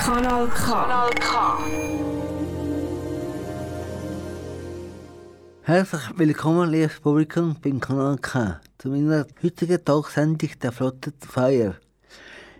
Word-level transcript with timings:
Kanal 0.00 0.48
K. 0.48 0.64
Kanal 0.64 1.10
K. 1.10 1.58
Herzlich 5.62 6.00
willkommen, 6.16 6.70
liebes 6.70 6.98
Publikum, 7.00 7.54
beim 7.60 7.80
Kanal 7.80 8.16
K, 8.16 8.60
zu 8.78 8.88
meiner 8.88 9.26
heutigen 9.42 9.84
Talksendung 9.84 10.48
der 10.62 10.72
Flotte 10.72 11.12
Feier. 11.20 11.74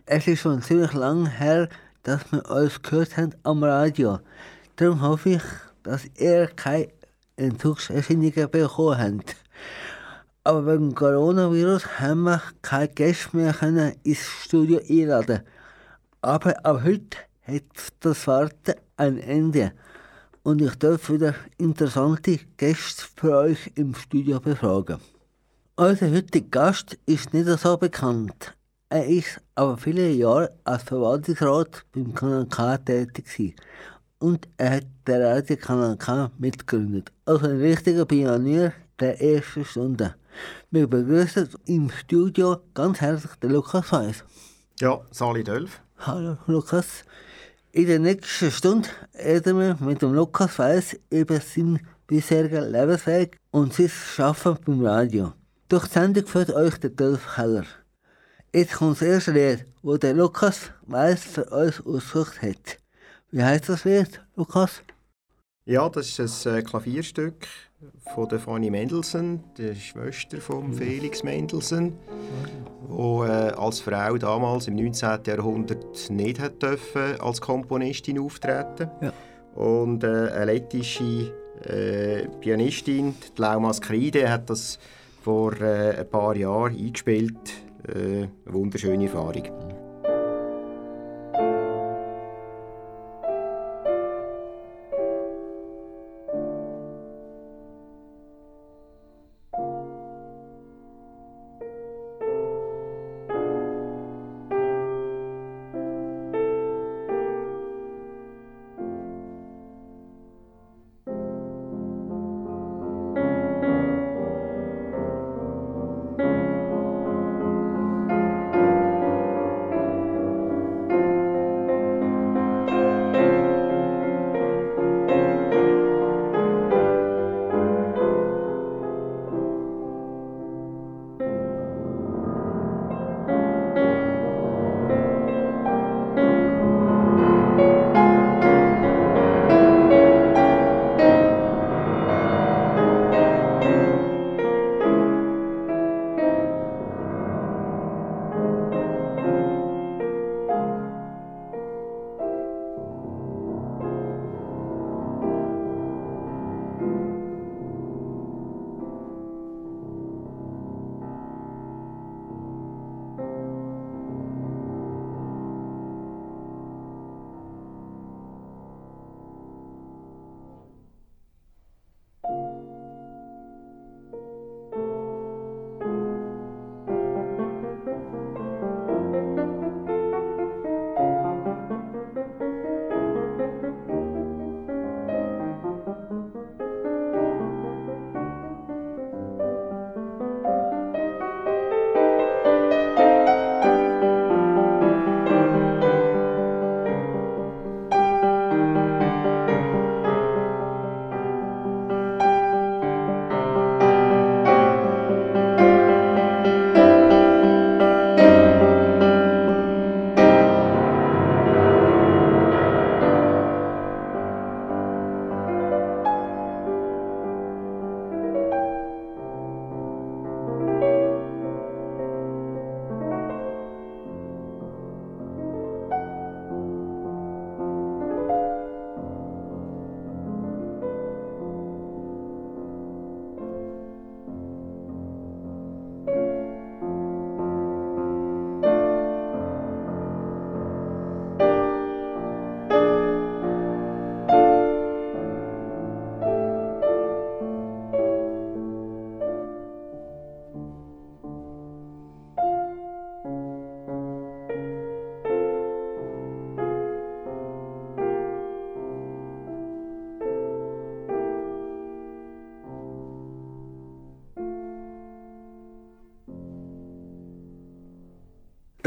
Es 0.05 0.27
ist 0.27 0.41
schon 0.41 0.61
ziemlich 0.61 0.93
lang 0.93 1.25
her, 1.25 1.71
dass 2.03 2.31
wir 2.31 2.45
uns 2.51 2.83
gehört 2.83 3.17
haben 3.17 3.35
am 3.43 3.65
Radio. 3.65 4.19
Darum 4.77 5.01
hoffe 5.01 5.31
ich, 5.31 5.43
dass 5.83 6.05
ihr 6.19 6.47
keine 6.49 6.89
Entzugserscheinungen 7.37 8.51
bekommen 8.51 8.99
habt. 8.99 9.37
Aber 10.45 10.67
wegen 10.67 10.95
Coronavirus 10.95 12.01
haben 12.01 12.25
wir 12.25 12.43
keine 12.61 12.89
Gäste 12.89 13.35
mehr 13.35 13.55
können 13.55 13.95
ins 14.03 14.27
Studio 14.45 14.79
einladen. 14.87 15.41
Aber 16.21 16.55
ab 16.67 16.83
heute 16.85 17.17
hat 17.51 17.93
das 18.01 18.27
Warten 18.27 18.75
ein 18.97 19.19
Ende. 19.19 19.73
Und 20.43 20.63
ich 20.63 20.75
darf 20.77 21.11
wieder 21.11 21.35
interessante 21.59 22.39
Gäste 22.57 23.05
für 23.17 23.37
euch 23.37 23.71
im 23.75 23.95
Studio 23.95 24.41
befragen. 24.41 24.99
Unser 25.77 26.11
heutiger 26.11 26.47
Gast 26.51 26.99
ist 27.07 27.33
nicht 27.35 27.47
so 27.47 27.77
bekannt. 27.77 28.55
Er 28.89 29.07
ist 29.07 29.41
aber 29.55 29.77
viele 29.77 30.11
Jahre 30.11 30.53
als 30.65 30.83
Verwaltungsrat 30.83 31.85
beim 31.93 32.15
Kanal 32.15 32.47
K 32.47 32.77
tätig 32.79 33.27
gewesen. 33.27 33.55
und 34.21 34.47
er 34.59 34.77
hat 34.77 34.87
den 35.07 35.23
Radio 35.23 35.57
Kanal 35.57 35.97
K 35.97 36.31
mitgegründet. 36.39 37.11
Also 37.25 37.47
ein 37.47 37.61
richtiger 37.61 38.05
Pionier 38.05 38.73
der 39.01 39.21
ersten 39.21 39.65
Stunde. 39.65 40.15
Wir 40.71 40.87
begrüßen 40.87 41.49
im 41.67 41.91
Studio 41.91 42.59
ganz 42.75 43.01
herzlich 43.01 43.35
den 43.37 43.53
Lukas 43.53 43.91
Weiss. 43.93 44.25
Ja, 44.79 45.01
Sali 45.11 45.43
Dölf. 45.43 45.81
Hallo 45.99 46.37
Lukas. 46.47 47.05
In 47.73 47.87
der 47.87 48.01
nächsten 48.01 48.51
Stunde 48.51 48.89
reden 49.15 49.61
wir 49.61 49.77
mit 49.79 50.03
dem 50.03 50.13
Lukas 50.13 50.59
Weiss 50.59 50.99
über 51.09 51.39
seinen 51.39 51.79
bisherigen 52.09 52.65
Lebensweg 52.65 53.39
und 53.53 53.73
sein 53.73 53.89
Schaffen 53.89 54.59
beim 54.67 54.85
Radio. 54.85 55.35
Durch 55.69 55.87
die 55.87 55.93
Sendung 55.93 56.27
führt 56.27 56.51
euch 56.51 56.79
der 56.79 56.91
Dolf 56.91 57.37
Keller. 57.37 57.65
Jetzt 58.53 58.73
kommt 58.73 59.01
das 59.01 59.07
erste 59.07 59.31
Lied, 59.31 59.67
wo 59.83 59.97
der 59.97 60.15
Lukas 60.15 60.73
Weiss 60.83 61.23
für 61.23 61.45
uns 61.45 61.81
ausgesucht 61.87 62.43
hat. 62.43 62.79
Wie 63.31 63.45
heißt 63.45 63.69
das 63.69 63.85
Lied, 63.85 64.21
Lukas? 64.35 64.83
Ja, 65.65 65.89
das 65.89 66.19
ist 66.19 66.47
ein 66.49 66.57
äh, 66.57 66.63
Klavierstück 66.63 67.47
von 68.15 68.29
der 68.29 68.39
Fanny 68.39 68.71
Mendelssohn, 68.71 69.41
der 69.57 69.75
Schwester 69.75 70.39
von 70.39 70.73
Felix 70.73 71.23
Mendelssohn, 71.23 71.95
die 72.89 72.93
äh, 72.93 73.53
als 73.53 73.81
Frau 73.81 74.19
damals 74.19 74.69
im 74.69 74.77
19. 74.77 75.21
Jahrhundert 75.27 76.11
nicht 76.11 76.41
hat 76.41 76.63
dürfen, 76.63 77.21
als 77.21 77.41
Komponistin 77.41 78.19
auftreten 78.19 78.91
Ja. 79.01 79.13
Und 79.55 80.05
äh, 80.05 80.31
eine 80.33 80.53
lettische 80.53 81.33
äh, 81.65 82.29
Pianistin, 82.41 83.15
die 83.37 83.41
Lauma 83.41 83.73
Skride, 83.73 84.31
hat 84.31 84.51
das 84.51 84.79
vor 85.23 85.53
ein 85.61 86.09
paar 86.09 86.37
Jahren 86.37 86.77
eingespielt. 86.77 87.37
Eine 87.87 88.31
wunderschöne 88.47 89.05
Erfahrung. 89.05 89.43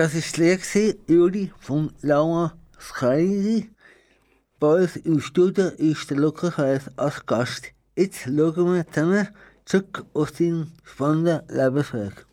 Das 0.03 0.15
ist 0.15 0.35
gewesen, 0.35 0.99
Juli 1.07 1.53
von 1.61 1.89
Laura 2.01 2.53
Skreisi. 2.77 3.69
Bei 4.59 4.81
uns 4.81 4.97
im 4.97 5.21
Studio 5.21 5.67
ist 5.77 6.09
der 6.09 6.17
Lukas 6.17 6.57
Weiss 6.57 6.91
als 6.97 7.25
Gast. 7.25 7.71
Jetzt 7.95 8.23
schauen 8.23 8.73
wir 8.73 8.85
zusammen 8.91 9.29
zurück 9.63 10.05
auf 10.13 10.31
seinen 10.31 10.73
spannenden 10.83 11.47
Lebensweg. 11.47 12.25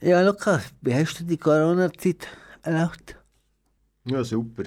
Ja, 0.00 0.22
Lukas, 0.22 0.64
wie 0.80 0.92
hast 0.92 1.20
du 1.20 1.24
die 1.24 1.36
Corona-Zeit 1.36 2.26
erlebt? 2.62 3.16
Ja, 4.06 4.24
super. 4.24 4.64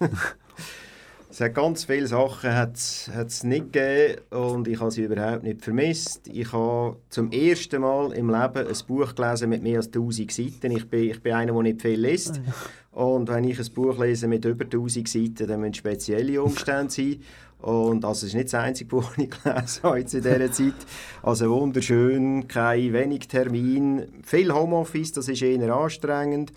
es 1.32 1.40
hat 1.40 1.54
ganz 1.54 1.84
viele 1.84 2.06
Sachen 2.06 2.54
hat's, 2.54 3.10
hat's 3.14 3.42
nicht 3.42 3.72
gegeben 3.72 4.20
und 4.30 4.68
ich 4.68 4.78
habe 4.78 4.90
sie 4.90 5.04
überhaupt 5.04 5.44
nicht 5.44 5.62
vermisst. 5.62 6.28
Ich 6.30 6.52
habe 6.52 6.98
zum 7.08 7.32
ersten 7.32 7.80
Mal 7.80 8.12
im 8.12 8.28
Leben 8.28 8.68
ein 8.68 8.76
Buch 8.86 9.14
gelesen 9.14 9.48
mit 9.48 9.62
mehr 9.62 9.78
als 9.78 9.86
1000 9.86 10.30
Seiten. 10.30 10.72
Ich 10.72 10.90
bin, 10.90 11.10
ich 11.10 11.22
bin 11.22 11.32
einer, 11.32 11.54
der 11.54 11.62
nicht 11.62 11.80
viel 11.80 11.98
liest. 11.98 12.42
Und 12.90 13.30
wenn 13.30 13.44
ich 13.44 13.58
ein 13.58 13.72
Buch 13.72 13.98
lese 13.98 14.28
mit 14.28 14.44
über 14.44 14.64
1000 14.64 15.08
Seiten, 15.08 15.46
dann 15.48 15.60
müssen 15.60 15.72
spezielle 15.72 16.42
Umstände 16.42 16.92
sein. 16.92 17.22
Und 17.62 18.04
also 18.04 18.26
es 18.26 18.32
ist 18.32 18.34
nicht 18.34 18.52
das 18.52 18.60
einzige 18.60 18.90
Buch, 18.90 19.14
das 19.16 19.24
ich 19.24 19.30
gelesen 19.30 19.82
habe 19.84 20.00
in 20.00 20.06
dieser 20.06 20.52
Zeit. 20.52 20.86
Also 21.22 21.50
wunderschön, 21.50 22.46
kein 22.46 22.92
wenig 22.92 23.28
Termin, 23.28 24.02
viel 24.22 24.52
Homeoffice, 24.52 25.12
das 25.12 25.28
ist 25.28 25.40
eher 25.40 25.74
anstrengend. 25.74 26.52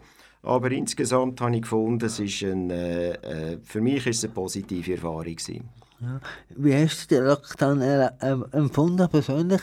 Aber 0.45 0.71
insgesamt 0.71 1.41
habe 1.41 1.55
ich 1.55 1.63
gefunden, 1.63 2.05
es 2.05 2.19
ist 2.19 2.43
ein, 2.43 2.69
äh, 2.69 3.13
äh, 3.13 3.57
für 3.63 3.81
mich 3.81 4.05
ist 4.05 4.19
es 4.19 4.25
eine 4.25 4.33
positive 4.33 4.93
Erfahrung. 4.93 5.37
Ja. 5.99 6.19
Wie 6.55 6.75
hast 6.75 7.09
du 7.09 7.15
den 7.15 7.25
Lockdown 7.25 7.81
äh, 7.81 8.09
empfunden 8.51 9.09
persönlich? 9.09 9.61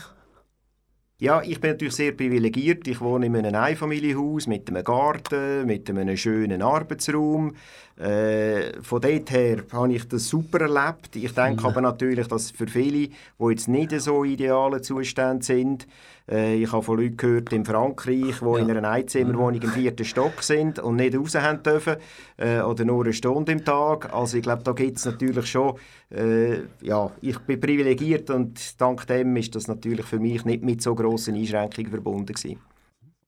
Ja, 1.22 1.40
ich 1.40 1.60
bin 1.60 1.70
natürlich 1.70 1.94
sehr 1.94 2.10
privilegiert. 2.10 2.88
Ich 2.88 3.00
wohne 3.00 3.26
in 3.26 3.36
einem 3.36 3.54
Einfamilienhaus 3.54 4.48
mit 4.48 4.68
einem 4.68 4.82
Garten, 4.82 5.66
mit 5.66 5.88
einem 5.88 6.16
schönen 6.16 6.62
Arbeitsraum. 6.62 7.54
Äh, 7.96 8.82
von 8.82 9.00
dort 9.00 9.30
her 9.30 9.62
habe 9.72 9.92
ich 9.92 10.08
das 10.08 10.26
super 10.26 10.62
erlebt. 10.62 11.14
Ich 11.14 11.32
denke 11.32 11.62
mhm. 11.62 11.68
aber 11.68 11.80
natürlich, 11.80 12.26
dass 12.26 12.50
für 12.50 12.66
viele, 12.66 13.06
die 13.06 13.50
jetzt 13.50 13.68
nicht 13.68 13.92
so 14.00 14.24
ideale 14.24 14.82
Zustände 14.82 15.44
sind, 15.44 15.86
äh, 16.30 16.54
ich 16.56 16.72
habe 16.72 16.82
von 16.82 16.98
Leuten 16.98 17.16
gehört 17.16 17.52
in 17.52 17.64
Frankreich, 17.64 18.38
die 18.40 18.44
ja. 18.44 18.58
in 18.58 18.70
einer 18.70 18.88
Einzimmerwohnung 18.88 19.60
im 19.60 19.70
vierten 19.70 20.04
Stock 20.04 20.42
sind 20.42 20.78
und 20.78 20.96
nicht 20.96 21.16
raus 21.16 21.34
haben 21.34 21.62
dürfen 21.62 21.96
äh, 22.36 22.60
oder 22.60 22.84
nur 22.84 23.04
eine 23.04 23.12
Stunde 23.12 23.52
im 23.52 23.64
Tag. 23.64 24.12
Also 24.12 24.36
ich 24.36 24.42
glaube, 24.42 24.62
da 24.62 24.72
gibt 24.72 24.98
es 24.98 25.04
natürlich 25.04 25.46
schon, 25.46 25.76
äh, 26.10 26.60
ja, 26.80 27.10
ich 27.20 27.38
bin 27.40 27.60
privilegiert 27.60 28.30
und 28.30 28.80
dank 28.80 29.06
dem 29.06 29.36
ist 29.36 29.54
das 29.54 29.68
natürlich 29.68 30.06
für 30.06 30.18
mich 30.18 30.44
nicht 30.44 30.62
mit 30.62 30.82
so 30.82 30.94
grossen 30.94 31.34
Einschränkungen 31.34 31.90
verbunden 31.90 32.34
gewesen. 32.34 32.58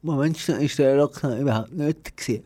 Moment, 0.02 0.48
ist 0.48 0.78
der 0.78 0.96
Lockdown 0.96 1.40
überhaupt 1.40 1.72
nicht 1.72 2.16
gewesen? 2.16 2.44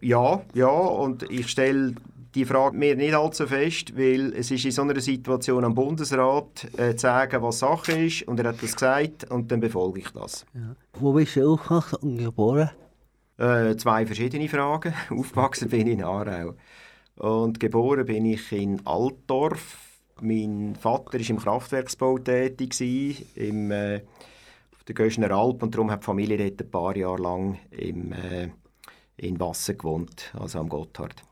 Ja, 0.00 0.42
ja, 0.54 0.66
und 0.66 1.22
ich 1.30 1.48
stelle 1.48 1.94
die 2.34 2.44
Frage 2.44 2.76
mir 2.76 2.96
nicht 2.96 3.14
allzu 3.14 3.46
fest, 3.46 3.96
weil 3.96 4.32
es 4.34 4.50
ist 4.50 4.64
in 4.64 4.70
so 4.70 4.82
einer 4.82 5.00
Situation 5.00 5.64
am 5.64 5.74
Bundesrat 5.74 6.66
äh, 6.76 6.94
zu 6.94 7.02
sagen, 7.02 7.42
was 7.42 7.58
Sache 7.58 7.92
ist 7.92 8.22
und 8.28 8.38
er 8.38 8.48
hat 8.48 8.62
das 8.62 8.74
gesagt 8.74 9.30
und 9.30 9.50
dann 9.50 9.60
befolge 9.60 10.00
ich 10.00 10.10
das. 10.10 10.46
Ja. 10.54 10.76
Wo 10.98 11.12
bist 11.12 11.36
du 11.36 11.52
aufgewachsen 11.52 11.96
und 12.02 12.18
geboren? 12.18 12.70
Äh, 13.38 13.76
zwei 13.76 14.06
verschiedene 14.06 14.48
Fragen. 14.48 14.94
Aufgewachsen 15.10 15.68
bin 15.68 15.86
ich 15.86 15.94
in 15.94 16.04
Aarau 16.04 16.54
und 17.16 17.58
geboren 17.58 18.06
bin 18.06 18.26
ich 18.26 18.52
in 18.52 18.86
Altdorf. 18.86 19.78
Mein 20.20 20.76
Vater 20.78 21.18
war 21.18 21.30
im 21.30 21.38
Kraftwerksbau 21.38 22.18
tätig, 22.18 23.24
im, 23.36 23.70
äh, 23.70 24.02
auf 24.72 24.84
der 24.84 24.94
Göschner 24.94 25.30
Alp 25.30 25.62
und 25.62 25.74
darum 25.74 25.90
hat 25.90 26.02
die 26.02 26.06
Familie 26.06 26.36
dort 26.36 26.60
ein 26.60 26.70
paar 26.70 26.96
Jahre 26.96 27.22
lang 27.22 27.58
im, 27.70 28.12
äh, 28.12 28.50
in 29.16 29.40
Wasser 29.40 29.74
gewohnt, 29.74 30.32
also 30.38 30.58
am 30.58 30.68
Gotthard. 30.68 31.22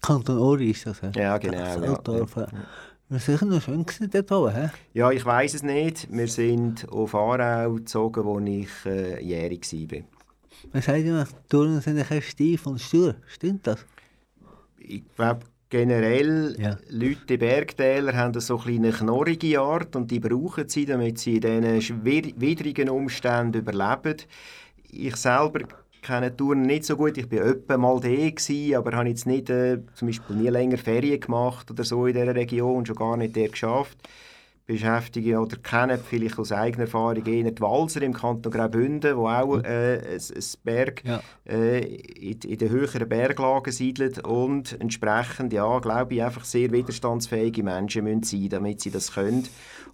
Kanton 0.00 0.38
Uri 0.38 0.70
ist 0.70 0.86
das, 0.86 1.00
Ja, 1.14 1.38
genau. 1.38 1.58
Das 1.58 1.78
Altdorf, 1.78 2.36
ja. 2.36 2.46
Wir 3.08 3.18
sind 3.18 3.38
sicher 3.38 3.46
noch 3.46 3.62
schön 3.62 3.84
dort 4.10 4.32
oben, 4.32 4.54
he? 4.54 4.68
Ja, 4.94 5.10
ich 5.10 5.24
weiß 5.24 5.54
es 5.54 5.62
nicht. 5.62 6.08
Wir 6.10 6.26
sind 6.26 6.88
auf 6.88 7.14
Aarau 7.14 7.74
gezogen, 7.74 8.26
als 8.26 8.48
ich 8.48 8.86
äh, 8.86 9.22
jährig 9.22 9.70
war. 9.72 10.00
Man 10.72 10.82
sagt 10.82 11.00
immer, 11.00 11.26
Touren 11.48 11.80
sind 11.80 11.98
ein 11.98 12.22
steif 12.22 12.66
und 12.66 12.80
stur. 12.80 13.14
Stimmt 13.26 13.66
das? 13.66 13.84
Ich 14.78 15.02
glaube, 15.14 15.40
generell, 15.68 16.56
ja. 16.58 16.78
Leute 16.88 17.34
in 17.34 17.40
Bergtälern 17.40 18.16
haben 18.16 18.40
so 18.40 18.58
eine 18.60 18.90
knorrige 18.90 19.60
Art 19.60 19.94
und 19.96 20.10
die 20.10 20.20
brauchen 20.20 20.68
sie, 20.68 20.86
damit 20.86 21.18
sie 21.18 21.36
in 21.36 21.62
diesen 21.62 22.04
widrigen 22.04 22.88
Umständen 22.88 23.58
überleben. 23.58 24.16
Ich 24.90 25.16
selber 25.16 25.60
kenne 26.04 26.36
Touren 26.36 26.62
nicht 26.62 26.84
so 26.84 26.96
gut. 26.96 27.18
Ich 27.18 27.30
war 27.32 27.40
öppe 27.40 27.78
mal 27.78 27.98
da, 28.00 28.08
gewesen, 28.08 28.76
aber 28.76 28.92
habe 28.96 29.08
jetzt 29.08 29.26
nicht, 29.26 29.50
äh, 29.50 29.78
zum 29.94 30.08
Beispiel 30.08 30.36
nie 30.36 30.48
länger 30.48 30.78
Ferien 30.78 31.18
gemacht 31.20 31.70
oder 31.70 31.82
so 31.82 32.06
in 32.06 32.14
dieser 32.14 32.34
Region 32.34 32.86
schon 32.86 32.96
gar 32.96 33.16
nicht 33.16 33.34
der 33.34 33.48
geschafft. 33.48 33.98
Beschäftige 34.66 35.38
oder 35.38 35.56
kenne 35.58 35.98
vielleicht 35.98 36.38
aus 36.38 36.50
eigener 36.50 36.84
Erfahrung 36.84 37.26
eher 37.26 37.50
die 37.50 37.60
Walser 37.60 38.00
im 38.00 38.14
Kanton 38.14 38.50
Graubünden, 38.50 39.16
wo 39.16 39.28
auch 39.28 39.58
äh, 39.62 39.98
ein, 39.98 40.16
ein 40.16 40.44
Berg 40.62 41.02
ja. 41.04 41.20
äh, 41.46 41.80
in, 41.80 42.38
in 42.40 42.58
den 42.58 42.70
höheren 42.70 43.06
Berglagen 43.06 43.70
siedelt 43.70 44.24
und 44.24 44.80
entsprechend, 44.80 45.52
ja, 45.52 45.78
glaube 45.80 46.14
ich, 46.14 46.22
einfach 46.22 46.44
sehr 46.44 46.72
widerstandsfähige 46.72 47.62
Menschen 47.62 48.04
müssen 48.04 48.22
sein, 48.22 48.48
damit 48.48 48.80
sie 48.80 48.90
das 48.90 49.12
können 49.12 49.46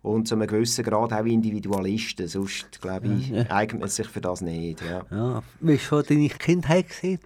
und 0.03 0.29
zu 0.29 0.37
einem 0.37 0.47
gewissen 0.47 0.85
Grad 0.85 1.13
auch 1.13 1.25
Individualisten. 1.25 2.29
Sonst, 2.29 2.81
glaube 2.81 3.09
ich, 3.09 3.31
ja, 3.31 3.43
ja. 3.43 3.51
eignet 3.51 3.81
man 3.81 3.89
sich 3.89 4.07
für 4.07 4.21
das 4.21 4.41
nicht. 4.41 4.83
Ja. 4.83 5.05
Ja. 5.11 5.43
Wie 5.61 5.79
war 5.91 6.03
deine 6.03 6.29
Kindheit? 6.29 6.89
Gewesen? 6.89 7.19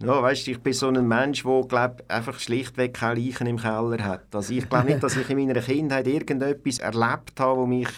Ja, 0.00 0.22
weißt, 0.22 0.46
ich 0.46 0.60
bin 0.60 0.72
so 0.72 0.86
ein 0.88 1.08
Mensch, 1.08 1.42
der 1.42 1.64
glaub, 1.68 2.04
einfach 2.06 2.38
schlichtweg 2.38 2.94
keine 2.94 3.20
Leichen 3.20 3.48
im 3.48 3.56
Keller 3.56 4.04
hat. 4.04 4.32
Also 4.32 4.54
ich 4.54 4.68
glaube 4.68 4.86
nicht, 4.86 5.02
dass 5.02 5.16
ich 5.16 5.28
in 5.28 5.38
meiner 5.38 5.60
Kindheit 5.60 6.06
irgendetwas 6.06 6.78
erlebt 6.78 7.40
habe, 7.40 7.62
wo 7.62 7.66
mich, 7.66 7.88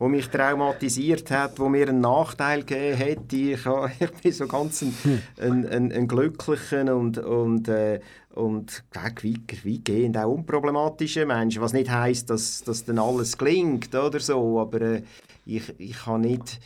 wo 0.00 0.08
mich 0.08 0.28
traumatisiert 0.28 1.30
hat, 1.30 1.60
wo 1.60 1.68
mir 1.68 1.88
einen 1.88 2.00
Nachteil 2.00 2.64
gegeben 2.64 2.96
hätte. 2.96 3.36
Ich, 3.36 3.60
ich 4.00 4.10
bin 4.20 4.32
so 4.32 4.48
ganz 4.48 4.82
ein, 4.82 5.22
ein, 5.40 5.68
ein, 5.68 5.92
ein 5.92 6.08
glücklicher 6.08 6.96
und, 6.96 7.18
und, 7.18 7.68
äh, 7.68 8.00
und 8.34 8.82
weitgehend 8.92 10.16
auch 10.18 10.34
unproblematischer 10.34 11.24
Mensch. 11.24 11.60
Was 11.60 11.72
nicht 11.72 11.88
heisst, 11.88 12.30
dass, 12.30 12.64
dass 12.64 12.84
dann 12.84 12.98
alles 12.98 13.38
gelingt 13.38 13.94
oder 13.94 14.18
so, 14.18 14.58
aber 14.58 14.80
äh, 14.80 15.02
ich, 15.46 15.72
ich 15.78 16.04
habe 16.04 16.18
nicht 16.18 16.58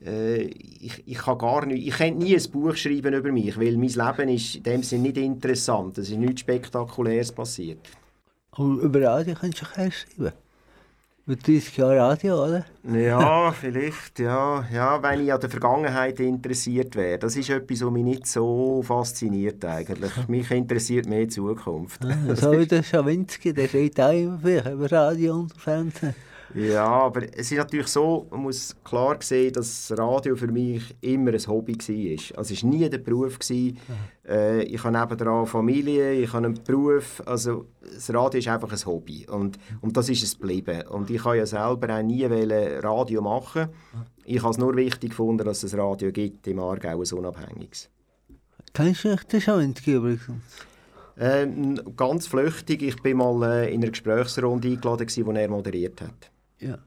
ich, 0.00 1.02
ich 1.06 1.18
kann 1.18 1.38
gar 1.38 1.64
nicht, 1.66 1.86
ich 1.86 1.94
könnte 1.94 2.22
nie 2.22 2.36
ein 2.36 2.50
Buch 2.50 2.76
schreiben 2.76 3.14
über 3.14 3.32
mich, 3.32 3.58
weil 3.58 3.76
mein 3.76 3.88
Leben 3.88 4.28
ist 4.28 4.56
in 4.56 4.62
dem 4.62 4.82
Sinne 4.82 5.04
nicht 5.04 5.16
interessant. 5.16 5.98
Es 5.98 6.10
ist 6.10 6.18
nichts 6.18 6.40
Spektakuläres 6.40 7.32
passiert. 7.32 7.80
Aber 8.52 8.82
über 8.82 9.02
Radio 9.02 9.34
könntest 9.34 9.62
du 9.62 9.66
auch 9.66 9.92
schreiben? 9.92 10.32
Mit 11.26 11.48
30 11.48 11.78
Jahren 11.78 11.98
Radio, 11.98 12.44
oder? 12.44 12.66
Ja, 12.92 13.50
vielleicht, 13.60 14.18
ja. 14.18 14.62
ja. 14.70 15.02
Wenn 15.02 15.24
ich 15.24 15.32
an 15.32 15.40
der 15.40 15.48
Vergangenheit 15.48 16.20
interessiert 16.20 16.94
wäre. 16.96 17.18
Das 17.18 17.34
ist 17.34 17.48
etwas, 17.48 17.82
was 17.82 17.90
mich 17.90 18.04
nicht 18.04 18.26
so 18.26 18.82
fasziniert 18.82 19.64
eigentlich. 19.64 20.12
Mich 20.28 20.50
interessiert 20.50 21.06
mehr 21.06 21.20
die 21.20 21.28
Zukunft. 21.28 22.04
Ah, 22.04 22.36
so 22.36 22.52
wie 22.52 22.66
der 22.66 22.82
Schawinski, 22.82 23.54
der 23.54 23.72
redet 23.72 24.00
auch 24.00 24.12
immer 24.12 24.70
über 24.70 24.92
Radio 24.92 25.36
und 25.36 25.58
Fernsehen. 25.58 26.14
Ja, 26.54 26.86
aber 26.86 27.22
es 27.36 27.50
ist 27.50 27.58
natürlich 27.58 27.88
so, 27.88 28.28
man 28.30 28.42
muss 28.42 28.76
klar 28.84 29.16
sehen, 29.20 29.52
dass 29.52 29.92
Radio 29.96 30.36
für 30.36 30.46
mich 30.46 30.94
immer 31.00 31.32
ein 31.32 31.46
Hobby 31.48 31.74
war. 31.74 32.38
Also 32.38 32.54
es 32.54 32.62
war 32.62 32.70
nie 32.70 32.88
der 32.88 32.98
Beruf. 32.98 33.38
Äh, 33.50 34.62
ich 34.62 34.84
habe 34.84 34.98
nebenan 34.98 35.46
Familie, 35.46 36.12
ich 36.12 36.32
habe 36.32 36.46
einen 36.46 36.62
Beruf. 36.62 37.20
Also 37.26 37.66
das 37.82 38.12
Radio 38.14 38.38
ist 38.38 38.48
einfach 38.48 38.70
ein 38.70 38.86
Hobby 38.86 39.26
und, 39.28 39.58
und 39.80 39.96
das 39.96 40.08
ist 40.08 40.22
es 40.22 40.38
geblieben. 40.38 40.82
Und 40.88 41.10
ich 41.10 41.24
habe 41.24 41.38
ja 41.38 41.46
selber 41.46 41.98
auch 41.98 42.02
nie 42.02 42.24
Radio 42.24 43.20
machen 43.20 43.70
Ich 44.24 44.40
habe 44.40 44.52
es 44.52 44.58
nur 44.58 44.76
wichtig 44.76 45.10
gefunden, 45.10 45.44
dass 45.44 45.64
es 45.64 45.76
Radio 45.76 46.12
gibt 46.12 46.46
im 46.46 46.60
Aargau, 46.60 47.02
ein 47.02 47.18
unabhängiges. 47.18 47.90
Kennst 48.72 49.04
du 49.04 49.16
den 49.16 49.40
Schawinski 49.40 49.94
übrigens? 49.94 50.30
Ähm, 51.18 51.80
ganz 51.96 52.26
flüchtig. 52.26 52.82
Ich 52.82 53.04
war 53.04 53.14
mal 53.14 53.64
äh, 53.64 53.74
in 53.74 53.82
einer 53.82 53.90
Gesprächsrunde 53.90 54.68
eingeladen, 54.68 55.06
die 55.06 55.40
er 55.40 55.48
moderiert 55.48 56.00
hat. 56.00 56.30
Ja. 56.64 56.78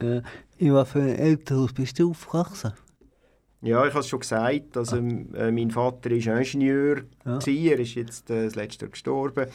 Äh, 0.00 0.22
in 0.58 0.74
was 0.74 0.90
für 0.90 1.00
einem 1.00 1.16
Elternhaus 1.16 1.72
bist 1.72 1.98
du 1.98 2.10
aufgewachsen? 2.10 2.72
Ja, 3.62 3.86
ich 3.86 3.92
habe 3.92 4.00
es 4.00 4.08
schon 4.08 4.18
gesagt. 4.20 4.76
Also, 4.76 4.96
äh, 4.96 5.52
mein 5.52 5.70
Vater 5.70 6.10
war 6.10 6.38
Ingenieur. 6.38 7.02
Ja. 7.24 7.38
Er 7.38 7.78
ist 7.78 7.94
jetzt 7.94 8.28
äh, 8.28 8.44
das 8.44 8.56
letzte 8.56 8.86
Jahr 8.86 8.90
gestorben. 8.90 9.46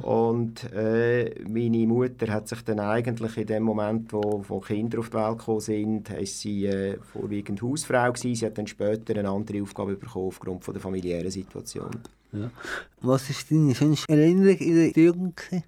Und 0.00 0.72
äh, 0.72 1.34
meine 1.48 1.86
Mutter 1.86 2.32
hat 2.32 2.48
sich 2.48 2.62
dann 2.62 2.80
eigentlich 2.80 3.36
in 3.36 3.46
dem 3.46 3.64
Moment, 3.64 4.12
wo, 4.12 4.42
wo 4.48 4.60
Kinder 4.60 5.00
auf 5.00 5.10
die 5.10 5.16
Welt 5.16 5.38
gekommen 5.38 5.60
sind, 5.60 6.08
ist 6.10 6.40
sie 6.40 6.66
äh, 6.66 6.98
vorwiegend 7.00 7.60
Hausfrau 7.60 8.12
gewesen. 8.12 8.34
Sie 8.34 8.46
hat 8.46 8.56
dann 8.56 8.68
später 8.68 9.18
eine 9.18 9.28
andere 9.28 9.60
Aufgabe 9.60 9.96
bekommen 9.96 10.28
aufgrund 10.28 10.64
von 10.64 10.72
der 10.72 10.80
familiären 10.80 11.30
Situation. 11.30 11.90
Ja. 12.32 12.50
Was 13.02 13.28
ist 13.28 13.50
deine 13.50 13.74
schönste 13.74 14.10
Erinnerung 14.10 14.56
in 14.56 14.92
der 14.92 15.04
Jugend? 15.04 15.36
Gewesen? 15.36 15.64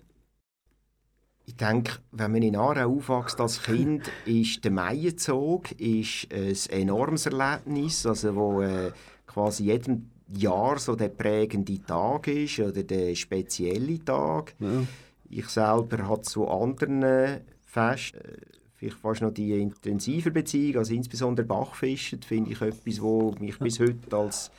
Ich 1.47 1.57
denke, 1.57 1.99
wenn 2.13 2.33
man 2.33 2.43
in 2.43 2.57
Aarau 2.57 2.97
aufwächst 2.97 3.41
als 3.41 3.63
Kind, 3.63 4.11
ist 4.25 4.65
der 4.65 4.71
Maienzug 4.71 5.73
ist 5.73 6.33
ein 6.33 6.55
enormes 6.71 7.27
Erlebnis, 7.27 8.07
also 8.07 8.35
wo 8.35 8.63
äh, 8.63 8.93
quasi 9.27 9.65
jedem 9.65 10.11
Jahr 10.29 10.79
so 10.79 10.97
der 10.97 11.11
prägende 11.11 11.83
Tag 11.83 12.29
ist 12.29 12.61
oder 12.61 12.83
der 12.83 13.15
spezielle 13.15 14.03
Tag. 14.03 14.55
Ja. 14.59 14.85
Ich 15.29 15.47
selber 15.49 16.09
habe 16.09 16.23
zu 16.23 16.49
anderen 16.49 17.43
Festen 17.67 18.19
äh, 18.19 18.37
vielleicht 18.77 18.99
fast 18.99 19.21
noch 19.23 19.33
die 19.33 19.61
intensiver 19.61 20.31
Beziehung, 20.31 20.79
also 20.79 20.95
insbesondere 20.95 21.47
Bachfischen, 21.47 22.23
finde 22.23 22.53
ich 22.53 22.61
etwas, 22.63 23.01
wo 23.01 23.35
mich 23.39 23.59
bis 23.59 23.81
heute 23.81 24.17
als 24.17 24.51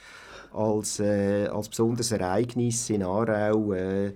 als, 0.56 1.00
äh, 1.00 1.48
als 1.48 1.70
besonderes 1.70 2.12
Ereignis 2.12 2.90
in 2.90 3.04
Aarau 3.04 3.74
äh, 3.74 4.14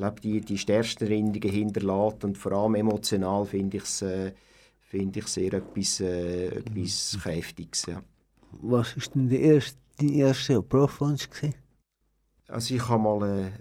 glaube 0.00 0.20
die, 0.20 0.40
die 0.40 0.58
stärksten 0.58 1.04
Erinnerungen 1.04 1.50
hinterlässt 1.50 2.24
und 2.24 2.38
vor 2.38 2.52
allem 2.52 2.74
emotional 2.74 3.44
finde 3.44 3.76
ich 3.76 3.82
es 3.82 4.02
äh, 4.02 4.32
find 4.80 5.16
sehr 5.28 5.52
etwas, 5.52 6.00
äh, 6.00 6.46
etwas 6.46 7.14
mhm. 7.14 7.20
Kräftiges. 7.20 7.86
Ja. 7.86 8.02
Was 8.62 8.96
war 8.96 9.14
denn 9.14 9.28
der 9.28 9.40
erste, 9.40 9.78
dein 9.98 10.08
erster 10.08 10.62
Berufswunsch? 10.62 11.28
Also 12.48 12.74
ich 12.74 12.88
habe 12.88 13.02
mal 13.02 13.52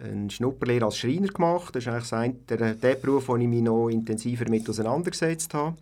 äh, 0.00 0.04
eine 0.08 0.30
Schnupperlehre 0.30 0.86
als 0.86 0.98
Schreiner 0.98 1.28
gemacht. 1.28 1.74
Das 1.74 1.84
ist 1.84 1.88
eigentlich 1.88 2.12
ein, 2.12 2.46
der, 2.46 2.74
der 2.74 2.94
Beruf, 2.94 3.28
wo 3.28 3.36
ich 3.36 3.48
mich 3.48 3.62
noch 3.62 3.88
intensiver 3.88 4.48
mit 4.48 4.68
auseinandergesetzt 4.68 5.52
habe. 5.52 5.76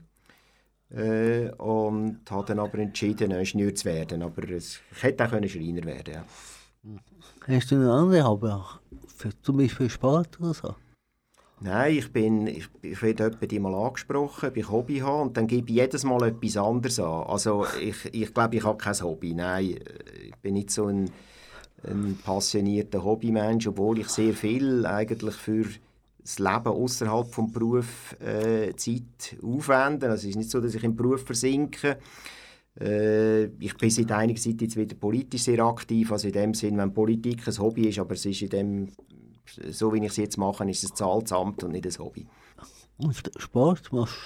Äh, 0.90 1.50
und 1.58 2.20
habe 2.30 2.46
dann 2.46 2.60
aber 2.60 2.78
entschieden, 2.78 3.32
Ingenieur 3.32 3.74
zu 3.74 3.84
werden. 3.84 4.22
Aber 4.22 4.48
es, 4.50 4.80
ich 4.92 5.02
hätte 5.02 5.24
auch 5.24 5.48
Schreiner 5.48 5.84
werden 5.84 6.14
ja. 6.14 6.24
Hast 7.46 7.70
du 7.70 7.76
noch 7.76 7.92
andere 7.92 8.24
Hobby? 9.24 9.36
Zum 9.42 9.56
Beispiel 9.56 9.90
Sport 9.90 10.40
oder 10.40 10.54
so? 10.54 10.74
Nein, 11.60 11.96
ich 11.96 12.12
bin, 12.12 12.46
ich, 12.46 12.68
ich 12.82 13.00
werde 13.00 13.30
die 13.30 13.58
mal 13.58 13.74
angesprochen, 13.74 14.50
ob 14.50 14.56
ich 14.56 14.70
Hobby 14.70 14.98
habe 14.98 15.22
und 15.22 15.36
dann 15.36 15.46
gebe 15.46 15.70
ich 15.70 15.76
jedes 15.76 16.04
Mal 16.04 16.28
etwas 16.28 16.58
anderes 16.58 17.00
an. 17.00 17.24
Also 17.24 17.66
ich, 17.80 18.12
ich 18.12 18.34
glaube, 18.34 18.56
ich 18.56 18.64
habe 18.64 18.76
kein 18.76 19.00
Hobby. 19.00 19.32
Nein, 19.32 19.78
ich 20.22 20.36
bin 20.42 20.52
nicht 20.52 20.70
so 20.70 20.86
ein, 20.86 21.10
ein 21.84 22.18
passionierter 22.22 23.02
Hobbymensch, 23.02 23.66
obwohl 23.68 24.00
ich 24.00 24.08
sehr 24.08 24.34
viel 24.34 24.84
eigentlich 24.84 25.34
für 25.34 25.64
das 26.20 26.38
Leben 26.38 26.66
außerhalb 26.66 27.32
vom 27.32 27.50
Beruf 27.50 28.16
äh, 28.20 28.74
Zeit 28.74 29.38
aufwende. 29.42 30.10
Also 30.10 30.24
es 30.24 30.30
ist 30.30 30.36
nicht 30.36 30.50
so, 30.50 30.60
dass 30.60 30.74
ich 30.74 30.84
im 30.84 30.94
Beruf 30.94 31.24
versinke. 31.24 31.96
Äh, 32.80 33.44
ich 33.58 33.76
bin 33.76 33.90
seit 33.90 34.12
einiger 34.12 34.40
Zeit 34.40 34.60
jetzt 34.60 34.76
wieder 34.76 34.94
politisch 34.94 35.42
sehr 35.42 35.60
aktiv, 35.60 36.12
also 36.12 36.26
in 36.26 36.34
dem 36.34 36.54
Sinn, 36.54 36.76
wenn 36.76 36.92
Politik 36.92 37.46
ein 37.46 37.58
Hobby 37.58 37.88
ist, 37.88 37.98
aber 37.98 38.14
es 38.14 38.26
ist 38.26 38.42
in 38.42 38.50
dem, 38.50 38.92
so 39.70 39.92
wie 39.92 39.98
ich 39.98 40.10
es 40.10 40.16
jetzt 40.16 40.36
mache, 40.36 40.68
ist 40.68 40.84
es 40.84 40.90
ein 40.90 40.96
Zahlsamt 40.96 41.64
und 41.64 41.72
nicht 41.72 41.86
ein 41.86 41.98
Hobby. 41.98 42.26
Und 42.98 43.30
Sport 43.36 43.92
machst 43.92 44.16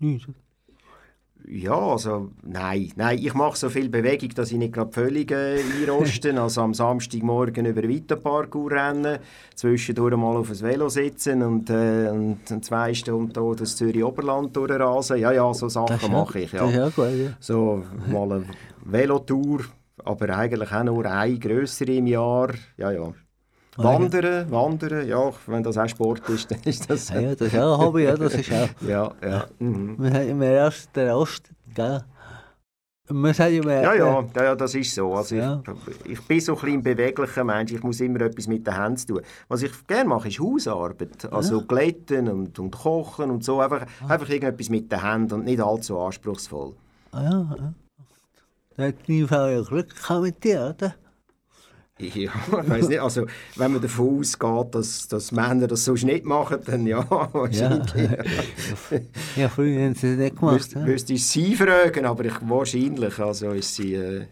du 0.00 0.06
nicht? 0.06 0.28
Ja, 1.46 1.78
also 1.78 2.30
nein, 2.42 2.92
nein, 2.96 3.18
ich 3.18 3.32
mache 3.32 3.56
so 3.56 3.70
viel 3.70 3.88
Bewegung, 3.88 4.28
dass 4.34 4.52
ich 4.52 4.58
nicht 4.58 4.74
gerade 4.74 4.92
völlig 4.92 5.30
äh, 5.30 5.60
einroste. 5.80 6.34
also 6.42 6.60
am 6.60 6.74
Samstagmorgen 6.74 7.64
über 7.64 7.82
den 7.82 7.90
Weiterpark 7.90 8.54
rennen, 8.54 9.18
zwischendurch 9.54 10.16
mal 10.16 10.36
auf 10.36 10.50
ein 10.50 10.60
Velo 10.60 10.88
sitzen 10.90 11.42
und, 11.42 11.70
äh, 11.70 12.10
und 12.10 12.64
zwei 12.64 12.92
Stunden 12.92 13.40
hier 13.40 13.56
das 13.56 13.76
Zürich 13.76 14.04
Oberland 14.04 14.54
durchrasen. 14.56 15.18
Ja, 15.18 15.32
ja, 15.32 15.52
so 15.54 15.68
Sachen 15.68 16.12
mache 16.12 16.40
ich. 16.40 16.52
Ja. 16.52 16.66
Das 16.66 16.74
ja 16.74 16.88
gut, 16.90 17.18
ja. 17.18 17.30
So 17.40 17.82
mal 18.10 18.30
eine 18.30 18.44
Velotour, 18.84 19.60
aber 20.04 20.36
eigentlich 20.36 20.70
auch 20.70 20.84
nur 20.84 21.06
eine 21.06 21.38
größere 21.38 21.92
im 21.92 22.08
Jahr. 22.08 22.50
Ja, 22.76 22.90
ja. 22.90 23.14
Wandern, 23.78 24.50
wandern, 24.50 25.06
ja, 25.06 25.32
wenn 25.46 25.62
das 25.62 25.78
auch 25.78 25.88
Sport 25.88 26.28
ist, 26.28 26.50
dann 26.50 26.60
ist 26.64 26.90
das... 26.90 27.10
ja, 27.10 27.34
das 27.34 27.48
ist 27.52 27.56
auch 27.56 27.78
ein 27.78 27.86
Hobby, 27.86 28.02
ja, 28.04 28.16
das 28.16 28.34
ist 28.34 28.52
auch... 28.52 28.68
ja, 28.86 29.12
ja. 29.22 29.46
Mhm. 29.58 29.96
Wir 29.98 30.12
haben 30.12 30.28
immer 30.28 30.46
erst 30.46 30.94
den 30.96 31.10
Osten, 31.10 31.54
gell? 31.74 32.02
Man 33.10 33.32
sagt 33.32 33.52
ja, 33.52 33.62
ja, 33.62 33.94
ja, 33.94 34.26
ja, 34.36 34.54
das 34.54 34.74
ist 34.74 34.94
so. 34.94 35.14
Also 35.14 35.36
ja. 35.36 35.62
ich, 36.04 36.12
ich 36.12 36.20
bin 36.26 36.40
so 36.40 36.58
ein, 36.60 36.82
beweglicher 36.82 37.42
Mensch, 37.42 37.72
ich 37.72 37.82
muss 37.82 38.00
immer 38.00 38.20
etwas 38.20 38.46
mit 38.48 38.66
den 38.66 38.74
Händen 38.74 39.06
tun. 39.06 39.22
Was 39.48 39.62
ich 39.62 39.86
gerne 39.86 40.10
mache, 40.10 40.28
ist 40.28 40.40
Hausarbeit. 40.40 41.32
Also 41.32 41.60
ja. 41.60 41.64
glätten 41.66 42.28
und, 42.28 42.58
und 42.58 42.76
kochen 42.76 43.30
und 43.30 43.42
so. 43.42 43.60
Einfach, 43.60 43.86
ah. 44.02 44.12
einfach 44.12 44.28
irgendetwas 44.28 44.68
mit 44.68 44.92
den 44.92 45.02
Händen 45.02 45.34
und 45.34 45.44
nicht 45.46 45.60
allzu 45.60 45.98
anspruchsvoll. 45.98 46.74
Ah, 47.12 47.22
ja, 47.22 47.56
ja. 47.56 47.74
Da 48.76 48.86
hat 48.88 48.94
Frau 49.28 49.46
ja 49.46 49.62
Glück 49.62 49.94
mit 50.20 50.44
dir, 50.44 50.74
oder? 50.76 50.94
Ja, 51.98 52.06
ich 52.06 52.30
weiß 52.68 52.88
nicht. 52.88 53.00
Also, 53.00 53.26
wenn 53.56 53.72
man 53.72 53.82
davon 53.82 54.20
ausgeht, 54.20 54.74
dass, 54.74 55.08
dass 55.08 55.32
Männer 55.32 55.66
das 55.66 55.84
sonst 55.84 56.04
nicht 56.04 56.24
machen, 56.24 56.58
dann 56.64 56.86
ja, 56.86 57.04
wahrscheinlich. 57.32 57.94
Ja, 57.94 58.98
ja 59.36 59.48
früher 59.48 59.84
haben 59.84 59.94
sie 59.94 60.10
das 60.10 60.18
nicht 60.18 60.36
gemacht. 60.36 60.54
Müsste, 60.54 60.78
müsste 60.78 61.12
ich 61.14 61.26
sie 61.26 61.56
fragen, 61.56 62.04
aber 62.04 62.24
ich, 62.24 62.34
wahrscheinlich 62.42 63.18
also 63.18 63.50
ist 63.50 63.74
sie, 63.74 63.94
äh, 63.94 64.26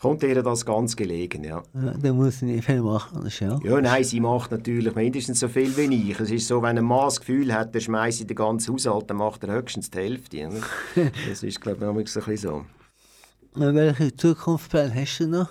kommt 0.00 0.22
ihr 0.24 0.42
das 0.42 0.66
ganz 0.66 0.96
gelegen, 0.96 1.44
ja. 1.44 1.62
ja 1.74 1.94
dann 2.02 2.16
muss 2.16 2.40
sie 2.40 2.46
nicht 2.46 2.64
viel 2.64 2.82
machen, 2.82 3.28
ja. 3.40 3.58
Ja, 3.62 3.80
nein, 3.80 4.04
sie 4.04 4.20
macht 4.20 4.50
natürlich 4.50 4.94
mindestens 4.94 5.40
so 5.40 5.48
viel 5.48 5.76
wie 5.76 6.10
ich. 6.10 6.20
Es 6.20 6.30
ist 6.30 6.48
so, 6.48 6.62
wenn 6.62 6.78
ein 6.78 6.84
Mann 6.84 7.06
das 7.06 7.20
Gefühl 7.20 7.54
hat, 7.54 7.74
er 7.74 7.80
schmeißt 7.80 8.28
den 8.28 8.36
ganzen 8.36 8.74
Haushalt, 8.74 9.08
dann 9.08 9.18
macht 9.18 9.44
er 9.44 9.54
höchstens 9.54 9.90
die 9.90 9.98
Hälfte. 9.98 10.50
Das 11.28 11.42
ist, 11.42 11.60
glaube 11.60 11.84
ich, 11.84 11.88
ein 11.88 11.94
bisschen 11.96 12.36
so. 12.36 12.64
Welche 13.54 14.14
Zukunftspläne 14.14 14.94
hast 14.94 15.18
du 15.18 15.28
noch? 15.28 15.48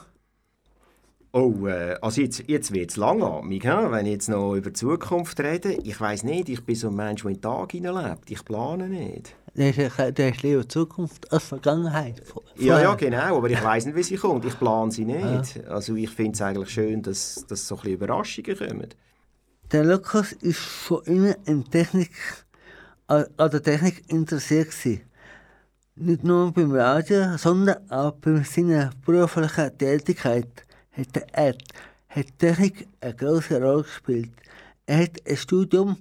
Oh, 1.38 1.68
äh, 1.68 1.98
also 2.02 2.22
jetzt, 2.22 2.46
jetzt 2.48 2.72
wird 2.72 2.92
es 2.92 2.96
langatmig, 2.96 3.66
wenn 3.66 4.06
ich 4.06 4.14
jetzt 4.14 4.30
noch 4.30 4.56
über 4.56 4.70
die 4.70 4.74
Zukunft 4.80 5.38
rede. 5.42 5.74
Ich 5.84 6.00
weiß 6.00 6.24
nicht, 6.24 6.48
ich 6.48 6.64
bin 6.64 6.76
so 6.78 6.88
ein 6.88 6.96
Mensch, 6.96 7.24
der 7.24 7.32
in 7.32 7.36
den 7.36 7.42
Tag 7.42 7.74
hineinlebt. 7.74 8.32
Ich 8.32 8.46
plane 8.46 8.88
nicht. 8.88 9.36
Du 9.54 10.24
hast 10.24 10.44
lieber 10.44 10.70
Zukunft 10.70 11.30
als 11.34 11.44
Vergangenheit. 11.44 12.24
Ja, 12.56 12.80
ja, 12.80 12.96
genau, 12.96 13.36
aber 13.38 13.50
ich 13.50 13.62
weiß 13.62 13.86
nicht, 13.86 13.98
wie 13.98 14.04
sie 14.04 14.16
kommt. 14.16 14.46
Ich 14.46 14.58
plane 14.58 14.92
sie 14.92 15.04
nicht. 15.04 15.58
Ja. 15.58 15.64
Also 15.72 15.96
ich 15.96 16.10
finde 16.10 16.36
es 16.36 16.42
eigentlich 16.42 16.70
schön, 16.70 17.02
dass, 17.02 17.46
dass 17.50 17.68
so 17.68 17.76
ein 17.76 17.82
bisschen 17.82 17.96
Überraschungen 17.96 18.58
kommen. 18.58 18.88
Der 19.74 19.84
Lukas 19.84 20.32
ist 20.32 20.60
von 20.60 21.04
innen 21.04 21.36
in 21.46 21.70
Technik, 21.70 22.12
an 23.08 23.26
der 23.38 23.62
Technik 23.62 24.10
interessiert 24.10 24.72
gewesen. 24.72 25.02
Nicht 25.98 26.24
nur 26.24 26.54
beim 26.54 26.72
Radio, 26.72 27.36
sondern 27.36 27.92
auch 27.92 28.14
bei 28.14 28.42
seiner 28.44 28.92
beruflichen 29.06 29.78
Tätigkeit 29.78 30.65
hat, 30.98 31.24
er, 31.32 31.56
hat 32.10 32.40
Technik 32.40 32.88
eine 33.02 33.16
große 33.16 33.62
Rolle 33.62 33.84
gespielt. 33.84 34.32
Er 34.86 35.04
hat 35.04 35.28
ein 35.28 35.38
Studium 35.38 35.98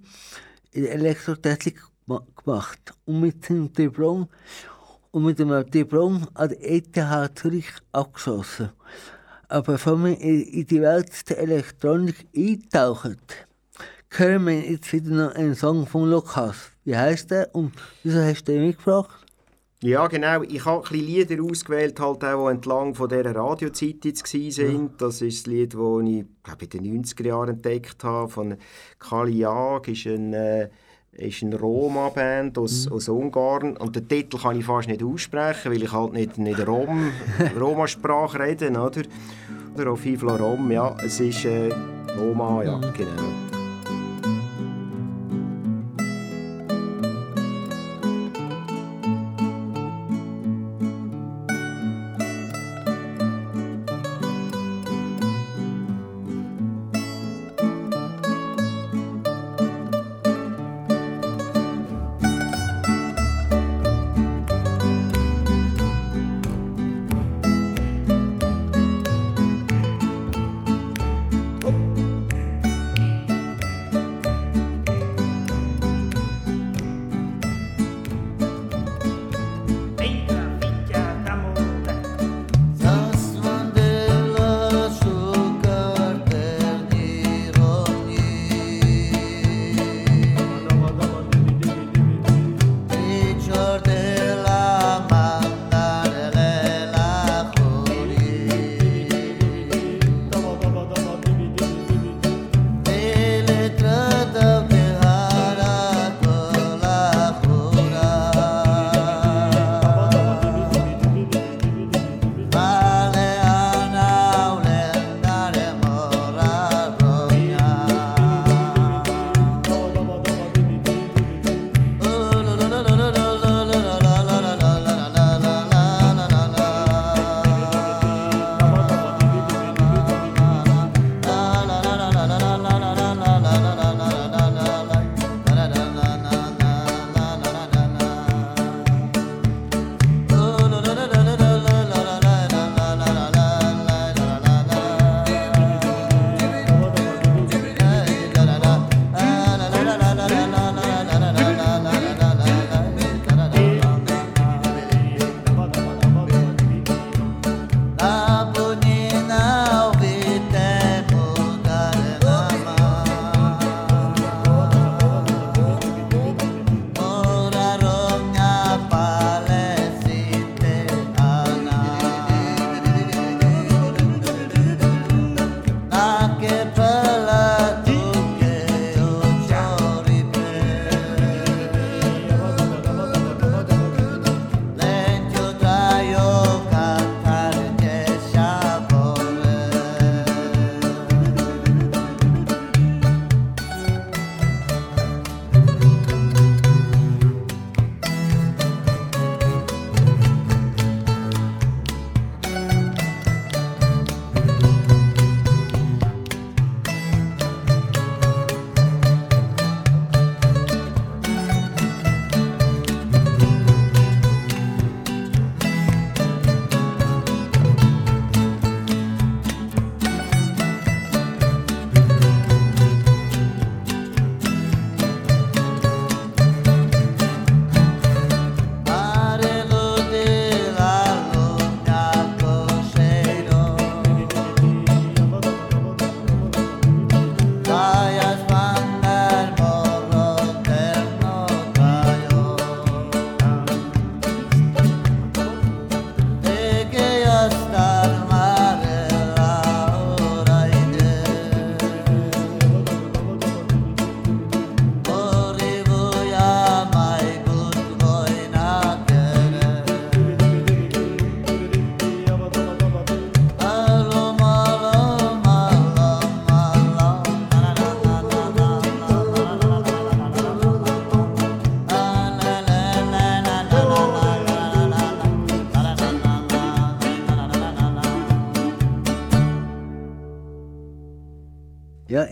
in 0.72 0.86
Elektrotechnik 0.86 1.80
gemacht 2.06 2.92
und 3.06 3.20
mit 3.20 3.44
seinem 3.44 3.72
Diplom 3.72 4.28
und 5.10 5.24
mit 5.24 5.38
dem 5.38 5.70
Diplom 5.70 6.26
an 6.34 6.48
der 6.48 6.70
ETH 6.70 7.38
Zürich 7.38 7.70
abgeschlossen. 7.92 8.70
Aber 9.48 9.72
bevor 9.74 10.02
wir 10.02 10.18
in 10.18 10.66
die 10.66 10.80
Welt 10.80 11.28
der 11.28 11.38
Elektronik 11.38 12.26
eintauchen, 12.36 13.18
hören 14.10 14.46
wir 14.46 14.60
jetzt 14.60 14.92
wieder 14.92 15.10
noch 15.10 15.34
einen 15.34 15.54
Song 15.54 15.86
von 15.86 16.10
Lukas. 16.10 16.56
Wie 16.84 16.96
heißt 16.96 17.30
der 17.30 17.54
und 17.54 17.72
wieso 18.02 18.20
hast 18.20 18.44
du 18.44 18.52
den 18.52 18.66
mitgebracht? 18.66 19.23
Ja, 19.84 20.06
genau. 20.06 20.40
Ich 20.44 20.64
habe 20.64 20.82
ein 20.90 20.98
Lieder 20.98 21.44
ausgewählt, 21.44 22.00
halt 22.00 22.24
auch, 22.24 22.46
die 22.46 22.50
entlang 22.50 22.94
von 22.94 23.06
dieser 23.06 23.36
Radiozeit 23.36 24.02
jetzt 24.06 24.32
waren. 24.32 24.82
Ja. 24.82 24.90
Das 24.96 25.20
ist 25.20 25.46
das 25.46 25.52
Lied, 25.52 25.74
das 25.74 25.80
ich 26.06 26.24
glaube, 26.42 26.64
in 26.64 26.70
den 26.70 27.04
90er 27.04 27.26
Jahren 27.26 27.50
entdeckt 27.50 28.02
habe, 28.02 28.30
von 28.30 28.56
Kali 28.98 29.40
Jag, 29.40 29.86
ist 29.86 30.06
ein, 30.06 30.32
äh, 30.32 30.70
ist 31.12 31.42
eine 31.42 31.60
Roma-Band 31.60 32.56
aus, 32.56 32.86
mhm. 32.86 32.92
aus 32.94 33.08
Ungarn. 33.10 33.76
Und 33.76 33.94
den 33.94 34.08
Titel 34.08 34.38
kann 34.38 34.58
ich 34.58 34.64
fast 34.64 34.88
nicht 34.88 35.02
aussprechen, 35.02 35.70
weil 35.70 35.82
ich 35.82 35.92
halt 35.92 36.14
nicht, 36.14 36.38
nicht 36.38 36.66
Rom, 36.66 37.10
Roma-Sprache 37.60 38.40
rede, 38.40 38.70
oder? 38.70 39.02
Oder 39.76 39.90
auf 39.90 40.06
Rom, 40.06 40.70
ja. 40.70 40.96
Es 41.04 41.20
ist 41.20 41.44
äh, 41.44 41.68
Roma, 42.18 42.62
ja, 42.64 42.78
mhm. 42.78 42.94
genau. 42.96 43.43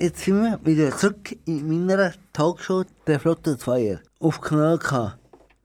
Jetzt 0.02 0.24
sind 0.24 0.42
wir 0.42 0.58
wieder 0.64 0.96
zurück 0.96 1.36
in 1.44 1.86
meiner 1.86 2.12
Talkshow 2.32 2.82
«Der 3.06 3.20
Flotte 3.20 3.56
Feier» 3.56 4.00
auf 4.18 4.40
Kanal 4.40 4.76
K. 4.80 5.16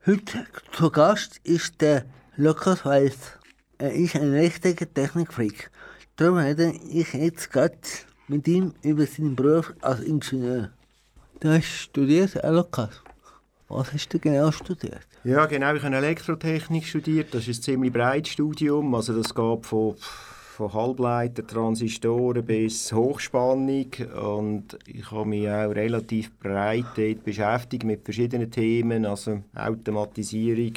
Heute 0.06 0.46
zu 0.70 0.90
Gast 0.92 1.40
ist 1.42 1.80
der 1.80 2.04
Lukas 2.36 2.84
Weiss. 2.84 3.16
Er 3.78 3.92
ist 3.92 4.14
ein 4.14 4.32
richtiger 4.32 4.86
Technikfreak. 4.94 5.72
Darum 6.14 6.36
rede 6.36 6.72
ich 6.88 7.14
jetzt 7.14 7.50
gerade 7.50 7.78
mit 8.28 8.46
ihm 8.46 8.74
über 8.82 9.06
seinen 9.06 9.34
Beruf 9.34 9.74
als 9.80 10.02
Ingenieur. 10.02 10.70
Du 11.40 11.48
hast 11.48 11.66
studiert, 11.66 12.36
äh, 12.36 12.50
Lukas. 12.50 13.02
Was 13.66 13.92
hast 13.92 14.14
du 14.14 14.20
genau 14.20 14.52
studiert? 14.52 15.00
Ja, 15.24 15.46
genau. 15.46 15.74
Ich 15.74 15.82
habe 15.82 15.96
Elektrotechnik 15.96 16.86
studiert. 16.86 17.34
Das 17.34 17.48
ist 17.48 17.58
ein 17.58 17.62
ziemlich 17.62 17.92
breites 17.92 18.34
Studium. 18.34 18.94
Also 18.94 19.20
das 19.20 19.34
geht 19.34 19.66
von, 19.66 19.96
von 20.58 20.72
Halbleiter, 20.72 21.46
Transistoren 21.46 22.44
bis 22.44 22.92
Hochspannung. 22.92 23.86
Und 24.20 24.76
ich 24.86 25.08
habe 25.08 25.28
mich 25.28 25.48
auch 25.48 25.70
relativ 25.70 26.36
breit 26.40 27.22
beschäftigt 27.24 27.84
mit 27.84 28.02
verschiedenen 28.02 28.50
Themen. 28.50 29.06
Also 29.06 29.44
Automatisierung, 29.54 30.72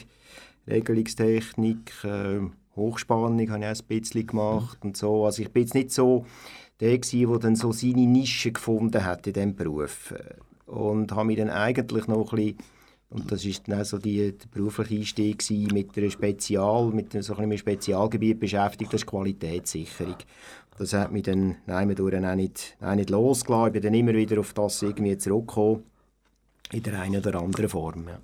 Regelungstechnik, 0.67 1.93
äh, 2.03 2.41
Hochspannung 2.75 3.49
habe 3.49 3.65
ich 3.65 3.65
auch 3.65 3.83
ein 3.89 3.99
bisschen 4.01 4.27
gemacht 4.27 4.77
und 4.81 4.95
so. 4.95 5.25
Also 5.25 5.41
ich 5.41 5.49
bin 5.49 5.63
jetzt 5.63 5.73
nicht 5.73 5.91
so 5.91 6.27
der 6.79 6.99
gewesen, 6.99 7.31
der 7.31 7.39
dann 7.39 7.55
so 7.55 7.71
seine 7.71 8.05
Nische 8.05 8.51
gefunden 8.51 9.03
hat 9.03 9.25
in 9.25 9.33
diesem 9.33 9.55
Beruf. 9.55 10.13
Und 10.67 11.11
habe 11.11 11.25
mich 11.25 11.37
dann 11.37 11.49
eigentlich 11.49 12.05
noch 12.05 12.33
ein 12.33 12.35
bisschen 12.35 12.57
und 13.11 13.29
das 13.29 13.43
ist 13.43 13.67
dann 13.67 13.81
auch 13.81 13.85
so 13.85 13.97
die, 13.97 14.31
der 14.31 14.47
berufliche 14.47 14.95
Einstieg 14.95 15.73
mit 15.73 15.97
einem 15.97 16.09
Spezial, 16.09 16.91
mit 16.91 17.11
so 17.21 17.35
einem 17.35 17.57
Spezialgebiet 17.57 18.39
beschäftigt, 18.39 18.93
das 18.93 19.01
ist 19.01 19.07
Qualitätssicherung. 19.07 20.15
Das 20.77 20.93
hat 20.93 21.11
mich 21.11 21.23
dann 21.23 21.57
nein, 21.67 21.93
auch 21.99 22.35
nicht, 22.35 22.77
auch 22.79 22.95
nicht 22.95 23.09
losgelassen. 23.09 23.67
Ich 23.67 23.73
bin 23.73 23.81
dann 23.81 23.93
immer 23.93 24.13
wieder 24.13 24.39
auf 24.39 24.53
das 24.53 24.81
irgendwie 24.81 25.17
zurückgekommen, 25.17 25.83
in 26.71 26.83
der 26.83 27.01
einen 27.01 27.17
oder 27.17 27.41
anderen 27.41 27.67
Form. 27.67 28.07
Ja. 28.07 28.19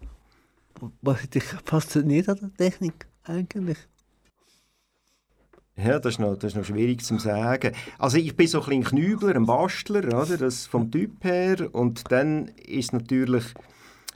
Was 1.02 1.30
dich 1.30 1.44
fasziniert 1.44 2.30
an 2.30 2.40
der 2.40 2.54
Technik 2.54 3.08
eigentlich? 3.26 3.78
Ja, 5.76 6.00
das 6.00 6.14
ist, 6.14 6.20
noch, 6.20 6.36
das 6.38 6.54
ist 6.54 6.58
noch 6.58 6.66
schwierig 6.66 7.04
zu 7.04 7.20
sagen. 7.20 7.74
Also 8.00 8.18
ich 8.18 8.36
bin 8.36 8.48
so 8.48 8.64
ein, 8.64 8.72
ein 8.72 8.84
Knübler, 8.86 9.36
ein 9.36 9.46
Bastler, 9.46 10.08
oder? 10.08 10.38
Das 10.38 10.66
vom 10.66 10.90
Typ 10.90 11.24
her. 11.24 11.68
Und 11.74 12.10
dann 12.10 12.48
ist 12.66 12.94
natürlich 12.94 13.54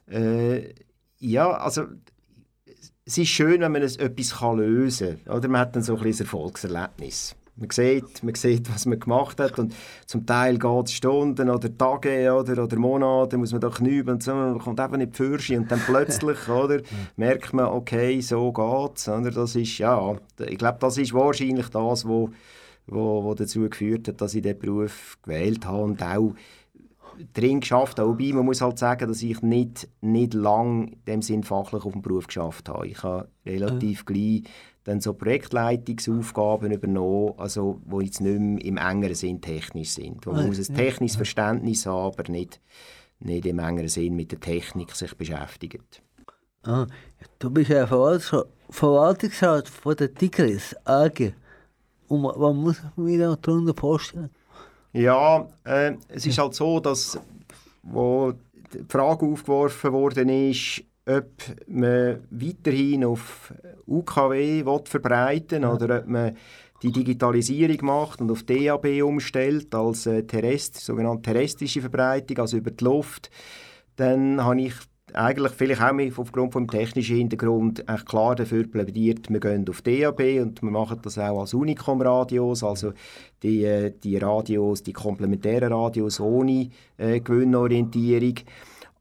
äh, 0.07 0.73
ja, 1.19 1.51
also 1.51 1.85
es 3.05 3.17
ist 3.17 3.29
schön, 3.29 3.61
wenn 3.61 3.71
man 3.71 3.81
etwas 3.81 4.37
kann 4.37 4.57
lösen 4.57 5.19
kann. 5.25 5.37
Oder 5.37 5.47
man 5.49 5.61
hat 5.61 5.75
dann 5.75 5.83
so 5.83 5.97
ein 5.97 6.05
Erfolgserlebnis. 6.05 7.35
Man 7.57 7.69
sieht, 7.69 8.23
man 8.23 8.33
sieht, 8.33 8.73
was 8.73 8.85
man 8.85 8.99
gemacht 8.99 9.39
hat 9.39 9.59
und 9.59 9.75
zum 10.07 10.25
Teil 10.25 10.57
geht 10.57 10.85
es 10.85 10.93
Stunden 10.93 11.49
oder 11.49 11.77
Tage 11.77 12.33
oder, 12.33 12.63
oder 12.63 12.77
Monate, 12.77 13.37
muss 13.37 13.51
man 13.51 13.59
da 13.59 13.69
knübeln 13.69 14.15
und 14.15 14.23
so, 14.23 14.33
man 14.33 14.57
kommt 14.57 14.79
einfach 14.79 14.97
nicht 14.97 15.15
Fürsche 15.15 15.57
und 15.57 15.69
dann 15.69 15.81
plötzlich 15.85 16.47
oder, 16.49 16.79
merkt 17.17 17.53
man, 17.53 17.65
okay, 17.65 18.21
so 18.21 18.51
geht's. 18.53 19.07
Oder? 19.09 19.31
Das 19.31 19.55
ist, 19.55 19.77
ja, 19.77 20.15
ich 20.39 20.57
glaube, 20.57 20.77
das 20.79 20.97
ist 20.97 21.13
wahrscheinlich 21.13 21.67
das, 21.67 22.07
wo, 22.07 22.29
wo, 22.87 23.23
wo 23.25 23.33
dazu 23.33 23.69
geführt 23.69 24.07
hat, 24.07 24.21
dass 24.21 24.33
ich 24.33 24.41
diesen 24.41 24.57
Beruf 24.57 25.17
gewählt 25.21 25.65
habe 25.65 25.83
und 25.83 26.01
auch 26.01 26.33
drin 27.33 27.59
geschafft 27.59 27.99
habe. 27.99 28.09
Wobei, 28.09 28.33
man 28.33 28.45
muss 28.45 28.61
halt 28.61 28.79
sagen, 28.79 29.07
dass 29.07 29.21
ich 29.21 29.41
nicht, 29.41 29.87
nicht 30.01 30.33
lang 30.33 30.87
in 30.87 31.05
dem 31.05 31.21
Sinn 31.21 31.43
fachlich 31.43 31.83
auf 31.83 31.93
dem 31.93 32.01
Beruf 32.01 32.27
geschafft 32.27 32.69
habe. 32.69 32.87
Ich 32.87 33.03
habe 33.03 33.29
relativ 33.45 34.01
mhm. 34.01 34.05
gleich 34.13 34.43
dann 34.83 34.99
so 34.99 35.13
Projektleitungsaufgaben 35.13 36.71
übernommen, 36.71 37.33
also 37.37 37.79
wo 37.85 38.01
jetzt 38.01 38.19
nicht 38.19 38.39
mehr 38.39 38.65
im 38.65 38.77
engeren 38.77 39.13
Sinn 39.13 39.39
technisch 39.39 39.91
sind. 39.91 40.25
Man 40.25 40.47
muss 40.47 40.57
ein 40.57 40.75
technisches 40.75 41.17
Verständnis 41.17 41.85
haben, 41.85 42.13
aber 42.13 42.31
nicht, 42.31 42.59
nicht 43.19 43.45
im 43.45 43.59
engeren 43.59 43.89
Sinn 43.89 44.15
mit 44.15 44.31
der 44.31 44.39
Technik 44.39 44.95
sich 44.95 45.15
beschäftigt. 45.15 46.01
Ah, 46.63 46.87
du 47.39 47.49
bist 47.51 47.69
ja 47.69 47.85
Verwaltungsrat 47.87 49.67
von 49.67 49.95
der 49.95 50.13
Tigris 50.13 50.75
AG. 50.85 51.33
Und 52.07 52.23
was 52.23 52.55
muss 52.55 52.81
man 52.95 53.05
mir 53.05 53.37
darunter 53.41 53.73
vorstellen? 53.73 54.31
Ja, 54.93 55.47
äh, 55.63 55.93
es 56.09 56.25
ist 56.25 56.37
halt 56.37 56.53
so, 56.53 56.79
dass 56.79 57.19
wo 57.83 58.33
die 58.73 58.85
Frage 58.87 59.25
aufgeworfen 59.25 59.91
worden 59.93 60.29
ist, 60.29 60.83
ob 61.05 61.31
man 61.67 62.19
weiterhin 62.29 63.05
auf 63.05 63.53
UKW 63.87 64.65
will 64.65 64.81
verbreiten 64.85 65.63
ja. 65.63 65.73
oder 65.73 65.99
ob 65.99 66.07
man 66.07 66.37
die 66.83 66.91
Digitalisierung 66.91 67.85
macht 67.85 68.21
und 68.21 68.31
auf 68.31 68.43
DAB 68.43 69.03
umstellt 69.03 69.73
als 69.75 70.05
äh, 70.05 70.23
terrest, 70.23 70.79
sogenannte 70.79 71.31
terrestrische 71.31 71.81
Verbreitung, 71.81 72.39
also 72.39 72.57
über 72.57 72.71
die 72.71 72.83
Luft, 72.83 73.29
dann 73.97 74.43
habe 74.43 74.61
ich 74.61 74.73
eigentlich 75.13 75.51
vielleicht 75.53 75.81
auch 75.81 76.17
aufgrund 76.17 76.55
des 76.55 76.67
technischen 76.67 77.17
Hintergrund 77.17 77.83
klar 78.05 78.35
dafür 78.35 78.67
plädiert, 78.67 79.29
wir 79.29 79.39
gehen 79.39 79.67
auf 79.69 79.81
DAB 79.81 80.19
und 80.41 80.61
wir 80.61 80.71
machen 80.71 80.99
das 81.01 81.17
auch 81.17 81.41
als 81.41 81.53
Unicom-Radios, 81.53 82.63
also 82.63 82.93
die, 83.43 83.63
äh, 83.63 83.91
die 84.03 84.17
Radios, 84.17 84.83
die 84.83 84.93
komplementären 84.93 85.73
Radios 85.73 86.19
ohne 86.19 86.69
äh, 86.97 87.19
Gewinnorientierung. 87.19 88.35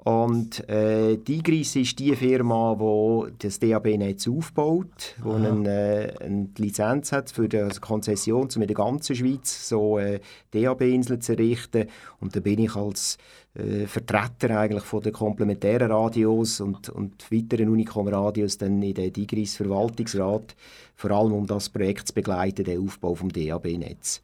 Und 0.03 0.66
äh, 0.70 1.18
Digris 1.18 1.77
ist 1.77 1.99
die 1.99 2.16
Firma, 2.16 2.75
die 2.75 3.33
das 3.38 3.59
DAB-Netz 3.59 4.29
aufbaut, 4.29 5.16
die 5.23 5.29
eine, 5.29 5.68
äh, 5.68 6.25
eine, 6.25 6.49
Lizenz 6.57 7.12
hat 7.12 7.31
für 7.31 7.51
die 7.51 7.59
also 7.59 7.81
Konzession, 7.83 8.49
um 8.55 8.62
in 8.62 8.68
der 8.68 8.77
ganzen 8.77 9.14
Schweiz 9.14 9.68
so 9.68 9.99
äh, 9.99 10.20
DAB-Inseln 10.53 11.20
zu 11.20 11.33
errichten. 11.33 11.88
Und 12.18 12.35
da 12.35 12.40
bin 12.40 12.61
ich 12.61 12.77
als 12.77 13.18
äh, 13.55 13.87
Vertreter 13.87 14.59
eigentlich 14.59 14.85
von 14.85 15.03
den 15.03 15.13
komplementären 15.13 15.91
Radios 15.91 16.61
und, 16.61 16.89
und 16.89 17.31
weiteren 17.33 17.69
Unicom-Radios 17.69 18.59
dann 18.59 18.83
in 18.83 18.95
den 18.95 19.13
Digris 19.13 19.57
Verwaltungsrat, 19.57 20.55
vor 20.95 21.11
allem 21.11 21.33
um 21.33 21.47
das 21.47 21.69
Projekt 21.69 22.09
zu 22.09 22.15
begleiten, 22.15 22.65
den 22.65 22.87
Aufbau 22.87 23.15
des 23.15 23.33
DAB-Netz. 23.33 24.23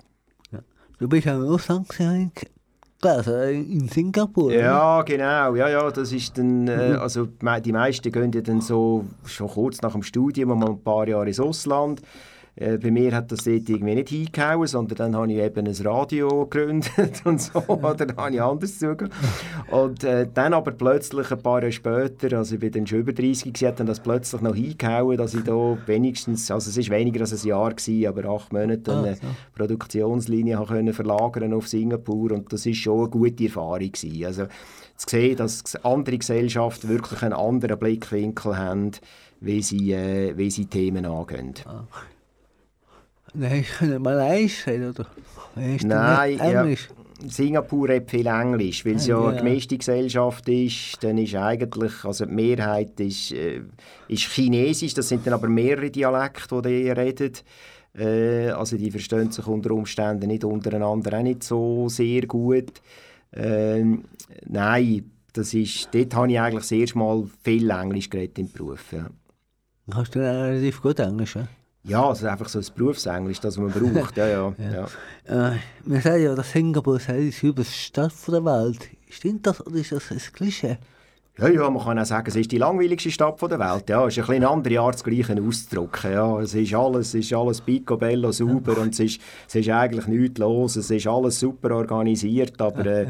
Ja. 0.52 0.60
Du 0.98 1.08
bist 1.08 1.26
am 1.26 1.44
Ausland 1.44 1.88
also 3.02 3.36
in 3.42 3.88
Singapur. 3.88 4.52
Ja, 4.52 5.02
genau. 5.02 5.54
Ja, 5.54 5.68
ja, 5.68 5.90
das 5.90 6.12
ist 6.12 6.38
dann, 6.38 6.66
äh, 6.66 6.90
mhm. 6.90 6.98
also 6.98 7.26
die 7.26 7.72
meisten 7.72 8.10
gehen 8.10 8.32
ja 8.32 8.40
dann 8.40 8.60
so 8.60 9.04
schon 9.24 9.48
kurz 9.48 9.80
nach 9.82 9.92
dem 9.92 10.02
Studium 10.02 10.58
mal 10.58 10.70
ein 10.70 10.80
paar 10.80 11.06
Jahre 11.06 11.28
ins 11.28 11.40
Ausland. 11.40 12.00
Äh, 12.56 12.78
bei 12.78 12.90
mir 12.90 13.14
hat 13.14 13.30
das 13.30 13.44
dort 13.44 13.68
irgendwie 13.68 13.94
nicht 13.94 14.08
hingehauen, 14.08 14.66
sondern 14.66 14.96
dann 14.96 15.16
habe 15.16 15.30
ich 15.30 15.38
eben 15.38 15.66
ein 15.66 15.86
Radio 15.86 16.46
gegründet 16.46 17.20
und 17.24 17.40
so, 17.40 17.58
oder 17.68 18.06
dann 18.06 18.16
habe 18.16 18.34
ich 18.34 18.40
anders 18.40 18.78
zugehört. 18.78 19.12
Und 19.70 20.04
äh, 20.04 20.26
dann 20.32 20.54
aber 20.54 20.70
plötzlich, 20.72 21.30
ein 21.30 21.42
paar 21.42 21.60
Jahre 21.60 21.72
später, 21.72 22.38
also 22.38 22.54
ich 22.54 22.60
bin 22.60 22.72
dann 22.72 22.86
schon 22.86 23.00
über 23.00 23.12
30 23.12 23.52
gewesen, 23.52 23.68
hat 23.68 23.80
dann 23.80 23.86
das 23.86 24.00
plötzlich 24.00 24.40
noch 24.40 24.54
hingehauen, 24.54 25.18
dass 25.18 25.34
ich 25.34 25.44
da 25.44 25.76
wenigstens, 25.84 26.50
also 26.50 26.70
es 26.70 26.90
war 26.90 26.98
weniger 26.98 27.20
als 27.20 27.32
ein 27.32 27.46
Jahr 27.46 27.74
gewesen, 27.74 28.06
aber 28.06 28.24
acht 28.34 28.52
Monate 28.52 28.90
ah, 28.90 29.02
eine 29.02 29.16
so. 29.16 29.26
Produktionslinie 29.54 30.58
habe 30.58 30.66
können 30.66 30.94
verlagern 30.94 31.52
auf 31.52 31.68
Singapur 31.68 32.32
und 32.32 32.50
das 32.52 32.64
ist 32.64 32.78
schon 32.78 33.00
eine 33.00 33.10
gute 33.10 33.44
Erfahrung 33.44 33.92
gewesen. 33.92 34.24
Also 34.24 34.44
zu 34.96 35.06
sehen, 35.10 35.36
dass 35.36 35.76
andere 35.84 36.16
Gesellschaften 36.16 36.88
wirklich 36.88 37.22
einen 37.22 37.34
anderen 37.34 37.78
Blickwinkel 37.78 38.56
haben, 38.56 38.92
wie 39.40 39.62
sie, 39.62 39.92
äh, 39.92 40.36
wie 40.38 40.50
sie 40.50 40.64
Themen 40.64 41.04
angehen. 41.04 41.52
Ah. 41.66 41.84
Nein, 43.38 43.60
ich 43.60 43.68
kann 43.68 44.00
Malaysisch 44.00 44.66
reden, 44.66 44.90
oder? 44.90 45.06
Nein, 45.56 46.40
Englisch? 46.40 46.88
Ja. 46.88 47.28
Singapur 47.28 47.88
hat 47.88 48.10
viel 48.10 48.26
Englisch, 48.26 48.84
weil 48.84 48.96
es 48.96 49.06
ja, 49.06 49.18
ja, 49.18 49.28
eine 49.28 49.38
gemischte 49.38 49.76
Gesellschaft 49.76 50.48
ist. 50.48 51.02
Dann 51.02 51.18
ist 51.18 51.34
eigentlich, 51.34 52.04
also 52.04 52.26
die 52.26 52.32
Mehrheit 52.32 52.98
ist, 53.00 53.32
äh, 53.32 53.62
ist 54.08 54.24
Chinesisch, 54.24 54.94
das 54.94 55.08
sind 55.08 55.26
dann 55.26 55.34
aber 55.34 55.48
mehrere 55.48 55.90
Dialekte, 55.90 56.62
die 56.62 56.84
die 56.84 56.90
reden. 56.90 57.32
Äh, 57.94 58.50
also 58.50 58.76
die 58.76 58.90
verstehen 58.90 59.30
sich 59.30 59.46
unter 59.46 59.70
Umständen 59.70 60.28
nicht 60.28 60.44
untereinander 60.44 61.18
auch 61.18 61.22
nicht 61.22 61.42
so 61.42 61.88
sehr 61.88 62.22
gut. 62.22 62.72
Äh, 63.32 63.82
nein, 64.46 65.10
das 65.32 65.54
ist, 65.54 65.88
dort 65.92 66.14
habe 66.14 66.32
ich 66.32 66.40
eigentlich 66.40 66.62
das 66.62 66.72
erste 66.72 66.98
Mal 66.98 67.24
viel 67.42 67.70
Englisch 67.70 68.08
geredet 68.08 68.38
im 68.38 68.50
Beruf. 68.50 68.92
Ja. 68.92 69.08
Hast 69.94 70.14
du 70.14 70.20
relativ 70.20 70.82
gut 70.82 70.98
Englisch? 71.00 71.36
Ja? 71.36 71.48
Ja, 71.86 72.10
es 72.10 72.18
ist 72.18 72.24
einfach 72.24 72.48
so 72.48 72.58
ein 72.58 72.66
Berufsenglisch, 72.74 73.38
das 73.40 73.56
man 73.58 73.70
braucht. 73.70 74.16
ja, 74.16 74.26
ja, 74.26 74.54
ja. 74.58 74.88
ja. 75.28 75.52
Äh, 75.52 75.58
man 75.84 76.00
sagt 76.00 76.18
ja, 76.18 76.34
dass 76.34 76.50
Singapur 76.50 76.98
sei 76.98 77.30
die 77.30 77.64
Stadt 77.64 78.12
der 78.26 78.44
Welt. 78.44 78.88
Stimmt 79.08 79.46
das 79.46 79.64
oder 79.64 79.76
ist 79.76 79.92
das 79.92 80.10
ein 80.10 80.18
Klischee? 80.18 80.78
Ja, 81.38 81.48
ja, 81.48 81.68
man 81.68 81.84
kann 81.84 81.98
auch 81.98 82.06
sagen, 82.06 82.28
es 82.28 82.36
ist 82.36 82.50
die 82.50 82.56
langweiligste 82.56 83.10
Stadt 83.10 83.38
der 83.42 83.58
Welt. 83.58 83.90
Ja, 83.90 84.06
es 84.06 84.16
ist 84.16 84.30
ein 84.30 84.42
andere 84.42 84.80
Art, 84.80 84.94
das 84.94 85.04
Gleiche 85.04 85.36
auszudrücken. 85.38 86.12
Ja, 86.12 86.40
es 86.40 86.54
ist 86.54 86.72
alles, 86.72 87.08
es 87.08 87.26
ist 87.26 87.34
alles 87.34 87.60
picobello, 87.60 88.32
sauber 88.32 88.78
und 88.78 88.94
es 88.94 89.00
ist, 89.00 89.20
es 89.46 89.54
ist 89.56 89.68
eigentlich 89.68 90.06
nichts 90.06 90.38
los. 90.38 90.76
Es 90.76 90.90
ist 90.90 91.06
alles 91.06 91.38
super 91.38 91.72
organisiert, 91.76 92.58
aber 92.58 92.86
äh, 92.86 93.06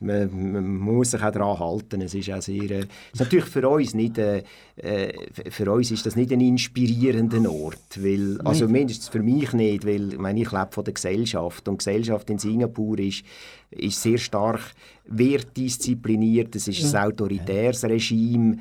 man, 0.00 0.28
man, 0.32 0.52
man, 0.52 0.76
muss 0.78 1.12
sich 1.12 1.22
auch 1.22 1.30
daran 1.30 1.56
halten. 1.60 2.00
Es 2.00 2.14
ist 2.14 2.32
auch 2.32 2.42
sehr, 2.42 2.68
äh, 2.68 2.86
ist 3.12 3.20
natürlich 3.20 3.46
für 3.46 3.68
uns 3.68 3.94
nicht, 3.94 4.18
äh, 4.18 4.42
äh, 4.78 5.12
für 5.50 5.70
uns 5.70 5.92
ist 5.92 6.04
das 6.06 6.16
nicht 6.16 6.32
ein 6.32 6.40
inspirierender 6.40 7.48
Ort, 7.48 8.02
weil, 8.02 8.40
also 8.40 8.66
mindestens 8.66 9.08
für 9.08 9.22
mich 9.22 9.52
nicht, 9.52 9.86
weil 9.86 10.14
ich, 10.14 10.18
meine, 10.18 10.40
ich 10.40 10.50
lebe 10.50 10.68
von 10.72 10.82
der 10.82 10.94
Gesellschaft 10.94 11.68
und 11.68 11.74
die 11.74 11.84
Gesellschaft 11.84 12.28
in 12.28 12.38
Singapur 12.38 12.98
ist 12.98 13.22
ist 13.70 14.02
sehr 14.02 14.18
stark 14.18 14.60
wertdiszipliniert. 15.06 16.54
Es 16.56 16.68
ist 16.68 16.94
ein 16.94 17.04
autoritäres 17.04 17.84
Regime 17.84 18.58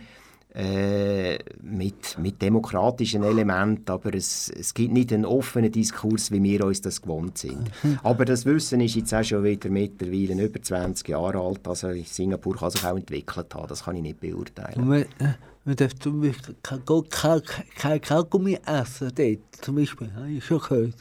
äh, 0.54 1.38
mit, 1.62 2.17
mit 2.17 2.41
demokratischen 2.41 3.24
Elementen, 3.24 3.91
aber 3.91 4.15
es, 4.15 4.50
es 4.50 4.74
gibt 4.74 4.93
nicht 4.93 5.13
einen 5.13 5.26
offenen 5.26 5.72
Diskurs, 5.72 6.32
wie 6.32 6.41
wir 6.41 6.65
uns 6.65 6.82
das 6.82 7.02
gewohnt 7.02 7.38
sind. 7.38 7.69
Aber 8.04 8.26
das 8.26 8.45
Wissen 8.45 8.82
ist 8.82 8.95
jetzt 8.95 9.13
auch 9.13 9.24
schon 9.24 9.43
wieder 9.43 9.69
mittlerweile 9.69 10.43
über 10.43 10.62
20 10.62 11.08
Jahre 11.08 11.39
alt. 11.39 11.67
Also 11.67 11.91
Singapur 12.04 12.58
kann 12.58 12.72
sich 12.72 12.84
auch 12.84 12.98
entwickelt 12.98 13.54
haben, 13.54 13.67
das 13.67 13.84
kann 13.84 13.95
ich 13.98 14.02
nicht 14.02 14.19
beurteilen. 14.19 14.88
Man, 14.88 15.02
äh, 15.02 15.36
man 15.65 15.76
darf 15.76 15.93
zum 16.00 16.19
Beispiel 16.19 16.56
kein 16.63 18.02
Kaugummi 18.02 18.58
essen 18.65 19.12
dort, 19.13 19.63
zum 19.63 19.76
Beispiel, 19.76 20.12
habe 20.15 20.32
ich 20.32 20.43
schon 20.43 20.60
gehört. 20.60 20.95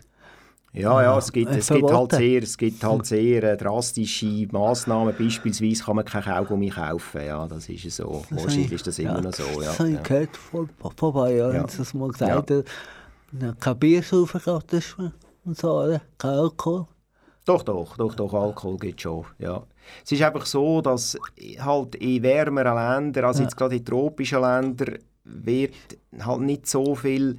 Ja, 0.72 1.02
ja, 1.02 1.16
es 1.16 1.33
gibt, 1.33 1.50
es 1.50 1.68
gibt 1.68 1.90
halt 1.90 2.12
sehr, 2.12 2.42
es 2.42 2.59
gibt 2.59 2.85
halt 2.85 3.07
sehr 3.07 3.42
äh, 3.42 3.57
drastische 3.57 4.46
Massnahmen. 4.52 5.14
Beispielsweise 5.18 5.83
kann 5.83 5.96
man 5.96 6.04
kein 6.04 6.22
Kaugummi 6.22 6.68
kaufen. 6.68 7.22
Ja, 7.24 7.46
das 7.48 7.68
ist 7.68 7.90
so. 7.90 8.24
Das 8.31 8.44
Wahrscheinlich 8.44 8.72
ist 8.72 8.87
das 8.87 8.98
immer 8.98 9.14
ja, 9.14 9.20
noch 9.22 9.33
so. 9.33 9.44
Ja. 9.61 9.68
Das 9.68 9.78
habe 9.78 9.90
ich 9.90 10.02
gehört 10.02 10.37
vor, 10.37 10.68
vor 10.78 10.90
ein 10.90 11.12
paar 11.12 11.31
Jahren, 11.31 11.54
ja. 11.54 11.62
das 11.62 11.94
mal 11.94 12.09
gesagt. 12.11 12.50
Ja. 12.50 13.52
Kein 13.59 13.78
Bier 13.78 14.02
saufen 14.02 14.40
und 15.44 15.59
so, 15.59 15.81
oder? 15.81 16.02
Kein 16.18 16.31
Alkohol. 16.31 16.87
Doch, 17.46 17.62
doch, 17.62 17.96
doch, 17.96 18.14
doch, 18.14 18.35
Alkohol 18.35 18.76
gibt 18.76 19.00
schon, 19.00 19.24
ja. 19.38 19.62
Es 20.04 20.12
ist 20.12 20.22
einfach 20.22 20.44
so, 20.44 20.83
dass 20.83 21.16
halt 21.61 21.94
in 21.94 22.22
wärmeren 22.22 22.74
Ländern, 22.74 23.24
also 23.24 23.42
jetzt 23.42 23.57
gerade 23.57 23.76
in 23.76 23.85
tropischen 23.85 24.42
Ländern, 24.42 24.98
wird 25.24 25.74
halt 26.20 26.40
nicht 26.40 26.66
so 26.66 26.94
viel 26.94 27.38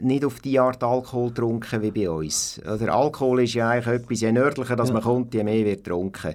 nicht 0.00 0.24
auf 0.24 0.40
die 0.40 0.58
Art 0.58 0.82
Alkohol 0.82 1.28
getrunken 1.28 1.82
wie 1.82 1.90
bei 1.90 2.10
uns. 2.10 2.60
Der 2.64 2.94
Alkohol 2.94 3.42
ist 3.42 3.54
ja 3.54 3.70
eigentlich 3.70 4.02
etwas, 4.02 4.20
je 4.20 4.32
nördlicher 4.32 4.76
dass 4.76 4.88
ja. 4.88 4.94
man 4.94 5.02
kommt, 5.02 5.34
je 5.34 5.44
mehr 5.44 5.64
wird 5.64 5.84
getrunken. 5.84 6.34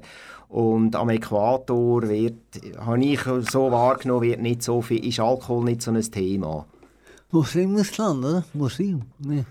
Und 0.50 0.95
am 0.95 1.10
Äquator 1.10 2.02
wird, 2.10 2.36
habe 2.78 3.04
ich 3.04 3.21
so 3.21 3.71
wahrgenommen, 3.71 4.24
wird 4.24 4.41
nicht 4.41 4.63
so 4.63 4.82
viel, 4.82 5.06
ist 5.06 5.19
Alkohol 5.19 5.63
nicht 5.63 5.82
so 5.82 5.91
ein 5.91 6.02
Thema. 6.02 6.65
Muslimusland, 7.32 8.26
oder? 8.26 8.43
Muslim? 8.54 9.04
Nee. 9.19 9.45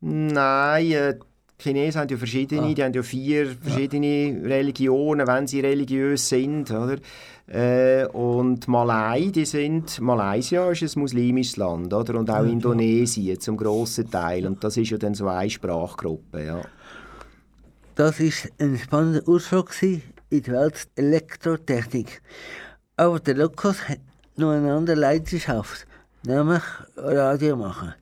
Nein, 0.00 0.90
äh, 0.90 1.14
die 1.60 1.62
Chinesen 1.62 2.00
haben 2.00 2.08
ja 2.08 2.16
verschiedene, 2.16 2.62
ah. 2.62 2.74
die 2.74 2.82
haben 2.82 2.92
ja 2.92 3.02
vier 3.02 3.54
verschiedene 3.60 4.40
ja. 4.40 4.48
Religionen, 4.48 5.26
wenn 5.26 5.46
sie 5.46 5.60
religiös 5.60 6.28
sind, 6.28 6.70
oder? 6.70 6.96
Äh, 7.50 8.06
und 8.06 8.68
Malai, 8.68 9.32
die 9.34 9.44
sind, 9.44 10.00
Malaysia 10.00 10.70
ist 10.70 10.82
ein 10.82 11.00
muslimisches 11.00 11.56
Land, 11.56 11.92
oder? 11.92 12.20
Und 12.20 12.30
auch 12.30 12.44
ja, 12.44 12.50
Indonesien 12.50 13.40
zum 13.40 13.56
grossen 13.56 14.08
Teil. 14.08 14.46
Und 14.46 14.62
das 14.62 14.76
ist 14.76 14.90
ja 14.90 14.98
dann 14.98 15.14
so 15.14 15.26
eine 15.26 15.50
Sprachgruppe, 15.50 16.44
ja. 16.44 16.62
Das 17.96 18.20
war 18.20 18.50
ein 18.58 18.78
spannender 18.78 19.22
Ausflug 19.26 19.70
in 19.82 20.00
die 20.30 20.46
Welt 20.46 20.88
Elektrotechnik. 20.94 22.22
Aber 22.96 23.18
der 23.18 23.34
Lukas 23.34 23.88
hat 23.88 23.98
noch 24.36 24.52
eine 24.52 24.72
andere 24.72 24.96
Leidenschaft, 24.96 25.88
nämlich 26.24 26.62
Radio 26.96 27.56
machen. 27.56 27.94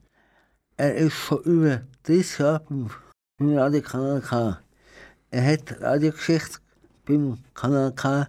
Er 0.77 0.93
ist 0.93 1.13
schon 1.13 1.41
über 1.41 1.81
30 2.03 2.37
Jahre 2.37 2.61
beim 3.39 3.57
Radio 3.57 3.81
K. 3.81 4.59
Er 5.31 5.53
hat 5.53 5.81
Radiogeschichte 5.81 6.59
beim 7.05 7.39
Kanal 7.55 7.91
K 7.93 8.27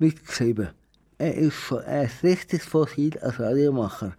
mitgeschrieben. 0.00 0.70
Er 1.18 1.34
ist 1.34 1.54
schon 1.54 1.84
ein 1.84 2.10
richtiges 2.22 2.66
Fossil 2.66 3.18
als 3.18 3.38
Radiomacher. 3.38 4.14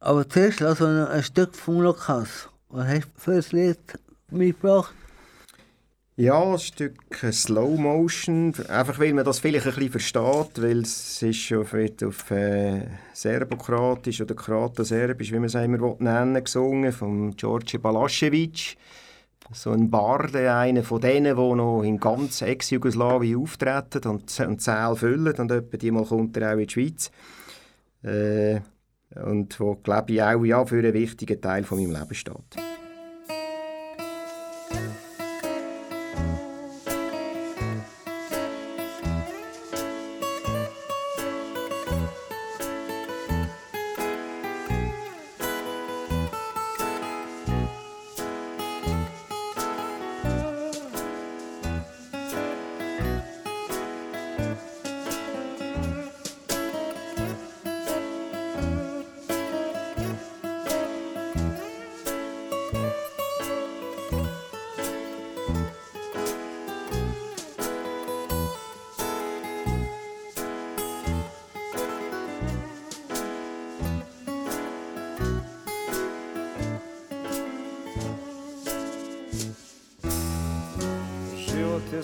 Aber 0.00 0.28
zuerst 0.28 0.60
lassen 0.60 0.86
wir 0.86 1.04
noch 1.04 1.10
ein 1.10 1.22
Stück 1.22 1.54
vom 1.54 1.80
Lukas. 1.80 2.48
Was 2.68 2.88
hast 2.88 3.04
du 3.04 3.20
für 3.20 3.32
ein 3.32 3.44
Lied 3.50 3.78
mitgebracht? 4.30 4.94
Ja, 6.18 6.42
ein 6.42 6.58
Stück 6.58 6.96
Slow 7.30 7.76
Motion, 7.76 8.54
einfach 8.68 8.98
weil 8.98 9.12
man 9.12 9.26
das 9.26 9.40
vielleicht 9.40 9.66
ein 9.66 9.74
bisschen 9.74 9.90
versteht, 9.90 10.62
weil 10.62 10.78
es 10.80 11.22
ist 11.22 11.36
schon 11.36 11.60
auf 11.60 12.30
äh, 12.30 12.86
Serbokratisch 13.12 14.22
oder 14.22 14.34
Kroato-Serbisch, 14.34 15.30
wie 15.30 15.38
man 15.38 15.44
es 15.44 15.54
immer 15.54 15.96
nennen 15.98 16.42
gesungen, 16.42 16.92
von 16.92 17.36
Georgi 17.36 17.76
Balaschewitsch 17.76 18.76
so 19.52 19.70
ein 19.70 19.90
Barde, 19.90 20.52
einer 20.52 20.82
von 20.82 21.00
denen, 21.00 21.36
die 21.36 21.54
noch 21.54 21.82
in 21.82 21.98
ganz 21.98 22.42
Ex-Jugoslawien 22.42 23.40
auftreten 23.40 24.08
und, 24.08 24.40
und 24.40 24.60
Säle 24.60 24.96
füllen 24.96 25.34
und 25.34 25.50
etwa 25.50 25.76
die 25.76 25.90
mal 25.90 26.04
kommt 26.04 26.36
er 26.36 26.50
auch 26.52 26.58
in 26.58 26.66
die 26.66 26.72
Schweiz. 26.72 27.10
Äh, 28.02 28.60
und 29.14 29.58
wo, 29.60 29.76
glaube 29.76 30.12
ich, 30.12 30.22
auch 30.22 30.44
ja, 30.44 30.64
für 30.66 30.78
einen 30.78 30.92
wichtigen 30.92 31.40
Teil 31.40 31.64
von 31.64 31.78
meinem 31.78 31.92
Leben 31.92 32.14
steht. 32.14 32.56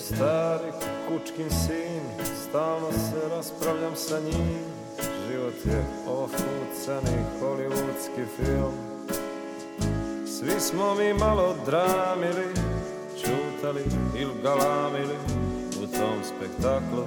stari 0.03 0.71
kučkin 1.07 1.49
sin 1.49 2.03
Stalno 2.43 2.91
se 2.91 3.35
raspravljam 3.35 3.95
sa 3.95 4.19
njim. 4.19 4.65
Život 5.27 5.53
je 5.65 5.85
ofucani 6.07 7.17
hollywoodski 7.41 8.25
film. 8.35 8.73
Svi 10.27 10.59
smo 10.59 10.95
mi 10.95 11.13
malo 11.13 11.55
dramili 11.65 12.45
Čutali 13.21 13.83
ili 14.15 14.33
galamili 14.43 15.15
U 15.83 15.87
tom 15.87 16.23
spektaklu. 16.23 17.03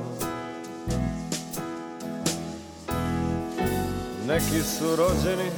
Neki 4.27 4.63
su 4.63 4.97
rođeni 4.97 5.51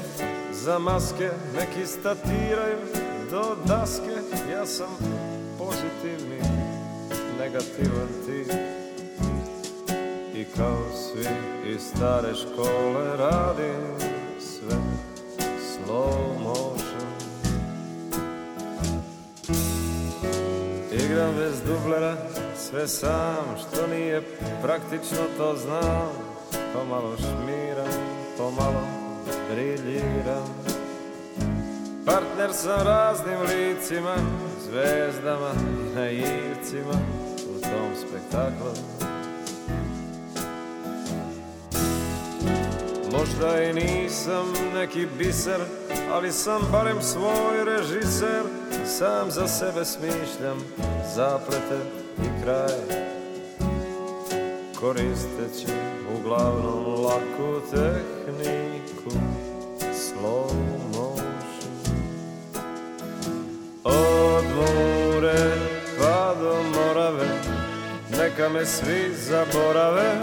za 0.53 0.79
maske 0.79 1.31
Neki 1.55 1.87
statiraju 1.87 2.79
do 3.31 3.57
daske. 3.67 4.15
Ja 4.53 4.67
sam 4.67 4.89
negativan 7.59 8.09
ti 8.27 8.53
I 10.35 10.45
kao 10.57 10.85
svi 10.95 11.27
iz 11.67 11.81
stare 11.81 12.35
škole 12.35 13.17
radim 13.17 13.99
sve 14.41 14.77
slow 15.59 16.39
motion. 16.43 17.09
Igram 20.93 21.35
bez 21.39 21.63
dublera, 21.67 22.17
sve 22.57 22.89
sam, 22.89 23.57
što 23.59 23.87
nije 23.87 24.23
praktično 24.63 25.19
to 25.37 25.57
znam. 25.57 26.09
Pomalo 26.75 27.17
šmiram, 27.17 28.03
pomalo 28.39 28.83
briljiram. 29.51 30.55
Partner 32.07 32.53
sam 32.53 32.87
raznim 32.87 33.41
licima, 33.41 34.17
zvezdama 34.71 35.51
i 35.93 35.95
naivcima 35.95 37.18
tom 37.79 38.09
spektaklu. 38.09 38.71
Možda 43.13 43.63
i 43.63 43.73
nisam 43.73 44.53
neki 44.75 45.07
biser, 45.19 45.61
ali 46.13 46.33
sam 46.33 46.63
barem 46.73 47.03
svoj 47.03 47.65
režiser. 47.65 48.43
Sam 48.87 49.31
za 49.31 49.49
sebe 49.49 49.85
smišljam 49.85 50.59
zaplete 51.15 51.79
i 52.19 52.43
kraj. 52.43 53.09
koristeći 54.81 55.73
uglavnom 56.21 57.05
laku 57.05 57.61
tehniku 57.71 59.11
slow 59.93 60.53
motion 60.95 61.99
od 63.85 64.18
neka 68.39 68.49
me 68.49 68.67
svi 68.67 69.15
zaborave. 69.15 70.21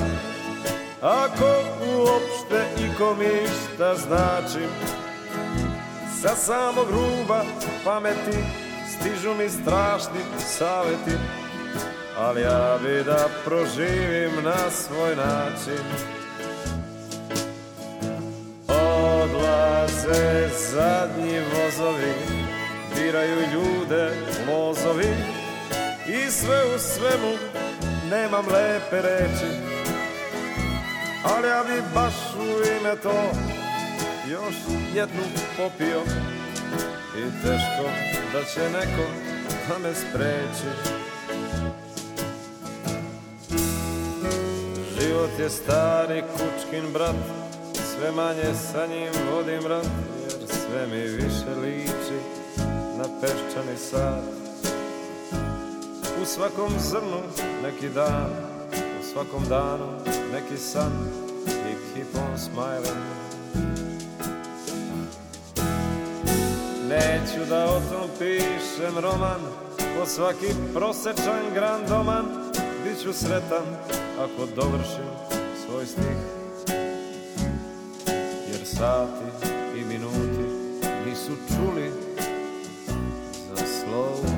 Ako 1.02 1.64
uopšte 1.96 2.66
ikom 2.86 3.22
išta 3.22 3.96
značim 3.96 4.70
sa 6.22 6.36
samog 6.36 6.88
ruba 6.92 7.44
pameti 7.84 8.38
stižu 8.90 9.34
mi 9.34 9.50
strašni 9.50 10.20
saveti 10.40 11.18
ali 12.18 12.42
ja 12.42 12.78
bi 12.84 13.04
da 13.04 13.30
proživim 13.46 14.44
na 14.44 14.72
svoj 14.72 15.16
način. 15.16 15.86
Odlaze 18.68 20.50
zadnji 20.72 21.40
vozovi, 21.40 22.14
diraju 22.96 23.40
ljude 23.54 24.12
lozovi 24.48 25.36
I 26.08 26.32
sve 26.32 26.76
u 26.76 26.80
svemu 26.80 27.65
nemam 28.10 28.46
lepe 28.48 29.02
reči 29.02 29.52
Ali 31.24 31.48
ja 31.48 31.64
bi 31.64 31.82
baš 31.96 32.14
u 32.40 32.80
ime 32.80 32.96
to 33.04 33.32
još 34.32 34.56
jednu 34.94 35.24
popio. 35.58 36.02
I 37.18 37.24
teško 37.44 37.90
da 38.34 38.44
će 38.44 38.70
neko 38.70 39.10
da 39.70 39.78
me 39.80 39.96
spreči. 39.96 40.70
Život 45.00 45.40
je 45.40 45.50
stari 45.50 46.24
kučkin 46.32 46.94
brat 46.94 47.16
Sve 47.74 48.12
manje 48.12 48.54
sa 48.72 48.88
njim 48.88 49.12
vodim 49.32 49.68
rat 49.68 49.86
Jer 50.22 50.48
sve 50.48 50.88
mi 50.88 51.02
više 51.02 51.60
liči 51.62 52.20
na 52.98 53.04
peščani 53.22 53.78
sad 53.78 54.24
Svakom 56.26 56.72
zrnu 56.80 57.22
neki 57.64 57.90
dan 57.90 58.30
U 58.74 59.04
svakom 59.14 59.44
danu 59.50 59.88
neki 60.34 60.58
san 60.58 60.92
I 61.46 61.76
keep 61.94 62.08
on 62.16 62.40
smiling 62.40 63.04
Neću 66.90 67.50
da 67.50 67.66
o 67.66 67.82
tom 67.92 68.10
pišem 68.20 68.98
roman 69.02 69.66
Ko 69.78 70.06
svaki 70.06 70.48
prosečan 70.74 71.54
grandoman. 71.54 72.26
Biću 72.84 73.14
sretan 73.14 73.66
ako 74.20 74.46
dovršim 74.56 75.10
svoj 75.66 75.86
stih. 75.86 76.18
Jer 78.52 78.66
sati 78.66 79.48
i 79.78 79.84
minuti 79.84 80.46
nisu 81.06 81.32
čuli 81.48 81.92
za 83.50 83.66
slow 83.66 84.35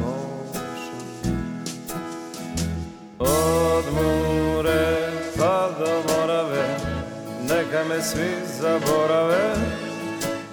me 7.87 8.01
svi 8.01 8.31
zaborave. 8.59 9.55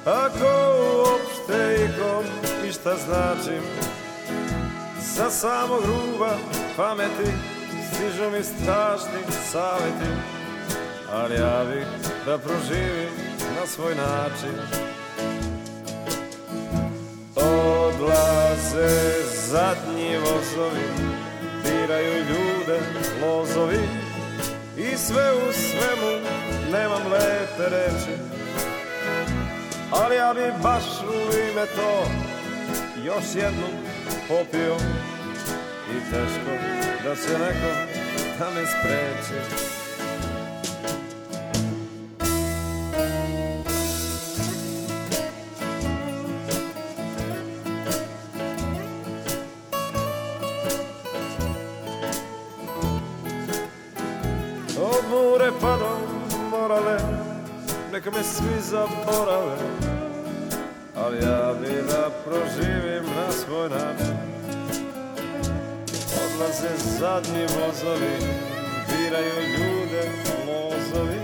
Ako 0.05 0.53
uopšte 0.99 1.85
ikom 1.85 2.25
išta 2.68 2.97
značim 2.97 3.62
Sa 5.01 5.31
samog 5.31 5.81
ruba 5.85 6.37
pameti 6.77 7.31
stižu 7.88 8.31
mi 8.31 8.44
strašni 8.44 9.20
saveti 9.53 10.11
Ali 11.12 11.35
ja 11.35 11.64
bih 11.64 11.87
da 12.27 12.38
proživim 12.38 13.12
na 13.61 13.66
svoj 13.66 13.94
način. 13.94 14.57
Odlaze 17.37 19.23
zadnji 19.47 20.16
vozovi 20.18 20.87
Diraju 21.64 22.14
ljude 22.14 22.81
lozovi 23.23 24.04
I 24.92 24.97
sve 24.97 25.33
u 25.49 25.53
svemu 25.53 26.11
nemam 26.73 27.12
lepe 27.12 27.77
reči. 27.77 28.20
Ali 29.90 30.16
ja 30.16 30.35
bi 30.35 30.62
baš 30.62 30.85
u 31.09 31.37
ime 31.51 31.66
to 31.77 32.09
Još 33.05 33.25
jednu 33.35 33.66
popio. 34.29 34.77
I 35.90 36.11
teško 36.11 36.51
da 37.05 37.16
se 37.16 37.38
neko 37.38 37.75
da 38.38 38.51
me 38.51 38.66
spreči 38.66 39.84
svi 58.25 58.61
zaborave 58.61 59.57
Ali 60.97 61.17
ja 61.17 61.55
bi 61.61 61.83
da 61.89 62.11
proživim 62.25 63.05
na 63.17 63.33
svoj 63.33 63.69
način. 63.69 64.17
Odlaze 66.25 66.99
zadnji 66.99 67.43
vozovi 67.43 68.17
Diraju 68.89 69.35
ljude 69.59 70.11
mozovi. 70.47 71.21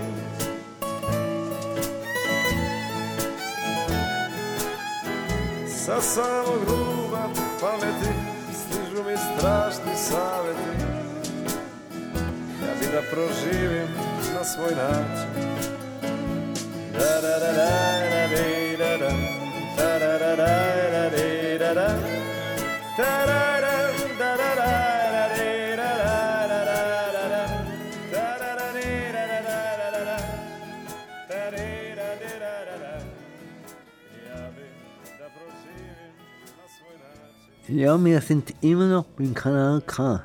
Sa 5.85 6.01
samog 6.01 6.63
ruba 6.67 7.29
pameti 7.61 8.13
Stižu 8.53 9.03
mi 9.03 9.17
strašni 9.17 9.95
saveti 9.95 10.83
Ja 12.61 12.73
bi 12.79 12.85
da 12.93 13.01
proživim 13.11 13.87
na 14.33 14.43
svoj 14.43 14.71
način 14.75 15.80
Ja 37.73 37.97
wir 38.03 38.19
sind 38.19 38.53
immer 38.59 38.87
noch 38.87 39.05
beim 39.05 39.33
Kanal 39.33 39.81
K. 39.81 40.23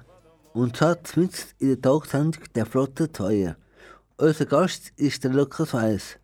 Und 0.53 0.77
zwar 0.77 0.99
mitten 1.15 1.33
in 1.61 1.69
der 1.69 1.81
Tagsendung 1.81 2.43
der 2.57 2.67
Flotte 2.67 3.13
2. 3.13 3.55
Unser 4.17 4.47
Gast 4.47 4.93
ist 4.97 5.23
der 5.23 5.31
Lukas 5.31 5.73
Weiss. 5.73 6.19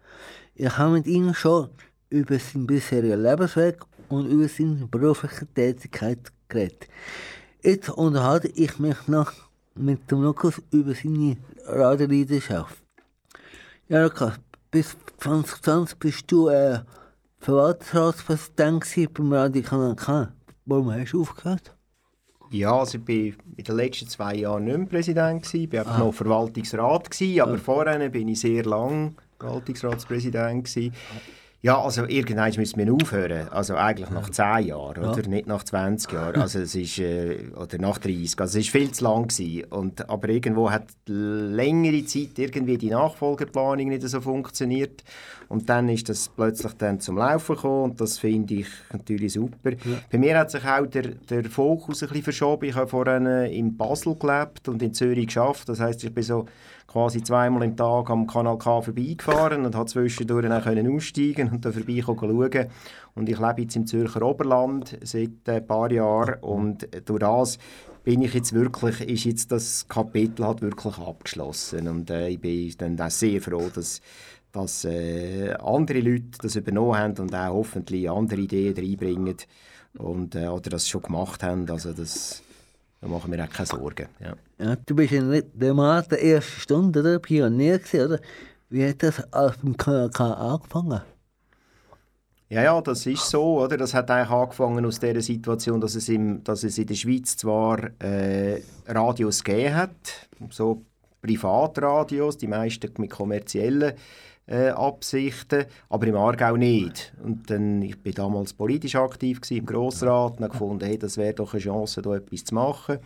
Ich 0.65 0.79
habe 0.79 0.93
mit 0.93 1.09
ihm 1.09 1.35
schon 1.35 1.71
über 2.09 2.39
seinen 2.39 2.69
bisherigen 2.69 3.21
Lebensweg 3.21 3.81
und 4.09 4.27
über 4.27 4.47
seine 4.47 4.87
berufliche 4.87 5.45
Tätigkeit 5.45 6.21
geredet. 6.47 6.87
Jetzt 7.65 7.89
unterhalte 7.89 8.47
ich 8.47 8.79
mich 8.79 9.09
noch 9.09 9.33
mit 9.75 10.09
dem 10.09 10.23
Lukas 10.23 10.63
über 10.71 10.95
seine 10.95 11.37
Radioleidenschaft. 11.67 12.81
Ja, 13.89 14.05
Lukas, 14.05 14.35
bis 14.71 14.97
2020 15.19 15.99
bist 15.99 16.31
du 16.31 16.47
äh, 16.47 16.79
Verwaltungsratspräsident 17.41 18.85
beim 19.15 19.33
Radio 19.33 19.63
Kanal 19.63 19.97
K. 19.97 20.33
Warum 20.65 20.93
hast 20.93 21.13
du 21.13 21.23
aufgehört? 21.23 21.75
Ja, 22.51 22.79
also 22.79 22.99
ich 22.99 23.09
war 23.09 23.45
in 23.57 23.65
den 23.65 23.77
letzten 23.77 24.07
zwei 24.07 24.37
Jahren 24.37 24.67
nicht 24.67 24.79
mehr 24.79 24.87
Präsident, 24.87 25.43
gewesen, 25.43 25.65
ich 25.65 25.73
war 25.73 25.81
einfach 25.81 25.99
noch 25.99 26.15
Verwaltungsrat, 26.15 27.11
gewesen, 27.11 27.41
aber 27.41 27.59
vorher 27.59 28.09
bin 28.11 28.29
ich 28.29 28.39
sehr 28.39 28.63
lang 28.63 29.17
Verwaltungsratspräsident. 29.43 30.65
Gewesen. 30.65 30.93
Ja, 31.65 31.81
also 31.81 32.07
irgendwann 32.07 32.53
müssen 32.57 32.85
wir 32.85 32.93
aufhören, 32.93 33.49
also 33.51 33.77
eigentlich 33.77 34.11
nach 34.11 34.29
10 34.29 34.67
Jahren, 34.67 35.05
oder? 35.05 35.29
Nicht 35.29 35.47
nach 35.47 35.63
20 35.63 36.11
Jahren, 36.11 36.43
also 36.43 36.59
es 36.59 36.75
ist, 36.75 36.99
äh, 36.99 37.53
oder 37.55 37.79
nach 37.79 37.99
30, 37.99 38.41
also 38.41 38.59
es 38.59 38.67
war 38.67 38.81
viel 38.81 38.91
zu 38.91 39.05
lang 39.05 39.29
gewesen. 39.29 39.65
Und, 39.71 40.11
aber 40.11 40.29
irgendwo 40.29 40.73
hat 40.73 40.89
längere 41.07 42.05
Zeit 42.05 42.37
irgendwie 42.37 42.79
die 42.79 42.91
Nachfolgeplanung 42.91 43.91
nicht 43.91 44.03
so 44.03 44.21
funktioniert 44.21 45.05
Und 45.49 45.69
dann 45.69 45.89
ist 45.89 46.09
das 46.09 46.31
plötzlich 46.31 46.73
dann 46.73 46.99
zum 46.99 47.19
Laufen 47.19 47.55
gekommen 47.55 47.91
und 47.93 48.01
das 48.01 48.19
finde 48.19 48.55
ich 48.55 48.67
natürlich 48.93 49.35
super. 49.35 49.71
Ja. 49.71 50.01
Bei 50.11 50.19
mir 50.19 50.37
hat 50.41 50.51
sich 50.51 50.65
auch 50.65 50.87
der, 50.87 51.11
der 51.15 51.45
Fokus 51.45 52.03
ein 52.03 52.09
bisschen 52.09 52.25
verschoben. 52.25 52.71
Ich 52.71 52.75
habe 52.75 52.89
vorhin 52.89 53.27
in 53.27 53.77
Basel 53.77 54.17
gelebt 54.17 54.69
und 54.69 54.83
in 54.83 54.95
Zürich 54.95 55.27
geschafft. 55.27 55.69
Das 55.69 55.79
heißt, 55.79 56.03
ich 56.03 56.13
bin 56.13 56.25
so 56.25 56.47
quasi 56.93 57.23
zweimal 57.23 57.63
im 57.63 57.77
Tag 57.77 58.11
am 58.11 58.27
Kanal 58.27 58.59
K 58.59 58.83
vorbeigefahren 58.83 59.65
und 59.65 59.75
habe 59.75 59.89
zwischendurch 59.89 60.47
dann 60.47 60.63
können 60.63 60.95
aussteigen 60.95 61.51
und 61.51 61.65
da 61.65 61.73
vorbei 61.73 62.03
schauen. 62.05 62.67
Und 63.15 63.29
ich 63.29 63.39
lebe 63.39 63.63
jetzt 63.63 63.77
im 63.77 63.87
Zürcher 63.87 64.23
Oberland 64.23 64.99
seit 65.03 65.49
ein 65.49 65.67
paar 65.67 65.91
Jahren 65.91 66.41
und 66.43 66.87
durch 67.07 67.21
das 67.21 67.59
bin 68.05 68.21
ich 68.23 68.35
jetzt 68.35 68.53
wirklich, 68.53 69.01
ist 69.01 69.25
jetzt 69.25 69.53
das 69.53 69.87
Kapitel 69.89 70.47
hat 70.47 70.61
wirklich 70.61 70.99
abgeschlossen 70.99 71.89
und 71.89 72.11
äh, 72.11 72.29
ich 72.29 72.41
bin 72.41 72.75
dann 72.79 73.01
auch 73.01 73.11
sehr 73.11 73.41
froh, 73.41 73.71
dass, 73.73 74.01
dass 74.51 74.85
äh, 74.85 75.53
andere 75.53 76.01
Leute 76.01 76.39
das 76.43 76.57
übernommen 76.57 76.99
haben 76.99 77.19
und 77.19 77.35
auch 77.35 77.55
hoffentlich 77.55 78.11
andere 78.11 78.41
Ideen 78.41 78.75
reinbringen 78.77 79.37
und, 79.97 80.35
äh, 80.35 80.49
oder 80.49 80.71
das 80.71 80.89
schon 80.89 81.03
gemacht 81.03 81.43
haben, 81.43 81.71
also 81.71 81.93
das, 81.93 82.43
da 83.03 83.09
machen 83.09 83.33
wir 83.33 83.45
auch 83.45 83.51
keine 83.51 83.67
Sorgen. 83.67 84.07
Ja. 84.21 84.35
Ja, 84.59 84.77
du 84.77 84.95
bist 84.95 85.13
in 85.13 85.43
der 85.55 85.75
Mann 85.75 86.05
der 86.09 86.23
ersten 86.23 86.61
Stunde, 86.61 87.01
oder? 87.01 87.19
Pionier 87.19 87.79
gewesen, 87.79 88.07
oder? 88.07 88.21
Wie 88.71 88.89
hat 88.89 89.03
das 89.03 89.21
alles 89.33 89.57
beim 89.59 89.77
KK 89.77 90.21
angefangen? 90.21 91.03
Ja, 92.49 92.63
ja, 92.63 92.81
das 92.81 93.05
ist 93.07 93.29
so, 93.29 93.61
oder? 93.61 93.77
Das 93.77 93.93
hat 93.93 94.09
eigentlich 94.09 94.31
angefangen 94.31 94.87
aus 94.87 95.01
der 95.01 95.21
Situation, 95.21 95.81
dass 95.81 95.97
es, 95.97 96.09
im, 96.09 96.45
dass 96.45 96.63
es 96.63 96.79
in 96.79 96.87
der 96.87 96.95
Schweiz 96.95 97.37
zwar 97.37 97.91
äh, 98.01 98.63
Radios 98.87 99.43
gegeben 99.43 99.75
hat, 99.75 100.29
so 100.51 100.83
Privatradios, 101.21 102.39
die 102.39 102.47
meisten 102.47 102.89
mit 102.99 103.11
kommerziellen 103.11 103.95
äh, 104.53 104.69
Absichten, 104.69 105.65
aber 105.89 106.07
im 106.07 106.17
Aargau 106.17 106.57
nicht. 106.57 107.13
Und 107.23 107.49
dann, 107.51 107.81
ich 107.81 107.99
bin 107.99 108.13
damals 108.13 108.53
politisch 108.53 108.97
aktiv 108.97 109.41
gewesen, 109.41 109.59
im 109.59 109.67
Grossrat 109.67 110.37
und 110.37 110.45
habe 110.45 110.53
gefunden, 110.53 110.85
hey, 110.85 110.99
das 110.99 111.17
wäre 111.17 111.33
doch 111.33 111.55
eine 111.55 111.63
Chance, 111.63 112.03
da 112.03 112.17
etwas 112.17 112.45
zu 112.45 112.55
machen. 112.55 112.99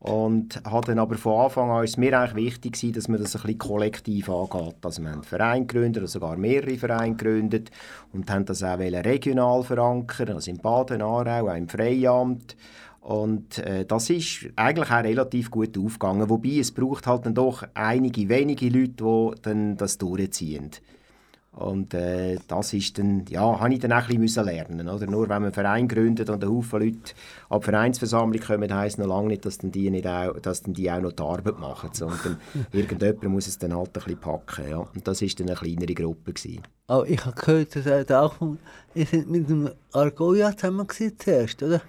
Und 0.00 0.60
hat 0.64 0.88
dann 0.88 0.98
aber 0.98 1.14
von 1.14 1.44
Anfang 1.44 1.70
an 1.70 1.84
ist 1.84 1.96
mir 1.96 2.18
eigentlich 2.18 2.34
wichtig 2.34 2.72
gewesen, 2.72 2.92
dass 2.94 3.06
man 3.06 3.20
das 3.22 3.36
ein 3.36 3.42
bisschen 3.42 3.58
kollektiv 3.58 4.28
angeht. 4.28 4.74
Also 4.82 5.00
wir 5.00 5.10
haben 5.10 5.18
einen 5.18 5.22
Verein 5.22 5.66
gegründet, 5.68 6.02
oder 6.02 6.10
sogar 6.10 6.36
mehrere 6.36 6.76
Vereine 6.76 7.14
gegründet 7.14 7.70
und 8.12 8.28
haben 8.28 8.44
das 8.44 8.64
auch 8.64 8.78
regional 8.78 9.62
verankern, 9.62 10.30
also 10.30 10.50
im 10.50 10.58
Baden, 10.58 11.02
Aarau, 11.02 11.48
auch 11.48 11.54
im 11.54 11.68
Freiamt. 11.68 12.56
Und 13.02 13.58
äh, 13.58 13.84
das 13.84 14.10
ist 14.10 14.48
eigentlich 14.54 14.90
auch 14.90 15.02
relativ 15.02 15.50
gut 15.50 15.76
aufgegangen, 15.76 16.30
wobei 16.30 16.60
es 16.60 16.70
braucht 16.70 17.08
halt 17.08 17.26
dann 17.26 17.34
doch 17.34 17.64
einige 17.74 18.28
wenige 18.28 18.68
Leute, 18.68 18.92
die 18.92 19.42
dann 19.42 19.76
das 19.76 19.98
durchziehen. 19.98 20.70
Und 21.50 21.92
äh, 21.94 22.38
das 22.46 22.72
ist 22.72 22.96
dann, 22.98 23.26
ja, 23.28 23.60
habe 23.60 23.74
ich 23.74 23.80
dann 23.80 23.92
auch 23.92 24.08
ein 24.08 24.20
bisschen 24.20 24.46
lernen 24.46 24.88
oder? 24.88 25.06
Nur 25.06 25.22
wenn 25.22 25.28
man 25.28 25.44
einen 25.44 25.52
Verein 25.52 25.88
gründet 25.88 26.30
und 26.30 26.42
ein 26.42 26.48
Haufen 26.48 26.80
Leute 26.80 27.12
an 27.50 27.60
die 27.60 27.64
Vereinsversammlung 27.64 28.40
kommen, 28.40 28.72
heisst 28.72 28.98
noch 28.98 29.06
lange 29.06 29.28
nicht, 29.28 29.44
dass 29.44 29.58
dann 29.58 29.72
die, 29.72 29.90
nicht 29.90 30.06
auch, 30.06 30.38
dass 30.40 30.62
dann 30.62 30.72
die 30.72 30.90
auch 30.90 31.00
noch 31.00 31.12
die 31.12 31.22
Arbeit 31.22 31.58
machen, 31.58 31.90
sondern 31.92 32.38
irgendjemand 32.72 33.24
muss 33.24 33.48
es 33.48 33.58
dann 33.58 33.76
halt 33.76 33.88
ein 33.88 33.92
bisschen 34.04 34.20
packen. 34.20 34.70
Ja? 34.70 34.78
Und 34.78 35.06
das 35.06 35.20
war 35.20 35.28
dann 35.36 35.48
eine 35.48 35.56
kleinere 35.56 35.94
Gruppe. 35.94 36.32
Gewesen. 36.32 36.62
Oh, 36.88 37.04
ich 37.06 37.22
habe 37.22 37.38
gehört, 37.38 37.76
dass 37.76 37.84
er 37.84 38.22
auch 38.22 38.32
von, 38.34 38.58
ihr 38.94 39.06
seid 39.06 39.26
mit 39.28 39.50
dem 39.50 39.68
Argoia 39.92 40.56
zusammen 40.56 40.86
zuerst, 41.18 41.62
oder? 41.62 41.82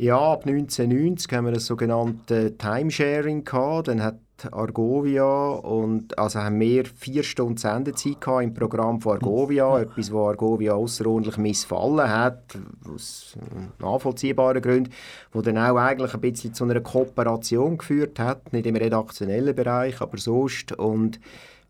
Ja, 0.00 0.16
ab 0.16 0.46
1990 0.46 1.32
haben 1.32 1.46
wir 1.46 1.52
das 1.52 1.66
sogenannte 1.66 2.56
Timesharing 2.56 3.42
gehabt. 3.42 3.88
Dann 3.88 4.00
hat 4.00 4.20
Argovia 4.52 5.24
und 5.24 6.16
also 6.16 6.38
haben 6.38 6.60
wir 6.60 6.84
vier 6.84 7.24
Stunden 7.24 7.56
Sendezeit 7.56 8.20
gehabt 8.20 8.44
im 8.44 8.54
Programm 8.54 9.00
von 9.00 9.14
Argovia, 9.14 9.76
etwas, 9.80 10.12
wo 10.12 10.28
Argovia 10.28 10.74
außerordentlich 10.74 11.36
missfallen 11.38 12.08
hat, 12.08 12.56
aus 12.88 13.36
nachvollziehbaren 13.80 14.62
Gründen, 14.62 14.92
wo 15.32 15.42
dann 15.42 15.58
auch 15.58 15.76
eigentlich 15.76 16.14
ein 16.14 16.20
bisschen 16.20 16.54
zu 16.54 16.62
einer 16.62 16.80
Kooperation 16.80 17.78
geführt 17.78 18.20
hat, 18.20 18.52
nicht 18.52 18.66
im 18.66 18.76
redaktionellen 18.76 19.56
Bereich, 19.56 20.00
aber 20.00 20.18
sonst 20.18 20.70
und 20.70 21.18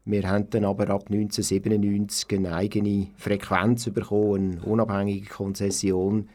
wir 0.05 0.29
haben 0.29 0.51
dann 0.51 0.67
aber 0.67 0.91
ab 0.91 1.05
1997 1.11 2.39
eine 2.39 2.55
eigene 2.55 3.09
Frequenz 3.17 3.89
bekommen, 3.89 4.59
eine 4.59 4.71
unabhängige 4.71 5.29
Konzession. 5.29 6.29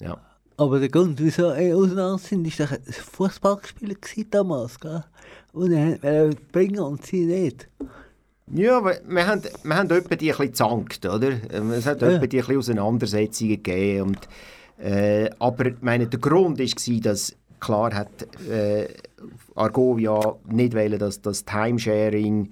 Ja. 0.00 0.18
Aber 0.60 0.78
der 0.78 0.90
Grund, 0.90 1.18
wieso 1.22 1.56
wir 1.56 1.74
auseinander 1.74 2.18
sind, 2.18 2.46
ist 2.46 2.60
doch 2.60 2.70
ein 2.70 2.82
Fußballspieler 2.82 3.94
damals, 4.30 4.78
gell? 4.78 5.02
Und 5.54 5.72
er 5.72 6.30
bringen 6.52 6.80
und 6.80 7.06
sie 7.06 7.24
nicht. 7.24 7.66
Ja, 8.52 8.76
aber 8.76 8.96
wir 9.08 9.26
haben, 9.26 9.42
wir 9.62 9.74
haben 9.74 9.90
etwa 9.90 10.16
die 10.16 10.30
ein 10.30 10.36
bisschen 10.36 10.46
gezankt, 10.48 11.06
oder? 11.06 11.30
Es 11.72 11.86
hat 11.86 12.02
ja. 12.02 12.10
etwa 12.10 12.26
die 12.26 12.40
ein 12.40 12.46
bisschen 12.46 12.58
Auseinandersetzungen 12.58 13.62
gegeben. 13.62 14.02
Und, 14.02 14.28
äh, 14.78 15.30
aber 15.38 15.70
meine, 15.80 16.08
der 16.08 16.20
Grund 16.20 16.58
war, 16.58 17.00
dass 17.00 17.34
klar 17.58 17.94
hat 17.94 18.28
äh, 18.46 18.86
Argovia 19.54 20.36
nicht 20.46 20.74
wollen, 20.74 20.98
dass 20.98 21.22
das 21.22 21.42
Timesharing 21.46 22.50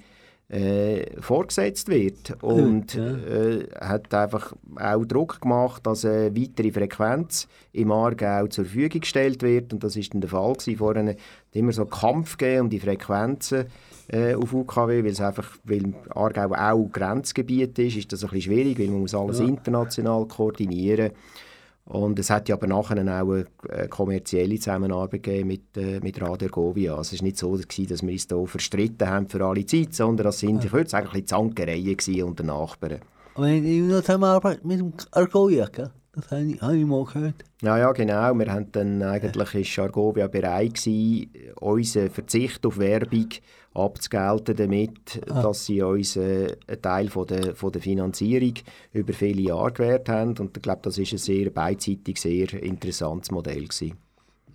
äh, 0.50 1.20
vorgesetzt 1.20 1.88
wird 1.88 2.42
und 2.42 2.94
ja. 2.94 3.16
äh, 3.16 3.68
hat 3.80 4.14
einfach 4.14 4.54
auch 4.76 5.04
Druck 5.04 5.42
gemacht, 5.42 5.86
dass 5.86 6.06
eine 6.06 6.34
weitere 6.34 6.72
Frequenz 6.72 7.48
im 7.72 7.92
Aargau 7.92 8.46
zur 8.46 8.64
Verfügung 8.64 9.00
gestellt 9.00 9.42
wird 9.42 9.74
und 9.74 9.84
das 9.84 9.96
ist 9.96 10.14
dann 10.14 10.22
der 10.22 10.30
Fall 10.30 10.54
gewesen. 10.54 10.78
Vorhin 10.78 11.16
immer 11.52 11.72
so 11.72 11.84
Kampf 11.84 12.38
gegeben 12.38 12.62
um 12.62 12.70
die 12.70 12.80
Frequenzen 12.80 13.66
äh, 14.08 14.34
auf 14.34 14.54
UKW, 14.54 15.04
weil 15.04 15.10
es 15.10 15.20
einfach, 15.20 15.58
weil 15.64 15.92
Aargau 16.14 16.54
auch 16.54 16.88
Grenzgebiet 16.92 17.78
ist, 17.78 17.96
ist 17.96 18.12
das 18.12 18.24
ein 18.24 18.30
bisschen 18.30 18.52
schwierig, 18.52 18.78
weil 18.78 18.88
man 18.88 19.00
muss 19.00 19.14
alles 19.14 19.40
ja. 19.40 19.44
international 19.44 20.24
koordinieren 20.26 21.08
muss. 21.08 21.47
Und 21.88 22.18
es 22.18 22.28
hat 22.28 22.50
ja 22.50 22.56
aber 22.56 22.66
nachher 22.66 22.96
auch 23.02 23.30
eine 23.30 23.88
kommerzielle 23.88 24.56
Zusammenarbeit 24.56 25.22
gegeben 25.22 25.48
mit, 25.48 25.76
äh, 25.76 26.00
mit 26.00 26.20
Radio 26.20 26.48
Govia. 26.48 26.94
Also 26.96 27.14
es 27.14 27.22
war 27.22 27.26
nicht 27.26 27.38
so, 27.38 27.56
dass 27.56 28.02
wir 28.02 28.12
uns 28.12 28.26
hier 28.28 28.46
verstritten 28.46 29.08
haben 29.08 29.26
für 29.26 29.42
alle 29.42 29.64
Zeit, 29.64 29.94
sondern 29.94 30.26
das 30.26 30.40
sind, 30.40 30.62
ich 30.64 30.72
würde 30.72 30.90
sagen, 30.90 31.08
Zankereien 31.24 32.22
unter 32.24 32.44
Nachbarn. 32.44 33.00
Aber 33.34 33.48
ich 33.48 33.62
noch 33.62 34.00
Zusammenarbeit 34.00 34.64
mit 34.64 34.80
dem 34.80 34.92
Argovia, 35.12 35.66
gell? 35.66 35.90
Das 36.20 36.32
habe 36.32 36.42
ich, 36.42 36.60
habe 36.60 36.76
ich 36.76 36.84
mal 36.84 37.04
gehört. 37.04 37.44
Ja, 37.62 37.78
ja, 37.78 37.92
genau. 37.92 38.34
Wir 38.34 38.52
haben 38.52 38.72
dann 38.72 39.02
eigentlich 39.02 39.54
ist 39.54 39.78
Argovia 39.78 40.26
bereit 40.26 40.74
gewesen, 40.74 41.30
unseren 41.60 42.10
Verzicht 42.10 42.66
auf 42.66 42.78
Werbung 42.78 43.28
abzugelten 43.72 44.56
damit, 44.56 45.20
ah. 45.30 45.42
dass 45.42 45.66
sie 45.66 45.80
uns 45.80 46.16
äh, 46.16 46.56
einen 46.66 46.82
Teil 46.82 47.08
von 47.08 47.26
der, 47.28 47.54
von 47.54 47.70
der 47.70 47.80
Finanzierung 47.80 48.54
über 48.92 49.12
viele 49.12 49.42
Jahre 49.42 49.72
gewährt 49.72 50.08
haben. 50.08 50.36
Und 50.38 50.56
ich 50.56 50.62
glaube, 50.62 50.80
das 50.82 50.98
ist 50.98 51.12
ein 51.12 51.18
sehr 51.18 51.50
beidseitig 51.50 52.20
sehr 52.20 52.52
interessantes 52.54 53.30
Modell 53.30 53.68
gewesen. 53.68 53.96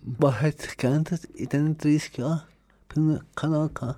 Was 0.02 0.40
hat 0.42 0.60
sich 0.60 0.76
geändert 0.76 1.24
in 1.34 1.48
diesen 1.48 1.78
30 1.78 2.18
Jahren 2.18 2.42
beim 2.94 3.20
Kanal 3.34 3.70
K? 3.70 3.96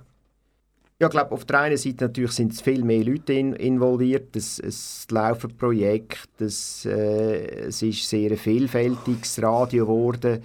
Ja, 0.99 1.07
ich 1.07 1.11
glaube, 1.11 1.31
auf 1.31 1.45
der 1.45 1.59
einen 1.59 1.77
Seite 1.77 2.05
natürlich 2.05 2.31
sind 2.31 2.53
es 2.53 2.61
viel 2.61 2.83
mehr 2.83 3.03
Leute 3.03 3.33
in, 3.33 3.53
involviert. 3.53 4.35
Es, 4.35 4.57
es 4.57 5.05
laufen 5.11 5.55
Projekte, 5.55 6.45
es, 6.45 6.85
äh, 6.85 7.67
es 7.67 7.83
ist 7.83 8.09
sehr 8.09 8.31
ein 8.31 8.37
vielfältiges 8.37 9.39
Radio 9.43 9.85
geworden. 9.85 10.41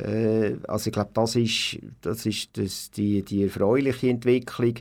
Äh, 0.00 0.56
also 0.66 0.88
ich 0.88 0.92
glaube, 0.92 1.10
das 1.14 1.36
ist, 1.36 1.78
das 2.00 2.26
ist 2.26 2.58
das, 2.58 2.90
die, 2.90 3.22
die 3.22 3.44
erfreuliche 3.44 4.08
Entwicklung. 4.10 4.74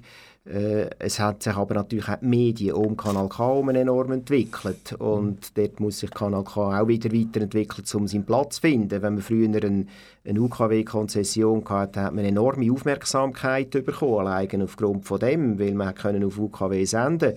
Äh, 0.47 0.89
es 0.99 1.19
hat 1.19 1.43
sich 1.43 1.53
aber 1.53 1.75
natürlich 1.75 2.07
auch 2.07 2.19
die 2.21 2.25
Medien 2.25 2.75
um 2.75 2.95
Kanal 2.95 3.27
K 3.27 3.59
enorm 3.69 4.11
entwickelt 4.13 4.93
und 4.93 5.57
dort 5.57 5.79
muss 5.79 5.99
sich 5.99 6.11
Kanal 6.11 6.43
K 6.43 6.79
auch 6.79 6.87
wieder 6.87 7.11
weiterentwickeln, 7.11 7.85
um 7.93 8.07
seinen 8.07 8.25
Platz 8.25 8.55
zu 8.55 8.61
finden. 8.61 9.01
Wenn 9.01 9.15
man 9.15 9.21
früher 9.21 9.47
eine, 9.47 9.85
eine 10.23 10.41
UKW-Konzession 10.41 11.63
hatte, 11.67 12.01
hat 12.01 12.13
man 12.13 12.23
enorme 12.23 12.71
Aufmerksamkeit 12.71 13.71
bekommen, 13.71 14.25
allein 14.25 14.61
aufgrund 14.61 15.05
von 15.05 15.19
dem, 15.19 15.59
weil 15.59 15.73
man 15.73 15.93
können 15.95 16.23
auf 16.23 16.37
UKW 16.37 16.85
senden 16.85 17.33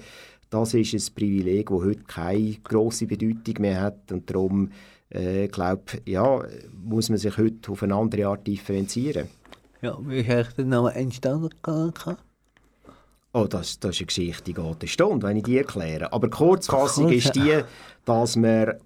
Das 0.48 0.74
ist 0.74 0.94
ein 0.94 1.14
Privileg, 1.14 1.68
das 1.68 1.80
heute 1.80 2.04
keine 2.04 2.56
grosse 2.62 3.06
Bedeutung 3.06 3.54
mehr 3.61 3.80
hat 3.80 4.12
und 4.12 4.30
darum 4.30 4.70
äh, 5.08 5.48
glaube 5.48 5.82
ja, 6.06 6.44
muss 6.84 7.08
man 7.08 7.18
sich 7.18 7.36
heute 7.36 7.72
auf 7.72 7.82
eine 7.82 7.96
andere 7.96 8.28
Art 8.28 8.46
differenzieren. 8.46 9.26
Ja, 9.82 9.98
wie 10.02 10.20
ist 10.20 10.58
der 10.58 10.64
Name 10.64 10.94
entstanden? 10.94 11.50
Oh, 13.33 13.45
das, 13.45 13.78
das 13.78 13.93
ist 13.93 14.01
eine 14.01 14.07
Geschichte, 14.07 14.43
die 14.43 14.55
geht 14.55 14.64
eine 14.64 14.89
Stunde, 14.89 15.26
wenn 15.26 15.37
ich 15.37 15.45
die 15.45 15.59
erkläre. 15.59 16.12
Aber 16.12 16.28
Kurzfassung 16.28 17.11
ist 17.11 17.37
die, 17.37 17.62
dass 18.05 18.37
wir 18.37 18.81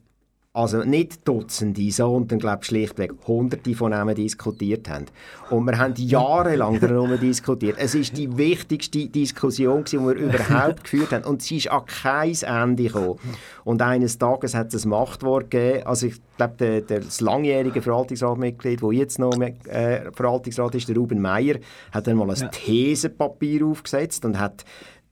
also 0.56 0.84
nicht 0.84 1.26
Dutzende, 1.26 1.90
sondern 1.90 2.38
glaube 2.38 2.64
schlichtweg 2.64 3.12
Hunderte 3.26 3.74
von 3.74 3.92
ihnen 3.92 4.14
diskutiert 4.14 4.88
haben. 4.88 5.06
Und 5.50 5.64
wir 5.64 5.76
haben 5.76 5.94
jahrelang 5.96 6.78
darüber 6.78 7.18
diskutiert. 7.18 7.76
Es 7.76 7.96
ist 7.96 8.16
die 8.16 8.36
wichtigste 8.36 9.08
Diskussion, 9.08 9.82
die 9.82 9.98
wir 9.98 10.12
überhaupt 10.14 10.84
geführt 10.84 11.10
haben. 11.10 11.24
Und 11.24 11.42
sie 11.42 11.56
ist 11.56 11.72
an 11.72 11.84
kein 11.86 12.36
Ende 12.42 12.84
gekommen. 12.84 13.18
Und 13.64 13.82
eines 13.82 14.16
Tages 14.16 14.54
hat 14.54 14.72
es 14.72 14.84
ein 14.84 14.90
Machtwort 14.90 15.50
gegeben. 15.50 15.88
Also 15.88 16.06
ich 16.06 16.20
glaube, 16.36 16.54
der, 16.60 16.80
der, 16.82 17.00
das 17.00 17.20
langjährige 17.20 17.82
Verwaltungsratmitglied, 17.82 18.80
das 18.80 18.92
jetzt 18.92 19.18
noch 19.18 19.36
äh, 19.40 20.12
Verwaltungsrat 20.12 20.76
ist, 20.76 20.88
der 20.88 20.96
Ruben 20.96 21.20
Meyer, 21.20 21.56
hat 21.90 22.06
dann 22.06 22.16
mal 22.16 22.30
ein 22.30 22.36
ja. 22.36 22.46
Thesenpapier 22.46 23.66
aufgesetzt 23.66 24.24
und 24.24 24.38
hat 24.38 24.64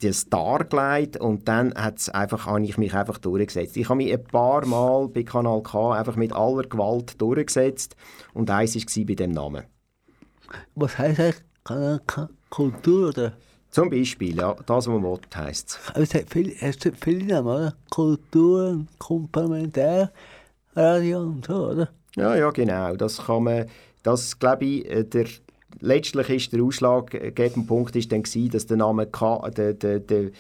das 0.03 0.29
dargelegt 0.29 1.17
und 1.17 1.49
dann 1.49 1.75
hat's 1.75 2.09
einfach, 2.09 2.47
habe 2.47 2.63
ich 2.65 2.79
mich 2.79 2.95
einfach 2.95 3.19
durchgesetzt. 3.19 3.77
Ich 3.77 3.89
habe 3.89 3.99
mich 3.99 4.13
ein 4.13 4.25
paar 4.25 4.67
Mal 4.67 5.09
bei 5.09 5.23
Kanal 5.23 5.63
K 5.63 5.93
einfach 5.93 6.17
mit 6.17 6.33
aller 6.33 6.65
Gewalt 6.65 7.21
durchgesetzt 7.21 7.97
und 8.35 8.51
eins 8.51 8.77
war 8.77 9.05
bei 9.05 9.15
dem 9.15 9.31
Namen. 9.31 9.65
Was 10.75 10.99
heisst 10.99 11.21
eigentlich 11.21 11.43
Kanal 11.65 12.01
K? 12.07 12.29
Kultur 12.51 13.09
oder? 13.09 13.33
Zum 13.71 13.89
Beispiel, 13.89 14.37
ja, 14.37 14.55
das, 14.67 14.87
was 14.87 15.01
man 15.01 15.19
heisst 15.35 15.71
es. 15.71 15.91
Aber 15.91 16.01
es 16.01 16.15
hat 16.15 16.25
viele, 16.29 16.53
es 16.61 16.85
hat 16.85 16.95
viele 17.01 17.25
Namen, 17.25 17.49
oder? 17.49 17.75
Kultur, 17.89 18.85
Komplementär, 18.99 20.13
Radio 20.75 21.21
und 21.21 21.47
so, 21.47 21.69
oder? 21.71 21.89
Ja, 22.17 22.37
ja, 22.37 22.51
genau. 22.51 22.95
Das 22.97 23.25
kann 23.25 23.45
man, 23.45 23.67
das 24.03 24.39
glaube 24.39 24.67
ich, 24.67 24.91
äh, 24.91 25.05
der, 25.05 25.27
letztlich 25.83 26.31
ist 26.31 26.53
der 26.53 26.63
ausschlaggebende 26.63 27.67
Punkt 27.67 27.95
ist 27.97 28.11
dann 28.11 28.23
gewesen, 28.23 28.51
dass 28.51 28.67
der 28.67 28.79
Name 28.79 29.07
K, 29.07 29.51
der, 29.51 29.75
der, 29.75 30.01
der, 30.01 30.31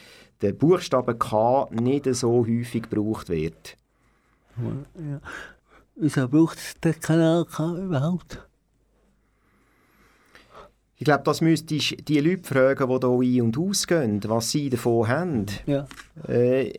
der 0.41 0.53
Buchstabe 0.53 1.15
K 1.17 1.69
nicht 1.71 2.07
so 2.15 2.47
häufig 2.47 2.89
gebraucht 2.89 3.29
wird. 3.29 3.77
Ja. 4.57 5.21
Wieso 5.97 6.29
braucht 6.29 6.83
den 6.85 6.99
Kanal 6.99 7.45
K 7.45 7.77
überhaupt? 7.77 8.39
Ich 11.03 11.05
glaube, 11.05 11.25
das 11.25 11.41
müsste 11.41 11.75
ich 11.75 11.97
die 12.07 12.21
Leute 12.21 12.45
fragen, 12.45 12.89
die 12.89 13.27
hier 13.27 13.43
ein- 13.43 13.47
und 13.49 13.59
ausgehen, 13.59 14.21
was 14.29 14.53
sie 14.53 14.71
davon 14.71 15.09
haben. 15.09 15.47
Ja. 15.67 15.89
Äh, 16.29 16.75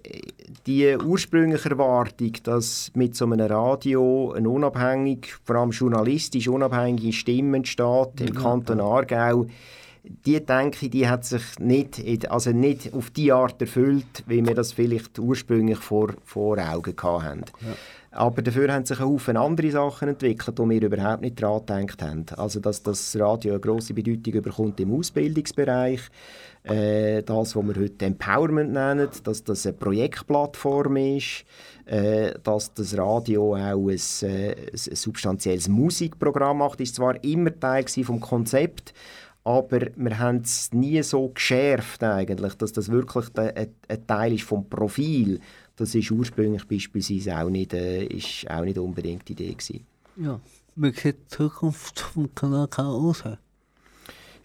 die 0.66 0.96
ursprüngliche 0.96 1.72
Erwartung, 1.72 2.32
dass 2.44 2.90
mit 2.94 3.18
so 3.18 3.26
einem 3.26 3.42
Radio 3.42 4.32
eine 4.32 4.48
unabhängig, 4.48 5.36
vor 5.44 5.58
allem 5.58 5.72
journalistisch 5.72 6.48
unabhängige 6.48 7.12
Stimme 7.12 7.58
entsteht 7.58 8.22
im 8.22 8.34
Kanton 8.34 8.80
Aargau, 8.80 9.48
die 10.26 10.40
denke 10.40 10.86
ich, 10.86 10.92
die 10.92 11.10
hat 11.10 11.26
sich 11.26 11.60
nicht, 11.60 12.32
also 12.32 12.52
nicht 12.52 12.94
auf 12.94 13.10
die 13.10 13.34
Art 13.34 13.60
erfüllt, 13.60 14.24
wie 14.26 14.46
wir 14.46 14.56
das 14.56 14.72
vielleicht 14.72 15.20
ursprünglich 15.20 15.80
vor, 15.80 16.14
vor 16.24 16.58
Augen 16.60 16.96
hatten. 17.04 17.44
Aber 18.16 18.44
dafür 18.44 18.72
haben 18.72 18.86
sich 18.86 19.00
ein 19.00 19.38
andere 19.38 19.72
Sachen 19.72 20.10
entwickelt, 20.10 20.60
die 20.60 20.70
wir 20.70 20.82
überhaupt 20.84 21.22
nicht 21.22 21.42
daran 21.42 21.88
gedacht 21.88 22.02
haben. 22.04 22.26
Also, 22.38 22.60
dass 22.60 22.84
das 22.84 23.18
Radio 23.20 23.54
eine 23.54 23.60
grosse 23.60 23.96
Bedeutung 23.96 24.42
bekommt 24.42 24.80
im 24.80 24.94
Ausbildungsbereich, 24.94 26.02
äh, 26.64 27.24
das, 27.24 27.56
was 27.56 27.64
wir 27.66 27.76
heute 27.76 28.06
Empowerment 28.06 28.72
nennen, 28.72 29.10
dass 29.24 29.44
das 29.44 29.66
eine 29.66 29.74
Projektplattform 29.74 30.96
ist, 30.98 31.44
äh, 31.86 32.34
dass 32.44 32.74
das 32.74 32.96
Radio 32.98 33.56
auch 33.56 33.90
ein, 33.90 34.00
äh, 34.22 34.56
ein 34.72 34.96
substanzielles 34.96 35.68
Musikprogramm 35.68 36.60
macht, 36.60 36.82
ist 36.82 36.96
zwar 36.96 37.22
immer 37.24 37.60
Teil 37.60 37.86
vom 37.88 38.20
Konzept, 38.20 38.94
aber 39.44 39.88
wir 39.96 40.20
haben 40.20 40.38
es 40.38 40.72
nie 40.72 41.02
so 41.04 41.30
geschärft 41.30 42.02
eigentlich, 42.04 42.54
dass 42.54 42.72
das 42.72 42.90
wirklich 42.90 43.26
ein 43.36 44.08
Teil 44.08 44.34
ist 44.34 44.44
vom 44.44 44.70
Profil. 44.70 45.42
Das 45.76 45.96
ist 45.96 46.12
ursprünglich 46.12 46.68
beispielsweise 46.68 47.38
auch 47.38 47.50
nicht, 47.50 47.74
äh, 47.74 48.06
ist 48.06 48.50
auch 48.50 48.64
nicht 48.64 48.78
unbedingt 48.78 49.28
die 49.28 49.34
Idee 49.34 49.54
gewesen. 49.54 49.86
Ja. 50.18 50.40
Wie 50.76 50.92
sieht 50.92 51.18
die 51.18 51.28
Zukunft 51.28 52.00
vom 52.00 52.34
Kanal 52.34 52.68
K 52.68 52.84
aus? 52.84 53.24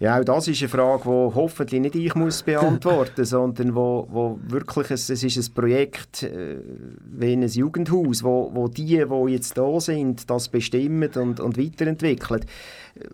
Ja, 0.00 0.20
auch 0.20 0.24
das 0.24 0.46
ist 0.46 0.60
eine 0.60 0.68
Frage, 0.68 1.02
die 1.02 1.34
hoffentlich 1.34 1.80
nicht 1.80 1.96
ich 1.96 2.14
muss 2.14 2.44
beantworten 2.44 3.24
sondern 3.24 3.74
wo, 3.74 4.06
wo 4.08 4.38
wirklich 4.46 4.90
ein, 4.90 4.94
es 4.94 5.10
ist 5.10 5.36
ein 5.36 5.54
Projekt 5.54 6.22
äh, 6.22 6.58
wie 7.04 7.32
ein 7.32 7.42
Jugendhaus, 7.42 8.22
wo, 8.22 8.48
wo 8.54 8.68
die, 8.68 9.04
die 9.04 9.32
jetzt 9.32 9.58
da 9.58 9.80
sind, 9.80 10.30
das 10.30 10.48
bestimmen 10.48 11.10
und, 11.16 11.40
und 11.40 11.58
weiterentwickeln. 11.58 12.44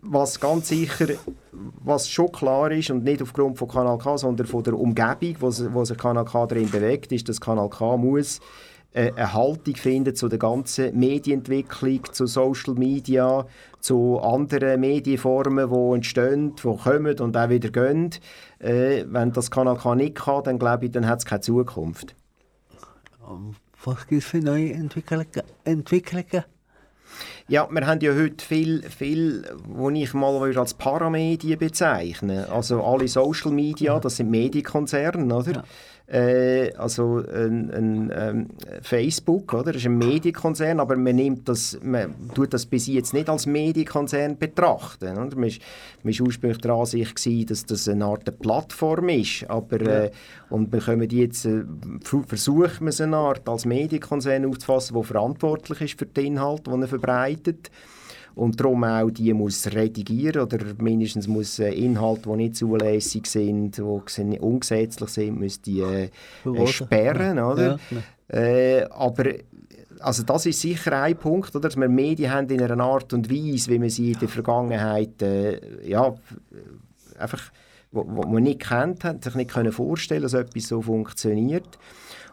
Was 0.02 0.38
ganz 0.40 0.68
sicher, 0.68 1.06
was 1.52 2.10
schon 2.10 2.30
klar 2.30 2.70
ist 2.70 2.90
und 2.90 3.04
nicht 3.04 3.22
aufgrund 3.22 3.56
von 3.56 3.68
Kanal 3.68 3.96
K, 3.96 4.18
sondern 4.18 4.46
von 4.46 4.62
der 4.62 4.74
Umgebung, 4.74 5.36
wo, 5.40 5.46
wo 5.72 5.84
sich 5.86 5.96
Kanal 5.96 6.26
K 6.26 6.46
drin 6.46 6.70
bewegt, 6.70 7.12
ist, 7.12 7.30
dass 7.30 7.40
Kanal 7.40 7.70
K 7.70 7.96
muss 7.96 8.40
eine 8.94 9.32
Haltung 9.32 9.74
finden 9.74 10.14
zu 10.14 10.28
der 10.28 10.38
ganzen 10.38 10.96
Medienentwicklung, 10.98 12.00
zu 12.12 12.26
Social 12.26 12.74
Media, 12.74 13.46
zu 13.80 14.20
anderen 14.20 14.80
Medienformen, 14.80 15.68
die 15.68 15.94
entstehen, 15.94 16.54
die 16.56 16.76
kommen 16.76 17.18
und 17.18 17.36
auch 17.36 17.48
wieder 17.48 17.70
gehen. 17.70 18.10
Äh, 18.60 19.04
wenn 19.08 19.32
das 19.32 19.50
Kanal 19.50 19.76
K 19.76 19.94
nicht 19.94 20.14
kann, 20.14 20.44
dann 20.44 20.58
glaube 20.58 20.86
ich, 20.86 20.92
dann 20.92 21.06
hat 21.06 21.18
es 21.18 21.24
keine 21.26 21.40
Zukunft. 21.40 22.14
Was 23.84 24.06
gibt 24.06 24.22
es 24.22 24.28
für 24.28 24.38
neue 24.38 24.72
Entwicklungen? 24.72 26.44
Ja, 27.46 27.68
wir 27.70 27.86
haben 27.86 28.00
ja 28.00 28.14
heute 28.14 28.44
viel, 28.44 28.82
viel 28.82 29.44
was 29.66 29.92
ich 29.92 30.14
mal 30.14 30.56
als 30.56 30.74
Paramedien 30.74 31.58
bezeichnen 31.58 32.46
Also 32.46 32.82
alle 32.82 33.06
Social 33.06 33.52
Media, 33.52 34.00
das 34.00 34.16
sind 34.16 34.30
Medienkonzerne, 34.30 35.34
oder? 35.34 35.64
Äh, 36.06 36.74
also 36.74 37.24
ein, 37.26 37.70
ein, 37.70 38.12
ähm, 38.14 38.46
Facebook, 38.82 39.54
oder? 39.54 39.72
Das 39.72 39.76
ist 39.76 39.86
ein 39.86 39.96
Medienkonzern, 39.96 40.78
aber 40.78 40.96
man 40.96 41.16
nimmt 41.16 41.48
das, 41.48 41.78
man 41.82 42.14
tut 42.34 42.52
das 42.52 42.66
bis 42.66 42.86
jetzt 42.88 43.14
nicht 43.14 43.30
als 43.30 43.46
Medienkonzern 43.46 44.36
betrachten. 44.36 45.16
Oder? 45.16 45.34
Man, 45.34 45.48
ist, 45.48 45.62
man 46.02 46.10
ist 46.10 46.20
ursprünglich 46.20 46.60
der 46.60 46.72
Ansicht 46.72 47.16
gewesen, 47.16 47.46
dass 47.46 47.64
das 47.64 47.88
eine 47.88 48.04
Art 48.04 48.38
Plattform 48.38 49.08
ist, 49.08 49.48
aber 49.48 49.80
äh, 49.80 50.10
und 50.50 50.70
wir 50.72 50.80
kommen 50.80 51.08
jetzt, 51.08 51.46
äh, 51.46 51.64
wir 52.82 52.88
es 52.90 53.00
eine 53.00 53.16
Art 53.16 53.48
als 53.48 53.64
Medienkonzern 53.64 54.44
aufzufassen, 54.44 54.94
der 54.94 55.04
verantwortlich 55.04 55.80
ist 55.80 55.98
für 55.98 56.04
den 56.04 56.34
Inhalt, 56.34 56.66
den 56.66 56.82
er 56.82 56.88
verbreitet 56.88 57.70
und 58.34 58.58
darum 58.60 58.84
auch 58.84 59.10
die 59.10 59.32
muss 59.32 59.66
redigieren 59.66 60.42
oder 60.42 60.58
mindestens 60.78 61.28
muss 61.28 61.58
äh, 61.58 61.70
Inhalte, 61.70 62.28
die 62.28 62.36
nicht 62.36 62.56
zulässig 62.56 63.26
sind, 63.26 63.76
die 63.78 64.38
ungesetzlich 64.38 65.10
sind, 65.10 65.40
muss 65.40 65.60
die 65.60 65.80
äh, 65.80 66.10
äh, 66.44 66.66
sperren, 66.66 67.38
oder? 67.38 67.78
Ja. 67.90 68.36
Äh, 68.36 68.84
aber 68.90 69.34
also 70.00 70.22
das 70.22 70.46
ist 70.46 70.60
sicher 70.60 71.00
ein 71.00 71.16
Punkt, 71.16 71.54
oder? 71.54 71.68
dass 71.68 71.76
wir 71.76 71.88
Medien 71.88 72.32
haben 72.32 72.48
in 72.48 72.62
einer 72.62 72.82
Art 72.82 73.12
und 73.12 73.30
Weise, 73.30 73.70
wie 73.70 73.80
wir 73.80 73.90
sie 73.90 74.12
in 74.12 74.18
der 74.18 74.28
Vergangenheit 74.28 75.22
äh, 75.22 75.88
ja, 75.88 76.14
einfach, 77.18 77.52
wo, 77.92 78.04
wo 78.06 78.22
man 78.22 78.42
nicht 78.42 78.60
kennt, 78.60 79.04
hat 79.04 79.24
sich 79.24 79.34
nicht 79.34 79.50
können 79.50 79.72
vorstellen, 79.72 80.22
dass 80.22 80.34
etwas 80.34 80.64
so 80.64 80.82
funktioniert. 80.82 81.78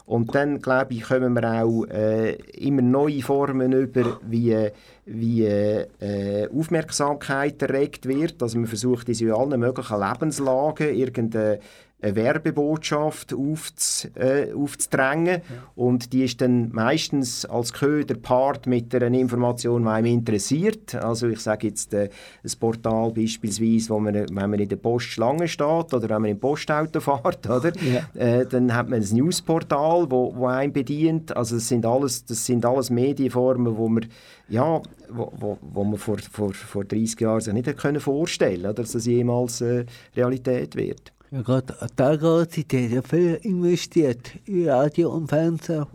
Und 0.04 0.34
dann, 0.34 0.60
glaube 0.60 0.94
ich, 0.94 1.02
kommen 1.02 1.34
wir 1.34 1.64
auch 1.64 1.84
äh, 1.84 2.34
immer 2.58 2.82
neue 2.82 3.22
Formen 3.22 3.72
über, 3.72 4.18
wie, 4.28 4.68
wie 5.06 5.44
äh, 5.44 6.48
Aufmerksamkeit 6.48 7.62
erregt 7.62 8.06
wird. 8.06 8.42
Also 8.42 8.58
man 8.58 8.66
versucht, 8.66 9.08
in 9.08 9.30
allen 9.30 9.60
möglichen 9.60 10.00
Lebenslagen 10.00 10.94
irgendeine 10.94 11.60
eine 12.02 12.16
Werbebotschaft 12.16 13.32
aufz, 13.32 14.08
äh, 14.16 14.52
aufzudrängen 14.52 15.42
und 15.76 16.12
die 16.12 16.24
ist 16.24 16.40
dann 16.40 16.70
meistens 16.72 17.44
als 17.44 17.72
Köder 17.72 18.16
Part 18.16 18.66
mit 18.66 18.94
einer 18.94 19.16
Information, 19.16 19.84
die 19.84 19.88
einem 19.88 20.06
interessiert. 20.06 20.96
Also 20.96 21.28
ich 21.28 21.38
sage 21.38 21.68
jetzt 21.68 21.94
äh, 21.94 22.10
ein 22.42 22.50
Portal 22.58 23.12
beispielsweise, 23.12 23.90
wo 23.90 24.00
man, 24.00 24.14
wenn 24.14 24.50
man 24.50 24.58
in 24.58 24.68
der 24.68 24.76
Postschlange 24.76 25.46
steht 25.46 25.94
oder 25.94 26.08
wenn 26.08 26.22
man 26.22 26.30
im 26.32 26.40
Postauto 26.40 27.00
fährt, 27.00 27.48
oder? 27.48 27.72
Ja. 27.80 28.20
Äh, 28.20 28.46
dann 28.46 28.74
hat 28.74 28.88
man 28.88 29.00
ein 29.00 29.08
Newsportal, 29.08 30.10
wo, 30.10 30.34
wo 30.34 30.46
einen 30.46 30.72
bedient. 30.72 31.36
Also 31.36 31.54
das 31.54 31.68
sind 31.68 31.86
alles, 31.86 32.24
das 32.24 32.44
sind 32.44 32.66
alles 32.66 32.90
Medienformen, 32.90 33.76
wo 33.76 33.88
man 33.88 34.06
ja, 34.48 34.82
wo, 35.08 35.32
wo, 35.36 35.58
wo 35.60 35.84
man 35.84 35.98
vor, 35.98 36.18
vor, 36.18 36.52
vor 36.52 36.84
30 36.84 37.20
Jahren 37.20 37.40
sich 37.40 37.54
nicht 37.54 37.66
hätte 37.66 38.00
vorstellen 38.00 38.62
konnte, 38.62 38.82
dass 38.82 38.92
das 38.92 39.06
jemals 39.06 39.60
äh, 39.60 39.86
Realität 40.16 40.76
wird. 40.76 41.12
Ja, 41.32 41.40
gerade 41.40 41.74
da 41.96 42.14
geht 42.16 42.70
die 42.72 42.86
ja 42.88 43.00
viel 43.00 43.36
investiert 43.42 44.32
in 44.44 44.68
Radio 44.68 45.14
und 45.14 45.28
Fernsehen. 45.28 45.86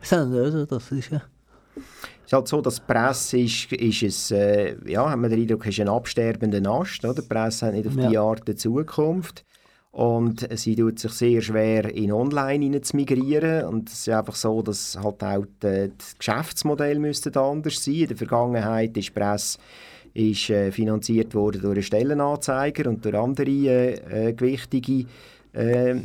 Sender, 0.00 0.48
oder? 0.48 0.66
Das 0.66 0.90
ist 0.90 1.10
ja. 1.10 1.22
Es 1.76 2.26
ist 2.26 2.32
halt 2.32 2.48
so, 2.48 2.60
dass 2.60 2.76
die 2.76 2.82
Presse 2.92 3.38
ist, 3.38 3.70
ist 3.72 4.02
es, 4.02 4.30
äh, 4.32 4.74
ja, 4.90 5.08
hat 5.08 5.18
man 5.18 5.30
den 5.30 5.42
Eindruck, 5.42 5.64
ist 5.66 5.78
ein 5.78 5.88
absterbender 5.88 6.68
Ast. 6.68 7.04
Oder? 7.04 7.22
Die 7.22 7.28
Presse 7.28 7.66
hat 7.66 7.74
nicht 7.74 7.86
auf 7.86 7.94
Ja. 7.94 8.08
die 8.08 8.18
Art 8.18 8.42
eine 8.48 8.56
Zukunft. 8.56 9.44
Und 9.92 10.48
sie 10.58 10.74
tut 10.74 10.98
sich 10.98 11.12
sehr 11.12 11.40
schwer, 11.40 11.84
in 11.94 12.10
Online 12.10 12.64
hinein 12.64 12.82
zu 12.82 12.96
migrieren. 12.96 13.66
Und 13.66 13.88
es 13.90 14.00
ist 14.00 14.08
einfach 14.08 14.34
so, 14.34 14.60
dass 14.60 14.98
halt 15.00 15.22
auch 15.22 15.44
die, 15.62 15.92
das 15.96 16.18
Geschäftsmodell 16.18 16.98
müsste 16.98 17.30
anders 17.40 17.84
sein. 17.84 17.94
In 17.94 18.08
der 18.08 18.16
Vergangenheit 18.16 18.96
ist 18.96 19.06
die 19.06 19.12
Presse 19.12 19.58
ist, 20.14 20.48
äh, 20.50 20.70
finanziert 20.70 21.34
worden 21.34 21.60
durch 21.60 21.76
einen 21.76 21.82
Stellenanzeiger 21.82 22.88
und 22.88 23.04
durch 23.04 23.14
andere 23.14 23.50
äh, 23.50 24.28
äh, 24.28 24.32
gewichtige 24.32 25.06
äh, 25.52 25.90
äh, 25.90 25.96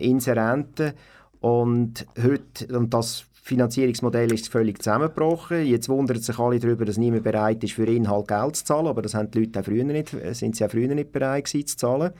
Inserenten. 0.00 0.92
Und 1.40 2.06
heute, 2.22 2.76
und 2.76 2.92
das 2.92 3.24
Finanzierungsmodell 3.42 4.32
ist 4.32 4.48
völlig 4.48 4.82
zusammengebrochen. 4.82 5.64
Jetzt 5.64 5.88
wundern 5.88 6.20
sich 6.20 6.38
alle 6.38 6.58
darüber, 6.58 6.84
dass 6.84 6.98
niemand 6.98 7.24
bereit 7.24 7.64
ist, 7.64 7.72
für 7.72 7.86
Inhalt 7.86 8.28
Geld 8.28 8.56
zu 8.56 8.64
zahlen, 8.64 8.88
aber 8.88 9.00
das 9.00 9.14
haben 9.14 9.30
die 9.30 9.40
Leute 9.40 9.60
auch 9.60 9.64
früher 9.64 9.84
nicht, 9.84 10.14
sind 10.32 10.54
sie 10.54 10.64
auch 10.66 10.70
früher 10.70 10.94
nicht 10.94 11.12
bereit 11.12 11.46
gewesen, 11.46 11.66
zu 11.66 11.76
zahlen. 11.78 12.12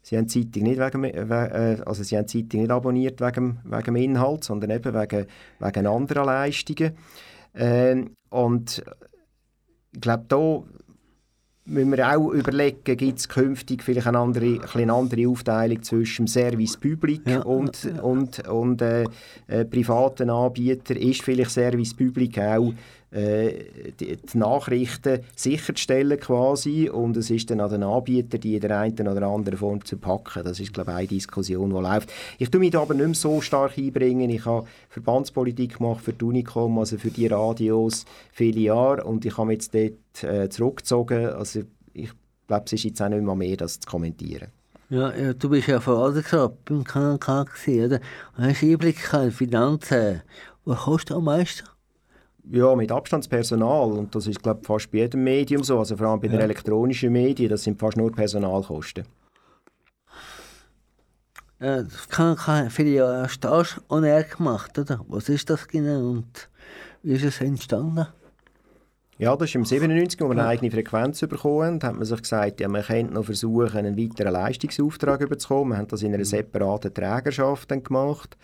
Sie 0.00 0.16
haben 0.16 0.26
die 0.26 0.50
Zeitung 0.50 0.62
nicht, 0.64 0.78
wegen, 0.78 1.04
äh, 1.04 1.76
also 1.84 2.02
sie 2.02 2.16
haben 2.16 2.26
die 2.26 2.42
Zeitung 2.42 2.60
nicht 2.62 2.70
abonniert 2.70 3.20
wegen, 3.20 3.58
wegen 3.64 3.84
dem 3.84 3.96
Inhalt, 3.96 4.44
sondern 4.44 4.70
eben 4.70 4.94
wegen, 4.94 5.26
wegen 5.60 5.86
anderer 5.86 6.24
Leistungen. 6.24 6.92
Ähm, 7.54 8.12
und 8.30 8.82
ich 9.92 10.00
glaube, 10.00 10.24
da 10.28 10.62
müssen 11.64 11.92
wir 11.92 12.16
auch 12.16 12.30
überlegen, 12.30 12.96
gibt 12.96 13.18
es 13.18 13.28
künftig 13.28 13.82
vielleicht 13.82 14.06
eine 14.08 14.18
andere, 14.18 14.58
eine 14.74 14.92
andere 14.92 15.28
Aufteilung 15.28 15.82
zwischen 15.82 16.24
dem 16.24 16.28
Service 16.28 16.76
Public 16.76 17.26
Ja. 17.26 17.42
und, 17.42 17.84
und, 18.02 18.48
und 18.48 18.82
äh, 18.82 19.04
äh, 19.46 19.64
privaten 19.64 20.30
Anbietern? 20.30 20.96
Ist 20.96 21.22
vielleicht 21.22 21.50
Service 21.50 21.94
Public 21.94 22.38
auch 22.38 22.72
äh, 23.12 23.92
die, 24.00 24.16
die 24.16 24.38
Nachrichten 24.38 25.20
sicherzustellen 25.36 26.18
quasi 26.18 26.88
und 26.88 27.16
es 27.16 27.30
ist 27.30 27.50
dann 27.50 27.60
an 27.60 27.70
den 27.70 27.82
Anbietern, 27.82 28.40
die 28.40 28.54
in 28.54 28.60
der 28.60 28.78
einen 28.78 29.08
oder 29.08 29.26
anderen 29.26 29.58
Form 29.58 29.84
zu 29.84 29.96
packen. 29.98 30.44
Das 30.44 30.58
ist, 30.60 30.72
glaube 30.72 30.92
ich, 30.92 30.96
eine 30.96 31.06
Diskussion, 31.08 31.70
die 31.70 31.80
läuft. 31.80 32.10
Ich 32.38 32.50
tue 32.50 32.60
mich 32.60 32.70
da 32.70 32.82
aber 32.82 32.94
nicht 32.94 33.04
mehr 33.04 33.14
so 33.14 33.40
stark 33.40 33.76
einbringen. 33.76 34.30
Ich 34.30 34.46
habe 34.46 34.66
Verbandspolitik 34.88 35.78
gemacht 35.78 36.02
für 36.02 36.12
die 36.12 36.24
Unicom, 36.24 36.78
also 36.78 36.96
für 36.96 37.10
die 37.10 37.26
Radios, 37.26 38.06
viele 38.32 38.60
Jahre 38.60 39.04
und 39.04 39.24
ich 39.24 39.36
habe 39.36 39.48
mich 39.48 39.70
jetzt 39.70 39.74
dort 39.74 40.24
äh, 40.24 40.48
zurückgezogen. 40.48 41.26
Also 41.26 41.60
ich 41.92 42.10
glaube, 42.46 42.64
es 42.66 42.72
ist 42.72 42.84
jetzt 42.84 43.02
auch 43.02 43.08
nicht 43.08 43.22
mehr 43.22 43.34
mehr, 43.34 43.56
das 43.56 43.78
zu 43.78 43.88
kommentieren. 43.88 44.48
Ja, 44.88 45.14
ja, 45.14 45.32
du 45.32 45.48
bist 45.48 45.68
ja 45.68 45.80
Verwaltungsrat 45.80 46.64
beim 46.66 46.84
Kanal 46.84 47.18
K 47.18 47.44
gewesen, 47.44 47.86
oder? 47.86 48.00
Und 48.36 48.44
hast 48.44 48.62
Einblick 48.62 49.12
in 49.14 49.30
Finanzen. 49.30 50.22
Was 50.64 50.80
kostet 50.80 51.16
am 51.16 51.24
meisten? 51.24 51.66
Ja, 52.50 52.74
mit 52.74 52.90
Abstandspersonal 52.90 53.92
und 53.92 54.14
das 54.14 54.26
ist 54.26 54.42
glaube 54.42 54.60
ich 54.62 54.66
fast 54.66 54.90
bei 54.90 54.98
jedem 54.98 55.22
Medium 55.22 55.62
so, 55.62 55.78
also 55.78 55.96
vor 55.96 56.08
allem 56.08 56.20
bei 56.20 56.28
den 56.28 56.40
elektronischen 56.40 57.12
Medien, 57.12 57.48
das 57.48 57.62
sind 57.62 57.78
fast 57.78 57.96
nur 57.96 58.10
Personalkosten. 58.10 59.04
Äh, 61.60 61.84
das 61.84 62.08
Kanal 62.08 62.34
K 62.34 62.56
hat 62.64 62.72
viele 62.72 62.90
Jahre 62.90 63.28
Stage 63.28 63.80
on 63.88 64.02
Air 64.02 64.24
gemacht, 64.24 64.76
oder? 64.78 65.00
Was 65.08 65.28
ist 65.28 65.48
das 65.48 65.68
genau 65.68 66.10
und 66.10 66.48
wie 67.04 67.12
ist 67.12 67.24
es 67.24 67.40
entstanden? 67.40 68.06
Ja, 69.18 69.36
das 69.36 69.50
ist 69.50 69.54
im 69.54 69.64
97, 69.64 70.20
wo 70.20 70.24
wir 70.24 70.32
eine 70.32 70.46
eigene 70.46 70.72
Frequenz 70.72 71.20
bekommen 71.20 71.62
haben, 71.62 71.82
hat 71.82 71.94
man 71.94 72.04
sich 72.04 72.20
gesagt, 72.20 72.60
ja, 72.60 72.66
man 72.66 72.82
könnte 72.82 73.14
noch 73.14 73.24
versuchen, 73.24 73.76
einen 73.76 73.96
weiteren 73.96 74.32
Leistungsauftrag 74.32 75.20
zu 75.20 75.28
bekommen. 75.28 75.70
Wir 75.70 75.78
haben 75.78 75.86
das 75.86 76.02
in 76.02 76.12
einer 76.12 76.24
separaten 76.24 76.92
Trägerschaft 76.92 77.70
dann 77.70 77.84
gemacht. 77.84 78.36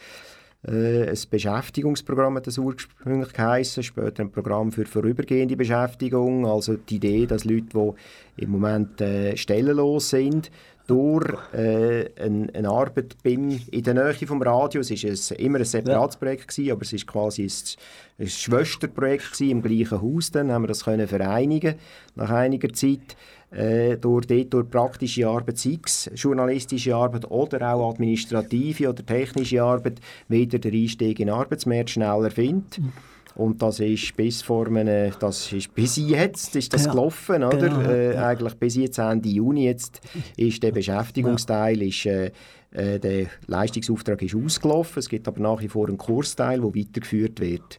Äh, 0.67 1.09
ein 1.09 1.19
Beschäftigungsprogramm 1.31 2.37
hat 2.37 2.49
das 2.49 2.59
ursprünglich 2.59 3.33
geheissen, 3.33 3.85
später 3.85 4.23
ein 4.23 4.33
Programm 4.33 4.73
für 4.73 4.87
vorübergehende 4.87 5.57
Beschäftigung, 5.57 6.47
also 6.47 6.77
die 6.77 6.97
Idee, 6.97 7.27
dass 7.27 7.45
Leute, 7.45 7.95
die 8.37 8.43
im 8.43 8.51
Moment 8.51 9.01
äh, 9.01 9.37
stellenlos 9.37 10.11
sind, 10.11 10.51
durch 10.89 11.37
äh, 11.53 12.09
eine, 12.19 12.49
eine 12.55 12.69
Arbeit 12.69 13.17
beim, 13.23 13.61
in 13.71 13.83
der 13.83 13.93
Nähe 13.93 14.27
vom 14.27 14.41
Radio, 14.41 14.81
es 14.81 14.91
war 14.91 15.39
immer 15.39 15.59
ein 15.59 15.65
separates 15.67 16.17
Projekt, 16.17 16.49
gewesen, 16.49 16.73
aber 16.73 16.83
es 16.83 16.93
war 16.95 17.01
quasi 17.01 17.43
ein, 17.43 18.25
ein 18.25 18.27
Schwesterprojekt 18.27 19.33
gewesen, 19.33 19.51
im 19.51 19.63
gleichen 19.63 20.01
Haus, 20.01 20.31
dann 20.31 20.51
haben 20.51 20.63
wir 20.63 20.69
das 20.69 20.85
können 20.85 21.07
vereinigen 21.07 21.75
nach 22.15 22.31
einiger 22.31 22.73
Zeit 22.73 23.17
äh, 23.51 23.99
durch, 23.99 24.27
dort, 24.27 24.55
durch 24.55 24.71
praktische 24.71 25.29
Arbeit, 25.29 25.59
sei 25.59 25.79
es 25.85 26.11
journalistische 26.15 26.97
Arbeit 26.97 27.31
oder 27.31 27.75
auch 27.75 27.91
administrative 27.91 28.89
oder 28.89 29.05
technische 29.05 29.63
Arbeit, 29.63 30.01
wieder 30.29 30.59
der 30.59 30.73
Einstieg 30.73 31.21
in 31.21 31.27
den 31.27 31.35
Arbeitsmarkt 31.35 31.91
schneller 31.91 32.31
findet. 32.31 32.81
Und 33.39 33.63
das 33.63 33.79
ist 33.79 34.17
bis 34.17 34.43
vor 34.43 34.67
einem, 34.67 35.13
das 35.21 35.53
ist 35.53 35.73
bis 35.73 35.97
jetzt 35.97 36.57
ist 36.57 36.75
das 36.75 36.87
Ja, 36.87 36.91
gelaufen, 36.91 37.45
oder? 37.45 37.57
genau, 37.57 37.81
äh, 37.89 38.15
ja. 38.15 38.27
Eigentlich 38.27 38.55
bis 38.55 38.75
jetzt 38.75 38.99
Ende 38.99 39.29
Juni 39.29 39.65
jetzt 39.65 40.01
ist 40.37 40.61
der 40.61 40.73
Beschäftigungsteil, 40.73 41.81
ist, 41.83 42.05
äh, 42.07 42.33
äh, 42.73 42.99
der 42.99 43.27
Leistungsauftrag 43.47 44.21
ist 44.23 44.35
ausgelaufen. 44.35 44.99
Es 44.99 45.09
gibt 45.09 45.29
aber 45.29 45.41
nach 45.41 45.61
wie 45.61 45.69
vor 45.69 45.87
einen 45.87 45.99
Kursteil, 45.99 46.61
der 46.61 46.75
weitergeführt 46.75 47.39
wird. 47.39 47.79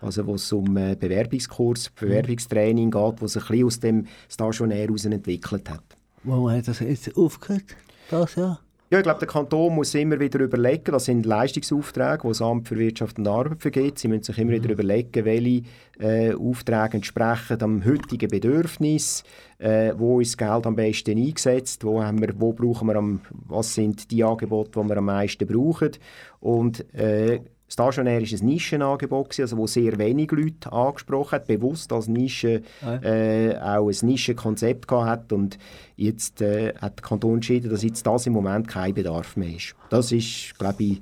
Also 0.00 0.26
wo 0.26 0.36
es 0.36 0.50
um 0.52 0.76
äh, 0.76 0.94
Bewerbungskurs, 0.94 1.90
Bewerbungstraining 1.90 2.92
geht, 2.92 3.20
wo 3.20 3.26
sich 3.26 3.42
ein 3.42 3.48
bisschen 3.48 3.66
aus 3.66 3.80
dem 3.80 4.06
Stationär 4.28 4.86
heraus 4.86 5.04
entwickelt 5.04 5.68
hat. 5.68 5.82
Warum 6.22 6.50
hat 6.50 6.68
das 6.68 6.78
jetzt 6.78 7.16
aufgehört? 7.16 7.64
Das 8.10 8.36
Jahr? 8.36 8.60
Ja, 8.92 8.98
ich 8.98 9.04
glaube, 9.04 9.20
der 9.20 9.28
Kanton 9.28 9.76
muss 9.76 9.94
immer 9.94 10.18
wieder 10.18 10.40
überlegen, 10.40 10.90
das 10.90 11.04
sind 11.04 11.24
Leistungsaufträge, 11.24 12.22
die 12.24 12.28
das 12.28 12.42
Amt 12.42 12.66
für 12.66 12.76
Wirtschaft 12.76 13.20
und 13.20 13.28
Arbeit 13.28 13.62
vergibt. 13.62 14.00
Sie 14.00 14.08
müssen 14.08 14.24
sich 14.24 14.38
immer 14.38 14.50
wieder 14.50 14.68
überlegen, 14.68 15.24
welche 15.24 15.62
äh, 16.00 16.34
Aufträge 16.34 16.94
entsprechen 16.94 17.62
am 17.62 17.84
heutigen 17.84 18.28
Bedürfnis, 18.28 19.22
äh, 19.58 19.92
wo 19.96 20.18
ist 20.18 20.32
das 20.32 20.48
Geld 20.48 20.66
am 20.66 20.74
besten 20.74 21.16
eingesetzt, 21.18 21.84
wo, 21.84 22.02
haben 22.02 22.20
wir, 22.20 22.34
wo 22.40 22.52
brauchen 22.52 22.88
wir 22.88 22.96
am, 22.96 23.20
was 23.30 23.76
sind 23.76 24.10
die 24.10 24.24
Angebote, 24.24 24.80
die 24.82 24.88
wir 24.88 24.96
am 24.96 25.04
meisten 25.04 25.46
brauchen. 25.46 25.92
Und 26.40 26.92
äh, 26.92 27.42
Stationär 27.72 28.20
ist 28.20 28.32
ein 28.32 28.46
Nischenangebot, 28.46 29.38
also 29.38 29.56
wo 29.56 29.66
sehr 29.66 29.96
wenig 29.98 30.32
Leute 30.32 30.72
angesprochen 30.72 31.32
hat, 31.32 31.46
bewusst 31.46 31.92
als 31.92 32.08
Nische 32.08 32.62
äh, 32.82 33.56
auch 33.56 33.88
ein 33.88 34.06
Nischenkonzept 34.06 34.88
gehabt 34.88 35.06
hat 35.06 35.32
und 35.32 35.56
jetzt 35.96 36.42
äh, 36.42 36.74
hat 36.74 36.98
der 36.98 37.06
Kanton 37.06 37.34
entschieden, 37.34 37.70
dass 37.70 37.84
jetzt 37.84 38.04
das 38.04 38.26
im 38.26 38.32
Moment 38.32 38.66
kein 38.66 38.92
Bedarf 38.92 39.36
mehr 39.36 39.54
ist. 39.54 39.76
Das 39.88 40.10
ist, 40.10 40.58
glaube 40.58 40.82
ich, 40.82 41.00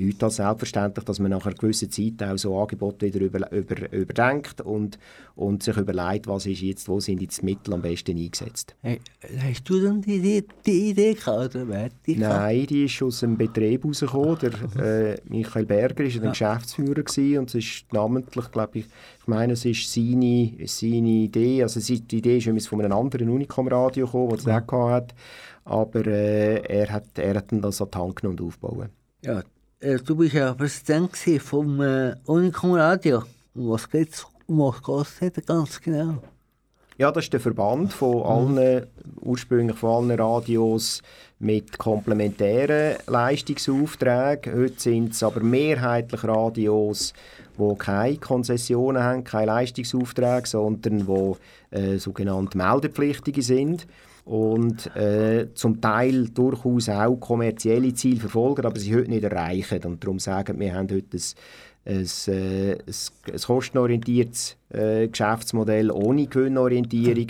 nichts 0.00 0.22
als 0.22 0.36
selbstverständlich, 0.36 1.04
dass 1.04 1.18
man 1.18 1.30
nach 1.30 1.46
einer 1.46 1.54
gewissen 1.54 1.90
Zeit 1.90 2.22
auch 2.22 2.36
so 2.36 2.58
Angebote 2.58 3.06
wieder 3.06 3.20
über, 3.20 3.50
über, 3.52 3.92
überdenkt 3.92 4.60
und, 4.60 4.98
und 5.36 5.62
sich 5.62 5.76
überlegt, 5.76 6.26
was 6.26 6.46
ist 6.46 6.60
jetzt, 6.60 6.88
wo 6.88 7.00
sind 7.00 7.20
jetzt 7.22 7.42
die 7.42 7.46
Mittel 7.46 7.74
am 7.74 7.82
besten 7.82 8.16
eingesetzt. 8.16 8.74
Hey, 8.82 9.00
hast 9.38 9.68
du 9.68 9.80
denn 9.80 10.00
die, 10.00 10.20
die, 10.20 10.44
die 10.66 10.90
Idee 10.90 11.14
gehabt, 11.14 11.54
oder 11.54 11.68
wer 11.68 11.88
die? 12.06 12.16
Nein, 12.16 12.66
die 12.66 12.84
ist 12.84 13.02
aus 13.02 13.20
dem 13.20 13.36
Betrieb 13.36 13.84
rausgekommen. 13.84 14.38
Der, 14.40 15.12
äh, 15.12 15.16
Michael 15.28 15.66
Berger 15.66 16.04
war 16.04 16.20
der 16.20 16.30
Geschäftsführer 16.30 17.02
gewesen, 17.02 17.38
und 17.38 17.48
es 17.48 17.54
ist 17.54 17.92
namentlich, 17.92 18.50
glaube 18.50 18.78
ich, 18.80 18.86
ich 19.20 19.26
meine, 19.26 19.52
es 19.52 19.64
ist 19.64 19.92
seine, 19.92 20.52
seine 20.64 21.08
Idee, 21.08 21.62
also 21.62 21.80
die 21.80 22.16
Idee 22.16 22.38
ist 22.38 22.46
übrigens 22.46 22.66
von 22.66 22.80
einem 22.80 22.92
anderen 22.92 23.28
Unicom-Radio 23.28 24.06
gekommen, 24.06 24.30
das 24.30 24.46
er 24.46 24.64
auch 24.66 24.90
hat, 24.90 25.14
aber 25.64 26.06
äh, 26.06 26.62
er, 26.62 26.90
hat, 26.90 27.18
er 27.18 27.34
hat 27.36 27.52
dann 27.52 27.60
das 27.60 27.80
an 27.80 27.88
die 27.92 27.98
Hand 27.98 28.16
genommen 28.16 28.38
und 28.38 28.46
aufgebaut. 28.46 28.90
Ja, 29.22 29.42
du 29.80 30.14
bist 30.14 30.34
ja 30.34 30.52
Präsident 30.52 31.16
vom 31.40 31.80
äh, 31.80 32.14
Unicom 32.26 32.74
Radio. 32.74 33.22
Um 33.54 33.70
was 33.70 33.88
geht's? 33.88 34.26
Um 34.46 34.58
was 34.58 34.82
geht's 34.82 35.34
denn 35.34 35.44
ganz 35.46 35.80
genau? 35.80 36.22
Ja, 36.98 37.10
das 37.10 37.24
ist 37.24 37.32
der 37.32 37.40
Verband 37.40 37.94
von 37.94 38.22
allen, 38.22 38.86
ursprünglich 39.22 39.78
von 39.78 40.10
allen 40.10 40.20
Radios 40.20 41.00
mit 41.38 41.78
komplementären 41.78 42.98
Leistungsaufträgen. 43.06 44.54
Heute 44.54 44.78
sind 44.78 45.12
es 45.12 45.22
aber 45.22 45.40
mehrheitlich 45.40 46.24
Radios, 46.24 47.14
die 47.58 47.74
keine 47.78 48.18
Konzessionen 48.18 49.02
haben, 49.02 49.24
keine 49.24 49.46
Leistungsaufträge, 49.46 50.46
sondern 50.46 51.06
die 51.06 51.76
äh, 51.76 51.96
sogenannte 51.96 52.58
Meldepflichtige 52.58 53.40
sind 53.40 53.86
und 54.30 54.94
äh, 54.94 55.48
zum 55.54 55.80
Teil 55.80 56.28
durchaus 56.28 56.88
auch 56.88 57.16
kommerzielle 57.16 57.92
Ziele 57.94 58.20
verfolgen, 58.20 58.64
aber 58.64 58.78
sie 58.78 58.94
heute 58.94 59.10
nicht 59.10 59.24
erreichen. 59.24 59.82
Und 59.82 60.04
darum 60.04 60.20
sagen 60.20 60.60
wir, 60.60 60.66
wir 60.66 60.74
haben 60.74 60.88
heute 60.88 61.16
ein, 61.16 61.96
ein, 61.96 62.06
äh, 62.28 62.72
ein, 62.74 63.32
ein 63.32 63.40
kostenorientiertes 63.44 64.56
äh, 64.68 65.08
Geschäftsmodell 65.08 65.90
ohne 65.90 66.28
Gewinnorientierung. 66.28 67.26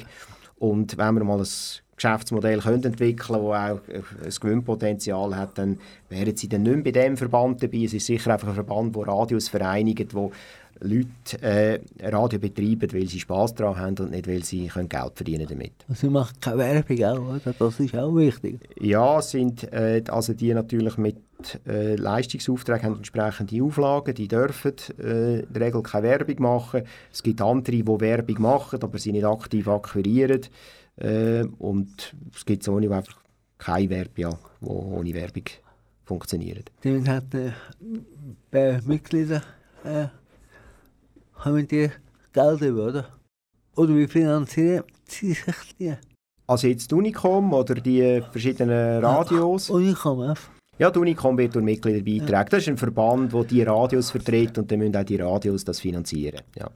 Und 0.58 0.98
wenn 0.98 1.14
wir 1.14 1.24
mal 1.24 1.38
ein 1.38 1.48
Geschäftsmodell 1.96 2.60
können 2.60 2.84
entwickeln 2.84 3.40
können, 3.40 3.48
das 3.48 3.70
auch 3.70 3.88
äh, 3.88 4.26
ein 4.26 4.34
Gewinnpotenzial 4.38 5.34
hat, 5.34 5.56
dann 5.56 5.78
wären 6.10 6.36
sie 6.36 6.50
dann 6.50 6.64
nicht 6.64 6.74
mehr 6.74 6.84
bei 6.84 6.90
diesem 6.90 7.16
Verband 7.16 7.62
dabei. 7.62 7.84
Es 7.84 7.94
ist 7.94 8.04
sicher 8.04 8.34
einfach 8.34 8.48
ein 8.48 8.54
Verband, 8.54 8.94
der 8.94 9.08
Radios 9.08 9.48
vereinigt, 9.48 10.14
wo 10.14 10.32
Leute 10.80 11.42
äh, 11.42 11.80
Radio 12.02 12.38
betreiben, 12.38 12.92
weil 12.92 13.06
sie 13.06 13.20
Spass 13.20 13.54
daran 13.54 13.78
haben 13.78 13.98
und 13.98 14.10
nicht, 14.10 14.26
weil 14.26 14.42
sie 14.42 14.66
können 14.68 14.88
Geld 14.88 15.12
verdienen 15.14 15.46
damit. 15.48 15.72
Also, 15.88 16.06
sie 16.06 16.10
macht 16.10 16.40
keine 16.40 16.58
Werbung 16.58 17.04
auch, 17.04 17.34
oder? 17.34 17.54
Das 17.58 17.80
ist 17.80 17.94
auch 17.94 18.14
wichtig. 18.14 18.60
Ja, 18.80 19.20
sind 19.20 19.70
äh, 19.72 20.02
also 20.08 20.32
die 20.32 20.54
natürlich 20.54 20.96
mit 20.96 21.16
äh, 21.66 21.96
Leistungsaufträgen 21.96 22.82
haben 22.84 22.96
entsprechende 22.96 23.62
Auflagen, 23.62 24.14
die 24.14 24.28
dürfen 24.28 24.74
äh, 24.98 25.40
in 25.40 25.52
der 25.52 25.62
Regel 25.62 25.82
keine 25.82 26.08
Werbung 26.08 26.42
machen. 26.42 26.82
Es 27.12 27.22
gibt 27.22 27.40
andere, 27.40 27.76
die 27.76 27.86
Werbung 27.86 28.42
machen, 28.42 28.82
aber 28.82 28.98
sie 28.98 29.12
nicht 29.12 29.24
aktiv 29.24 29.68
akquirieren. 29.68 30.42
Äh, 30.96 31.44
und 31.58 32.14
es 32.34 32.44
gibt 32.44 32.62
so 32.62 32.76
einfach 32.76 33.20
keine 33.58 33.90
Werbung, 33.90 34.14
ja, 34.16 34.30
die 34.60 34.66
ohne 34.66 35.14
Werbung 35.14 35.44
funktioniert. 36.04 36.70
Die 36.82 37.02
hat 37.08 37.34
äh, 37.34 37.52
bei 38.50 38.80
Mitgliedern 38.84 39.42
äh, 39.84 40.06
haben 41.44 41.66
die 41.66 41.90
Geld 42.32 42.60
über, 42.60 42.86
oder? 42.86 43.06
Oder 43.76 43.96
wie 43.96 44.06
finanzieren 44.06 44.84
sie 45.06 45.32
sich 45.32 45.76
die? 45.78 45.94
Also 46.46 46.66
jetzt 46.66 46.90
die 46.90 46.94
Unicom 46.94 47.52
oder 47.52 47.74
die 47.74 48.22
verschiedenen 48.30 49.04
Radios? 49.04 49.70
Unicom, 49.70 50.20
einfach. 50.20 50.50
Ja, 50.78 50.90
die 50.90 50.98
Unicom 50.98 51.36
wird 51.38 51.54
durch 51.54 51.64
Mitglieder 51.64 52.02
beitragen. 52.02 52.48
Das 52.50 52.62
ist 52.62 52.68
ein 52.68 52.76
Verband, 52.76 53.32
der 53.32 53.44
die 53.44 53.62
Radios 53.62 54.10
vertritt 54.10 54.58
und 54.58 54.70
dann 54.70 54.78
müssen 54.78 54.96
auch 54.96 55.04
die 55.04 55.16
Radios 55.16 55.64
das 55.64 55.78
finanzieren. 55.78 56.40
Ja. 56.56 56.70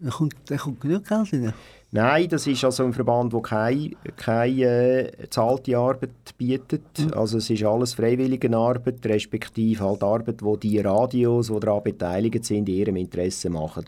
Da 0.00 0.10
kommt, 0.10 0.34
da 0.46 0.56
kommt 0.56 0.80
genug 0.80 1.06
Geld 1.06 1.32
rein. 1.32 1.52
Nein, 1.94 2.28
das 2.28 2.48
ist 2.48 2.64
also 2.64 2.82
ein 2.82 2.92
Verband, 2.92 3.32
der 3.32 3.40
keine, 3.40 3.92
keine 4.16 4.62
äh, 4.62 5.30
zahlte 5.30 5.78
Arbeit 5.78 6.36
bietet. 6.36 6.82
Also 7.14 7.38
es 7.38 7.48
ist 7.48 7.62
alles 7.62 7.94
freiwillige 7.94 8.52
Arbeit, 8.52 9.06
respektive 9.06 9.84
halt 9.84 10.02
Arbeit, 10.02 10.40
die 10.40 10.58
die 10.58 10.80
Radios, 10.80 11.46
die 11.46 11.60
daran 11.60 11.84
beteiligt 11.84 12.44
sind, 12.44 12.68
in 12.68 12.74
ihrem 12.74 12.96
Interesse 12.96 13.48
machen. 13.48 13.84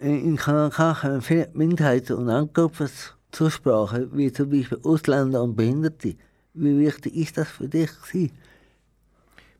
In 0.00 0.22
in 0.22 0.36
Kanal 0.36 0.68
K 0.68 1.02
haben 1.02 1.22
viele 1.22 1.48
Minderheiten 1.54 2.16
und 2.16 2.28
Angruppen 2.28 2.90
zur 3.32 3.50
Sprache, 3.50 4.06
wie 4.12 4.30
zum 4.30 4.50
Beispiel 4.50 4.80
Ausländer 4.82 5.44
und 5.44 5.56
Behinderte. 5.56 6.16
Wie 6.52 6.78
wichtig 6.78 7.16
ist 7.16 7.38
das 7.38 7.48
für 7.48 7.68
dich 7.68 7.90
gewesen? 8.02 8.32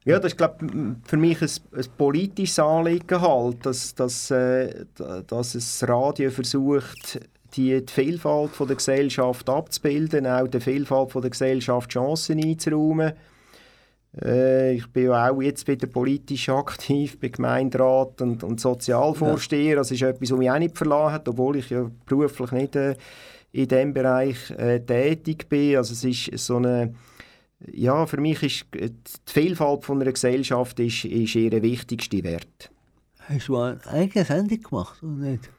Ja, 0.05 0.19
das 0.19 0.33
ist 0.33 0.37
glaub, 0.37 0.61
für 1.05 1.17
mich 1.17 1.41
ein, 1.41 1.49
ein 1.79 1.87
politisches 1.97 2.59
Anliegen, 2.59 3.23
halt, 3.23 3.65
dass, 3.65 3.95
dass, 3.95 4.31
äh, 4.31 4.85
dass 5.27 5.55
das 5.55 5.89
Radio 5.89 6.31
versucht, 6.31 7.21
die, 7.57 7.85
die 7.85 7.93
Vielfalt 7.93 8.51
von 8.53 8.67
der 8.67 8.77
Gesellschaft 8.77 9.49
abzubilden, 9.49 10.27
auch 10.27 10.49
der 10.49 10.61
Vielfalt 10.61 11.13
von 11.13 11.23
der 11.23 11.31
Gesellschaft 11.31 11.91
Chancen 11.91 12.43
einzuräumen. 12.43 13.13
Äh, 14.23 14.75
ich 14.75 14.87
bin 14.89 15.05
ja 15.05 15.31
auch 15.31 15.41
jetzt 15.41 15.67
wieder 15.67 15.87
politisch 15.87 16.49
aktiv, 16.49 17.19
bin 17.19 17.33
Gemeinderat 17.33 18.21
und, 18.21 18.45
und 18.45 18.61
Sozialvorsteher. 18.61 19.71
Ja. 19.71 19.77
Das 19.77 19.91
ist 19.91 20.03
etwas, 20.03 20.31
was 20.31 20.39
mich 20.39 20.51
auch 20.51 20.59
nicht 20.59 20.77
verlassen 20.77 21.13
hat, 21.13 21.29
obwohl 21.29 21.57
ich 21.57 21.71
ja 21.71 21.91
beruflich 22.07 22.53
nicht 22.53 22.77
äh, 22.77 22.97
in 23.53 23.69
diesem 23.69 23.95
Bereich 23.95 24.51
äh, 24.51 24.81
tätig 24.81 25.49
bin. 25.49 25.77
Also 25.77 25.93
es 25.93 26.05
ist 26.05 26.45
so 26.45 26.57
eine 26.57 26.95
ja, 27.73 28.07
für 28.07 28.21
mich 28.21 28.43
ist 28.43 28.67
die 28.75 28.93
Vielfalt 29.25 29.85
von 29.85 30.01
einer 30.01 30.13
Gesellschaft 30.13 30.79
ist, 30.81 31.05
ist 31.05 31.35
ihr 31.35 31.63
wichtigster 31.63 32.23
Wert. 32.23 32.71
Hast 33.21 33.49
du 33.49 33.57
eine 33.57 33.81
eigene 33.87 34.25
Sendung 34.25 34.61
gemacht 34.61 35.03
oder 35.03 35.13
nicht? 35.13 35.51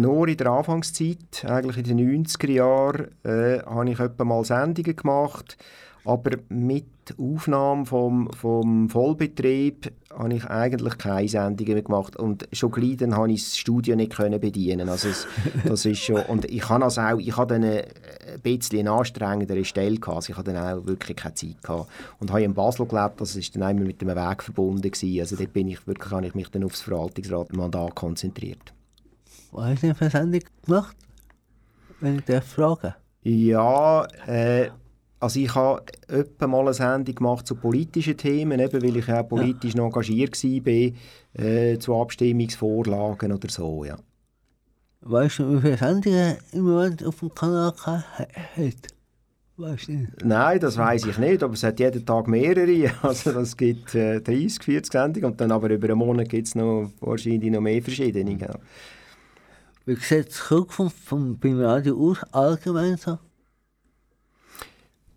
Nur 0.00 0.28
in 0.28 0.36
der 0.38 0.46
Anfangszeit, 0.46 1.44
eigentlich 1.44 1.76
in 1.76 1.98
den 1.98 2.24
90er 2.24 2.50
Jahren, 2.50 3.08
äh, 3.22 3.58
habe 3.66 3.90
ich 3.90 4.00
etwa 4.00 4.24
mal 4.24 4.42
Sendungen 4.46 4.96
gemacht. 4.96 5.58
Aber 6.06 6.38
mit 6.48 6.86
Aufnahme 7.18 7.84
vom, 7.84 8.30
vom 8.32 8.88
Vollbetrieb 8.88 9.92
habe 10.10 10.32
ich 10.32 10.46
eigentlich 10.46 10.96
keine 10.96 11.28
Sendungen 11.28 11.74
mehr 11.74 11.82
gemacht 11.82 12.16
und 12.16 12.48
schon 12.50 12.70
gleich 12.70 12.96
dann 12.96 13.14
habe 13.14 13.30
ich 13.30 13.44
das 13.44 13.58
Studio 13.58 13.94
nicht 13.94 14.16
können 14.16 14.40
bedienen. 14.40 14.88
Also 14.88 15.08
es, 15.08 15.26
das 15.66 15.84
ist 15.84 15.98
schon, 15.98 16.22
und 16.22 16.46
ich 16.46 16.66
habe 16.70 16.84
also 16.84 17.02
auch, 17.02 17.18
ich 17.18 17.36
hatte 17.36 17.56
eine, 17.56 17.84
ein 18.32 18.40
bisschen 18.42 18.78
eine 18.78 18.92
anstrengendere 18.92 19.66
Stelle 19.66 19.98
gehabt, 19.98 20.16
also 20.16 20.32
ich 20.32 20.38
hatte 20.38 20.54
dann 20.54 20.78
auch 20.78 20.86
wirklich 20.86 21.18
keine 21.18 21.34
Zeit 21.34 21.62
gehabt 21.62 21.90
und 22.20 22.30
habe 22.30 22.42
in 22.42 22.54
Basel 22.54 22.86
gelebt, 22.86 23.20
das 23.20 23.36
ist 23.36 23.54
dann 23.54 23.64
einmal 23.64 23.84
mit 23.84 24.00
einem 24.00 24.16
Weg 24.16 24.42
verbunden 24.42 24.90
gewesen. 24.90 25.20
Also 25.20 25.36
dort 25.36 25.52
bin 25.52 25.68
ich 25.68 25.86
wirklich, 25.86 26.10
habe 26.10 26.26
ich 26.26 26.34
mich 26.34 26.48
dann 26.48 26.64
aufs 26.64 26.80
Verwaltungsratmandat 26.80 27.94
konzentriert. 27.94 28.72
Was 29.52 29.80
du 29.80 29.86
denn 29.86 29.94
für 29.94 30.04
eine 30.04 30.10
Sendung 30.10 30.40
gemacht, 30.64 30.96
wenn 32.00 32.16
ich 32.16 32.24
dich 32.24 32.44
frage? 32.44 32.94
Ja, 33.22 34.06
äh, 34.26 34.70
also 35.18 35.38
ich 35.38 35.54
habe 35.54 35.82
etwa 36.08 36.46
mal 36.46 36.60
eine 36.60 36.74
Sendung 36.74 37.14
gemacht 37.14 37.46
zu 37.46 37.54
politischen 37.54 38.16
Themen, 38.16 38.58
eben 38.58 38.82
weil 38.82 38.96
ich 38.96 39.08
auch 39.10 39.28
politisch 39.28 39.74
ja. 39.74 39.84
engagiert 39.84 40.42
war, 40.42 41.44
äh, 41.44 41.78
zu 41.78 41.94
Abstimmungsvorlagen 41.94 43.32
oder 43.32 43.48
so, 43.48 43.84
ja. 43.84 43.96
Weißt 45.02 45.38
du, 45.38 45.56
wie 45.56 45.60
viele 45.60 45.76
Sendungen 45.78 46.36
im 46.52 46.62
Moment 46.62 47.04
auf 47.04 47.20
dem 47.20 47.34
Kanal 47.34 47.72
hat? 47.84 48.76
Weißt 49.56 49.88
du? 49.88 50.06
Nein, 50.24 50.60
das 50.60 50.78
weiß 50.78 51.06
ich 51.06 51.18
nicht, 51.18 51.42
aber 51.42 51.54
es 51.54 51.62
hat 51.62 51.80
jeden 51.80 52.04
Tag 52.06 52.28
mehrere. 52.28 52.90
Also 53.02 53.30
es 53.40 53.56
gibt 53.56 53.94
äh, 53.94 54.20
30, 54.20 54.62
40 54.62 54.92
Sendungen 54.92 55.30
und 55.32 55.40
dann 55.40 55.52
aber 55.52 55.70
über 55.70 55.88
einen 55.88 55.98
Monat 55.98 56.28
gibt 56.28 56.48
es 56.48 56.54
noch 56.54 56.90
wahrscheinlich 57.00 57.50
noch 57.50 57.60
mehr 57.60 57.82
verschiedene. 57.82 58.38
Ja. 58.38 58.54
Wie 59.90 59.96
sieht 59.96 60.26
die 60.26 60.30
Zukunft 60.30 60.96
vom, 61.04 61.36
beim 61.36 61.60
Radio 61.60 61.96
aus 61.98 62.18
allgemein 62.30 62.96
so? 62.96 63.18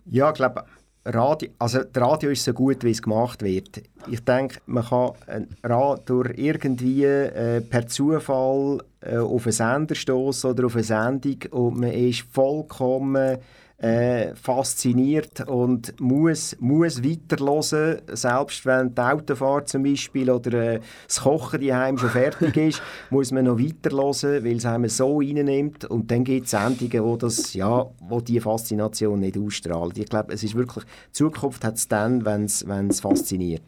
Ja, 0.05 0.29
ich 0.29 0.33
glaube, 0.33 0.65
Radio, 1.05 1.51
also 1.59 1.81
Radio 1.95 2.31
ist 2.31 2.43
so 2.43 2.53
gut, 2.53 2.83
wie 2.83 2.89
es 2.89 2.99
gemacht 2.99 3.43
wird. 3.43 3.83
Ich 4.09 4.21
denke, 4.21 4.61
man 4.65 4.83
kann 4.83 5.99
durch 6.07 6.31
irgendwie 6.39 7.03
äh, 7.05 7.61
per 7.61 7.85
Zufall 7.85 8.79
äh, 9.01 9.17
auf 9.17 9.45
einen 9.45 9.51
Sender 9.51 9.93
stoßen 9.93 10.49
oder 10.49 10.65
auf 10.65 10.73
eine 10.73 10.83
Sendung 10.83 11.37
und 11.51 11.79
man 11.79 11.91
ist 11.91 12.21
vollkommen 12.31 13.37
äh, 13.83 14.33
fasziniert 14.35 15.45
und 15.45 15.99
muss, 15.99 16.55
muss 16.61 17.03
weiterhören, 17.03 18.01
selbst 18.13 18.65
wenn 18.65 18.95
die 18.95 19.01
Autofahrt 19.01 19.67
zum 19.67 19.83
Beispiel 19.83 20.31
oder 20.31 20.75
äh, 20.75 20.79
das 21.05 21.19
Kochen 21.19 21.59
daheim 21.59 21.97
schon 21.97 22.09
fertig 22.09 22.55
ist, 22.55 22.81
muss 23.09 23.31
man 23.31 23.43
noch 23.43 23.59
weiterhören, 23.59 24.45
weil 24.45 24.55
es 24.55 24.65
einem 24.65 24.87
so 24.87 25.17
reinnimmt 25.17 25.83
und 25.83 26.09
dann 26.09 26.23
gibt 26.23 26.45
es 26.45 26.51
Sendungen, 26.51 27.03
wo, 27.03 27.17
das, 27.17 27.53
ja, 27.53 27.85
wo 27.99 28.21
die 28.21 28.39
Faszination 28.39 29.19
nicht 29.19 29.37
ausstrahlt. 29.37 29.97
Ich 29.97 30.05
glaube, 30.05 30.33
es 30.33 30.43
ist 30.43 30.55
wirklich, 30.55 30.85
die 30.85 31.11
Zukunft 31.11 31.65
hat 31.65 31.75
es 31.75 31.89
dann, 31.89 32.25
wenn 32.25 32.45
es 32.45 32.99
fasziniert. 33.01 33.63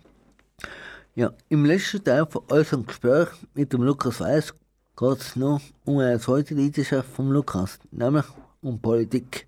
Ja, 1.14 1.34
im 1.50 1.66
letzten 1.66 2.02
Teil 2.02 2.26
von 2.26 2.44
unserem 2.50 2.86
Gespräch 2.86 3.28
mit 3.54 3.74
dem 3.74 3.84
Lukas 3.84 4.22
Weiss 4.22 4.54
geht 4.96 5.20
es 5.20 5.36
noch 5.36 5.60
um 5.84 5.98
eine 5.98 6.20
zweite 6.22 6.56
Leidenschaft 6.56 7.10
von 7.10 7.32
Lukas, 7.32 7.80
nämlich 7.92 8.26
um 8.62 8.80
Politik. 8.80 9.46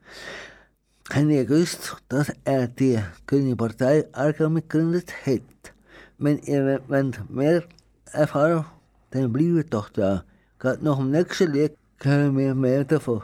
Ihr 1.16 1.46
gewusst, 1.46 1.96
dass 2.10 2.32
er 2.44 2.68
die 2.68 3.00
Grüne 3.26 3.56
Partei 3.56 4.06
Arga 4.12 4.50
mitgegründet 4.50 5.12
hat? 5.26 5.74
Wenn 6.18 6.40
ihr 6.40 6.82
wollt 6.88 7.30
mehr 7.30 7.64
erfahren 8.12 8.66
dann 9.12 9.32
bleibt 9.32 9.74
doch 9.74 9.90
da. 9.90 10.24
Gerade 10.60 10.84
nach 10.84 10.98
dem 10.98 11.12
nächsten 11.12 11.52
Lied 11.54 11.78
hören 12.02 12.38
wir 12.38 12.54
mehr 12.54 12.84
davon. 12.84 13.22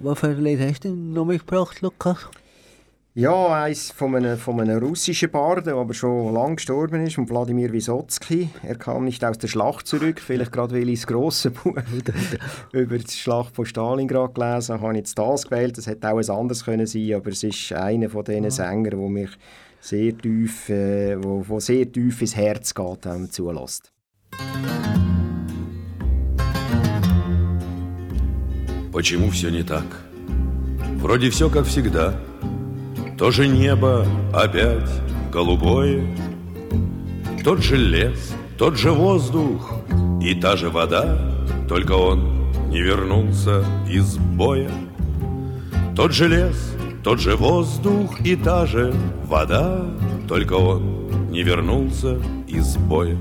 Was 0.00 0.18
für 0.18 0.28
ein 0.28 0.42
Lied 0.42 0.60
hast 0.60 0.84
du 0.84 0.94
noch 0.94 1.26
mitgebracht, 1.26 1.80
Lukas? 1.82 2.26
Ja, 3.15 3.63
eins 3.63 3.91
von 3.91 4.15
einem, 4.15 4.37
von 4.37 4.61
einem 4.61 4.77
russischen 4.77 5.31
Barden, 5.31 5.65
der 5.65 5.75
aber 5.75 5.93
schon 5.93 6.33
lange 6.33 6.55
gestorben 6.55 7.05
ist, 7.05 7.15
von 7.15 7.27
Wladimir 7.27 7.73
Wysotsky. 7.73 8.49
Er 8.63 8.75
kam 8.75 9.03
nicht 9.03 9.25
aus 9.25 9.37
der 9.37 9.47
Schlacht 9.47 9.87
zurück, 9.87 10.21
vielleicht 10.21 10.51
gerade 10.51 10.75
weil 10.75 10.87
ich 10.87 10.99
das 10.99 11.07
grosse 11.07 11.51
Buch 11.51 11.75
über 12.71 12.97
die 12.97 13.11
Schlacht 13.11 13.55
von 13.55 13.65
Stalingrad 13.65 14.35
gelesen 14.35 14.73
habe, 14.73 14.83
habe 14.83 14.93
ich 14.93 14.99
jetzt 14.99 15.17
das 15.17 15.43
gewählt. 15.43 15.77
Das 15.77 15.87
hätte 15.87 16.07
auch 16.09 16.17
ein 16.17 16.29
anderes 16.29 16.63
können 16.63 16.85
sein, 16.85 17.13
aber 17.15 17.31
es 17.31 17.43
ist 17.43 17.73
einer 17.73 18.09
von 18.09 18.23
diesen 18.23 18.43
ja. 18.43 18.51
Sängern, 18.51 18.99
der 18.99 19.09
mich 19.09 19.31
sehr 19.81 20.17
tief, 20.17 20.69
äh, 20.69 21.21
wo, 21.21 21.43
wo 21.47 21.59
sehr 21.59 21.91
tief 21.91 22.21
ins 22.21 22.35
Herz 22.35 22.73
geht, 22.73 23.05
ähm, 23.05 23.29
zulässt. 23.29 23.91
Почему 28.91 29.29
все 29.29 29.49
не 29.49 29.63
так? 29.63 29.85
Вроде 30.97 31.29
все 31.29 31.49
как 31.49 31.65
всегда. 31.65 32.13
То 33.16 33.30
же 33.30 33.46
небо 33.46 34.04
опять 34.32 34.90
голубое, 35.32 36.04
Тот 37.44 37.62
же 37.62 37.76
лес, 37.76 38.34
тот 38.58 38.76
же 38.76 38.90
воздух 38.90 39.72
и 40.20 40.34
та 40.34 40.56
же 40.56 40.68
вода, 40.68 41.16
Только 41.68 41.92
он 41.92 42.50
не 42.70 42.80
вернулся 42.80 43.64
из 43.88 44.16
боя. 44.16 44.70
Тот 45.94 46.12
же 46.12 46.28
лес, 46.28 46.74
тот 47.04 47.20
же 47.20 47.36
воздух 47.36 48.20
и 48.20 48.34
та 48.34 48.66
же 48.66 48.92
вода, 49.26 49.86
Только 50.26 50.54
он 50.54 51.30
не 51.30 51.44
вернулся 51.44 52.18
из 52.48 52.76
боя. 52.76 53.16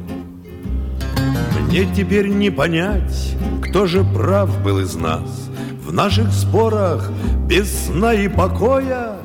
Мне 1.67 1.85
теперь 1.85 2.29
не 2.29 2.49
понять, 2.49 3.35
кто 3.61 3.85
же 3.85 4.03
прав 4.03 4.63
был 4.63 4.79
из 4.79 4.95
нас 4.95 5.49
В 5.83 5.91
наших 5.91 6.31
спорах 6.31 7.11
без 7.47 7.87
сна 7.87 8.13
и 8.13 8.27
покоя 8.27 9.22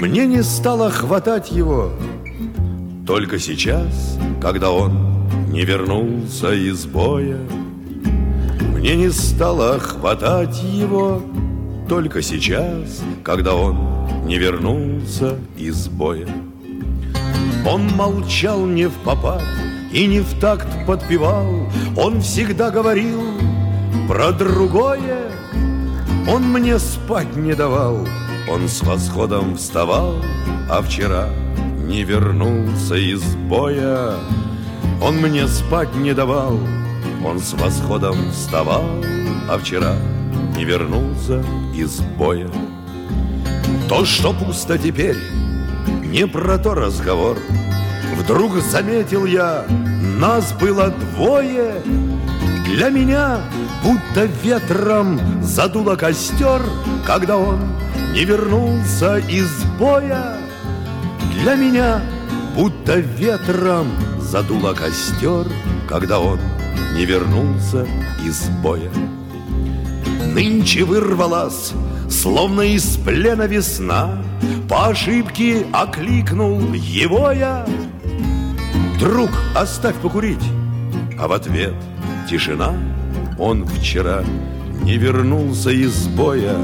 мне 0.00 0.24
не 0.24 0.42
стало 0.42 0.90
хватать 0.90 1.52
его. 1.52 1.92
Только 3.06 3.38
сейчас, 3.38 4.18
когда 4.40 4.70
он 4.70 5.28
не 5.52 5.64
вернулся 5.64 6.54
из 6.54 6.86
боя 6.86 7.38
Мне 8.74 8.96
не 8.96 9.10
стало 9.10 9.78
хватать 9.78 10.62
его. 10.62 11.20
Только 11.86 12.22
сейчас, 12.22 13.02
когда 13.22 13.54
он 13.54 13.76
не 14.24 14.38
вернулся 14.38 15.38
из 15.58 15.88
боя. 15.88 16.28
Он 17.66 17.86
молчал 17.88 18.64
не 18.64 18.86
в 18.86 18.94
попад 19.04 19.42
и 19.92 20.06
не 20.06 20.20
в 20.20 20.40
такт 20.40 20.68
подпевал. 20.86 21.68
Он 21.98 22.22
всегда 22.22 22.70
говорил 22.70 23.20
про 24.08 24.32
другое. 24.32 25.30
Он 26.26 26.44
мне 26.44 26.78
спать 26.78 27.36
не 27.36 27.54
давал 27.54 28.06
он 28.50 28.68
с 28.68 28.82
восходом 28.82 29.56
вставал, 29.56 30.16
а 30.68 30.82
вчера 30.82 31.28
не 31.86 32.02
вернулся 32.02 32.96
из 32.96 33.22
боя. 33.48 34.14
Он 35.00 35.18
мне 35.18 35.46
спать 35.46 35.94
не 35.94 36.12
давал, 36.12 36.58
он 37.24 37.38
с 37.38 37.52
восходом 37.52 38.16
вставал, 38.32 38.84
а 39.48 39.56
вчера 39.56 39.94
не 40.56 40.64
вернулся 40.64 41.44
из 41.72 42.00
боя. 42.18 42.50
То, 43.88 44.04
что 44.04 44.32
пусто 44.32 44.78
теперь, 44.78 45.16
не 46.04 46.26
про 46.26 46.58
то 46.58 46.74
разговор. 46.74 47.38
Вдруг 48.16 48.56
заметил 48.62 49.26
я, 49.26 49.64
нас 50.18 50.52
было 50.60 50.88
двое. 51.14 51.82
Для 52.64 52.88
меня 52.88 53.40
будто 53.84 54.24
ветром 54.42 55.20
задуло 55.40 55.94
костер, 55.94 56.62
когда 57.06 57.36
он 57.36 57.60
не 58.12 58.24
вернулся 58.24 59.18
из 59.18 59.64
боя. 59.78 60.38
Для 61.34 61.54
меня 61.54 62.02
будто 62.56 62.98
ветром 62.98 63.86
задуло 64.20 64.74
костер, 64.74 65.46
когда 65.88 66.18
он 66.18 66.38
не 66.94 67.04
вернулся 67.04 67.86
из 68.24 68.48
боя. 68.62 68.90
Нынче 70.34 70.84
вырвалась, 70.84 71.72
словно 72.10 72.62
из 72.62 72.96
плена 72.96 73.46
весна. 73.46 74.22
По 74.68 74.88
ошибке 74.88 75.66
окликнул 75.72 76.72
его 76.72 77.30
я. 77.30 77.66
Друг, 78.98 79.30
оставь 79.54 79.96
покурить! 79.96 80.44
А 81.18 81.28
в 81.28 81.32
ответ 81.32 81.74
тишина. 82.28 82.74
Он 83.38 83.64
вчера 83.66 84.22
не 84.82 84.96
вернулся 84.98 85.70
из 85.70 86.06
боя 86.08 86.56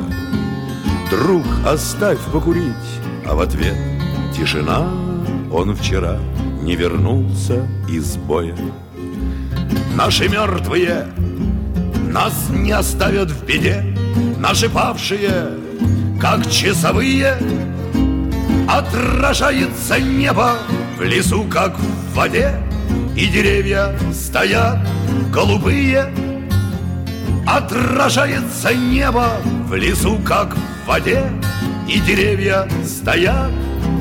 Друг, 1.10 1.44
оставь 1.64 2.18
покурить 2.32 2.64
А 3.28 3.34
в 3.36 3.40
ответ 3.40 3.76
тишина 4.36 4.90
Он 5.52 5.74
вчера 5.74 6.18
не 6.62 6.74
вернулся 6.74 7.68
из 7.88 8.16
боя. 8.16 8.56
Наши 9.94 10.28
мертвые 10.28 11.06
нас 12.10 12.48
не 12.50 12.72
оставят 12.72 13.30
в 13.30 13.46
беде. 13.46 13.84
Наши 14.38 14.68
павшие, 14.68 15.50
как 16.20 16.50
часовые 16.50 17.36
Отражается 18.68 20.00
небо 20.00 20.58
в 20.98 21.02
лесу, 21.02 21.44
как 21.44 21.78
в 21.78 22.14
воде. 22.14 22.60
И 23.16 23.26
деревья 23.28 23.96
стоят 24.12 24.78
голубые 25.32 26.12
Отражается 27.46 28.74
небо 28.74 29.28
в 29.68 29.74
лесу, 29.76 30.18
как 30.24 30.56
в 30.56 30.75
воде 30.86 31.24
И 31.88 32.00
деревья 32.00 32.68
стоят 32.84 33.50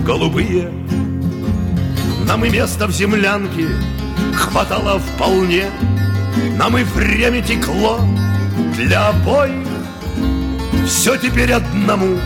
голубые. 0.05 0.71
Нам 2.27 2.45
и 2.45 2.49
место 2.49 2.87
в 2.87 2.91
землянке 2.91 3.67
хватало 4.33 4.99
вполне. 4.99 5.65
Нам 6.57 6.77
и 6.77 6.83
время 6.83 7.41
текло 7.41 7.99
для 8.75 9.09
обоих. 9.09 9.67
Все 10.85 11.17
теперь 11.17 11.53
одному. 11.53 12.17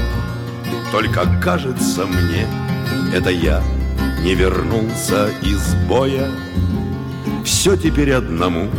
Только 0.91 1.21
кажется 1.41 2.05
мне 2.05 2.47
Это 3.13 3.29
я 3.29 3.61
не 4.23 4.35
вернулся 4.35 5.29
из 5.41 5.75
боя. 5.87 6.29
Все 7.45 7.75
теперь 7.75 8.13
одному. 8.13 8.69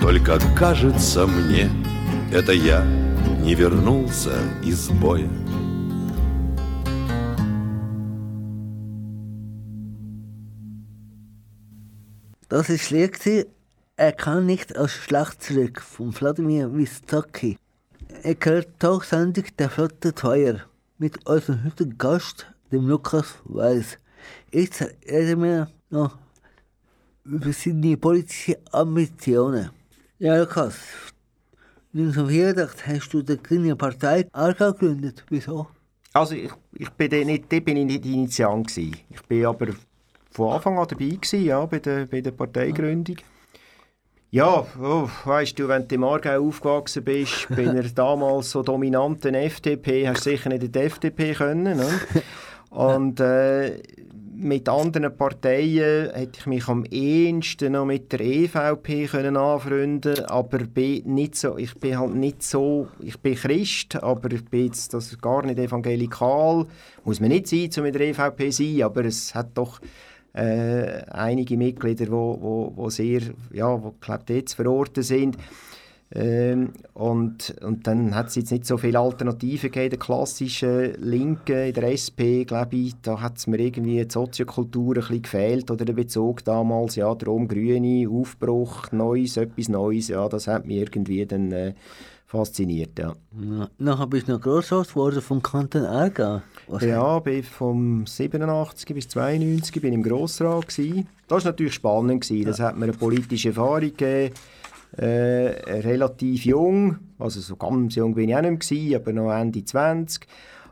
Только 0.00 0.38
кажется 0.56 1.26
мне 1.26 1.70
Это 2.32 2.52
я 2.52 3.01
не 3.41 3.55
вернулся 3.55 4.37
из 4.63 4.89
боя 4.89 5.29
Das 12.49 12.69
ist 12.69 12.91
Lied 12.91 13.47
Er 13.97 14.11
kann 14.13 14.45
nicht 14.45 14.77
aus 14.77 14.91
Schlacht 14.91 15.41
zurück 15.41 15.81
von 15.81 16.13
Wladimir 16.13 16.71
Wistocki. 16.71 17.57
Er 18.21 18.35
gehört 18.35 18.79
Talksendung 18.79 19.45
der 19.57 19.71
Flotte 19.71 20.13
2 20.13 20.61
mit 20.99 21.25
unserem 21.25 21.63
heutigen 21.63 21.97
Gast, 21.97 22.45
dem 22.71 22.87
Lukas 22.87 23.39
Weiß. 23.45 23.97
Jetzt 24.51 24.85
reden 25.09 25.41
wir 25.41 25.71
noch 25.89 26.15
über 27.25 27.51
seine 27.51 27.97
politischen 27.97 28.57
Ambitionen. 28.71 29.71
Ja, 30.19 30.37
Lukas, 30.37 30.75
1984 31.94 32.86
hast 32.86 33.12
du 33.12 33.22
die 33.22 33.36
Grüne 33.36 33.76
Partei 33.76 34.26
Aargau 34.32 34.72
gegründet. 34.72 35.24
Wieso? 35.28 35.66
Also 36.14 36.34
ich, 36.34 36.50
ich 36.72 36.88
bin 36.90 37.26
nicht, 37.26 37.52
dort 37.52 37.64
bin 37.66 37.76
ich 37.76 37.84
nicht 37.84 38.06
Initiant 38.06 38.66
gewesen. 38.66 38.96
Ich 39.10 39.22
bin 39.22 39.44
aber 39.44 39.68
von 40.30 40.54
Anfang 40.54 40.78
an 40.78 40.86
dabei 40.88 41.04
gewesen, 41.04 41.44
ja, 41.44 41.64
bei 41.66 41.80
der, 41.80 42.06
bei 42.06 42.22
der 42.22 42.30
Parteigründung. 42.30 43.16
Ja, 44.30 44.66
oh, 44.80 45.10
weißt 45.26 45.58
du, 45.58 45.68
wenn 45.68 45.86
du 45.86 45.94
im 45.94 46.04
Aargau 46.04 46.48
aufgewachsen 46.48 47.04
bist, 47.04 47.48
bin 47.54 47.76
er 47.76 47.82
damals 47.82 48.50
so 48.50 48.62
dominanten 48.62 49.34
FDP, 49.34 50.08
hast 50.08 50.24
du 50.24 50.30
sicher 50.30 50.48
nicht 50.48 50.62
in 50.62 50.72
die 50.72 50.78
FDP 50.78 51.34
können. 51.34 51.76
Ne? 51.76 52.00
Und 52.70 53.20
äh, 53.20 53.82
mit 54.42 54.68
anderen 54.68 55.16
Parteien 55.16 56.10
hätte 56.12 56.40
ich 56.40 56.46
mich 56.46 56.68
am 56.68 56.84
ehesten 56.84 57.72
noch 57.72 57.84
mit 57.84 58.12
der 58.12 58.20
EVP 58.20 59.06
können 59.06 59.36
anfreunden, 59.36 60.24
aber 60.26 60.58
bin 60.58 61.14
nicht 61.14 61.36
so, 61.36 61.56
ich 61.56 61.74
bin 61.76 61.98
halt 61.98 62.14
nicht 62.14 62.42
so, 62.42 62.88
ich 63.00 63.18
bin 63.20 63.36
Christ, 63.36 64.02
aber 64.02 64.32
ich 64.32 64.44
bin 64.44 64.66
jetzt 64.66 64.92
das 64.94 65.16
gar 65.20 65.46
nicht 65.46 65.58
evangelikal. 65.58 66.66
Muss 67.04 67.20
man 67.20 67.28
nicht 67.30 67.46
sein, 67.46 67.70
um 67.76 67.82
mit 67.84 67.94
der 67.94 68.08
EVP 68.08 68.50
zu 68.50 68.64
sein, 68.64 68.82
aber 68.82 69.04
es 69.04 69.34
hat 69.34 69.50
doch 69.54 69.80
äh, 70.34 71.02
einige 71.10 71.56
Mitglieder, 71.56 72.06
die 72.06 72.10
wo, 72.10 72.38
wo, 72.40 72.72
wo 72.74 72.90
sehr, 72.90 73.20
ja, 73.52 73.82
wo, 73.82 73.94
glaub, 74.00 74.28
jetzt 74.28 74.54
verortet 74.54 75.04
sind. 75.04 75.36
Ähm, 76.14 76.72
und, 76.92 77.54
und 77.62 77.86
dann 77.86 78.14
hat 78.14 78.28
es 78.28 78.34
jetzt 78.34 78.52
nicht 78.52 78.66
so 78.66 78.76
viele 78.76 78.98
Alternativen 78.98 79.70
gegeben, 79.70 79.90
der 79.90 79.98
klassischen 79.98 80.94
Linken, 81.00 81.68
in 81.68 81.72
der 81.72 81.84
SP, 81.88 82.44
glaube 82.44 82.76
ich, 82.76 82.94
da 83.00 83.20
hat 83.20 83.38
es 83.38 83.46
mir 83.46 83.58
irgendwie 83.58 84.04
die 84.04 84.12
Soziokultur 84.12 84.96
ein 84.96 85.00
bisschen 85.00 85.22
gefehlt 85.22 85.70
oder 85.70 85.86
der 85.86 85.94
Bezug 85.94 86.44
damals, 86.44 86.96
ja, 86.96 87.14
darum 87.14 87.48
Grüne, 87.48 88.08
Aufbruch, 88.10 88.92
Neues, 88.92 89.38
etwas 89.38 89.70
Neues, 89.70 90.08
ja, 90.08 90.28
das 90.28 90.48
hat 90.48 90.66
mich 90.66 90.76
irgendwie 90.76 91.24
dann 91.24 91.50
äh, 91.50 91.72
fasziniert, 92.26 92.98
ja. 92.98 93.14
Na, 93.30 93.70
nachher 93.78 94.06
bist 94.06 94.28
du 94.28 94.32
noch 94.32 94.40
Grossrat 94.42 94.88
geworden 94.88 95.22
vom 95.22 95.42
Kanton 95.42 95.86
Aargau. 95.86 96.42
Ja, 96.80 97.18
bin 97.20 97.42
vom 97.42 98.06
87 98.06 98.94
bis 98.94 99.08
92 99.08 99.80
bin 99.80 99.92
ich 99.92 99.94
im 99.94 100.02
Grossrat 100.02 100.68
gewesen. 100.68 101.08
Das 101.28 101.44
war 101.44 101.52
natürlich 101.52 101.74
spannend 101.74 102.22
gewesen. 102.22 102.46
Das 102.46 102.60
hat 102.60 102.76
mir 102.76 102.84
eine 102.84 102.92
politische 102.92 103.48
Erfahrung 103.48 103.80
gegeben. 103.80 104.34
Äh, 104.96 105.80
relativ 105.80 106.44
jung, 106.44 106.98
also 107.18 107.40
so 107.40 107.56
ganz 107.56 107.94
jung 107.94 108.14
bin 108.14 108.28
ich 108.28 108.36
auch 108.36 108.42
nicht 108.42 108.70
mehr, 108.70 108.98
aber 108.98 109.12
noch 109.12 109.32
Ende 109.32 109.64
20. 109.64 110.26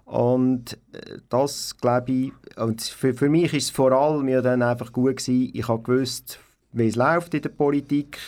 Und 0.04 0.74
äh, 0.92 1.18
das 1.30 1.76
glaube 1.78 2.12
ich, 2.12 2.32
und 2.56 2.82
für, 2.82 3.14
für 3.14 3.30
mich 3.30 3.54
ist 3.54 3.64
es 3.64 3.70
vor 3.70 3.92
allem 3.92 4.28
ja 4.28 4.42
dann 4.42 4.60
einfach 4.60 4.92
gut 4.92 5.16
gewesen, 5.16 5.50
ich 5.54 5.66
habe 5.68 5.82
gewusst, 5.82 6.38
wie 6.72 6.88
es 6.88 6.96
läuft 6.96 7.32
in 7.32 7.42
der 7.42 7.48
Politik 7.48 8.18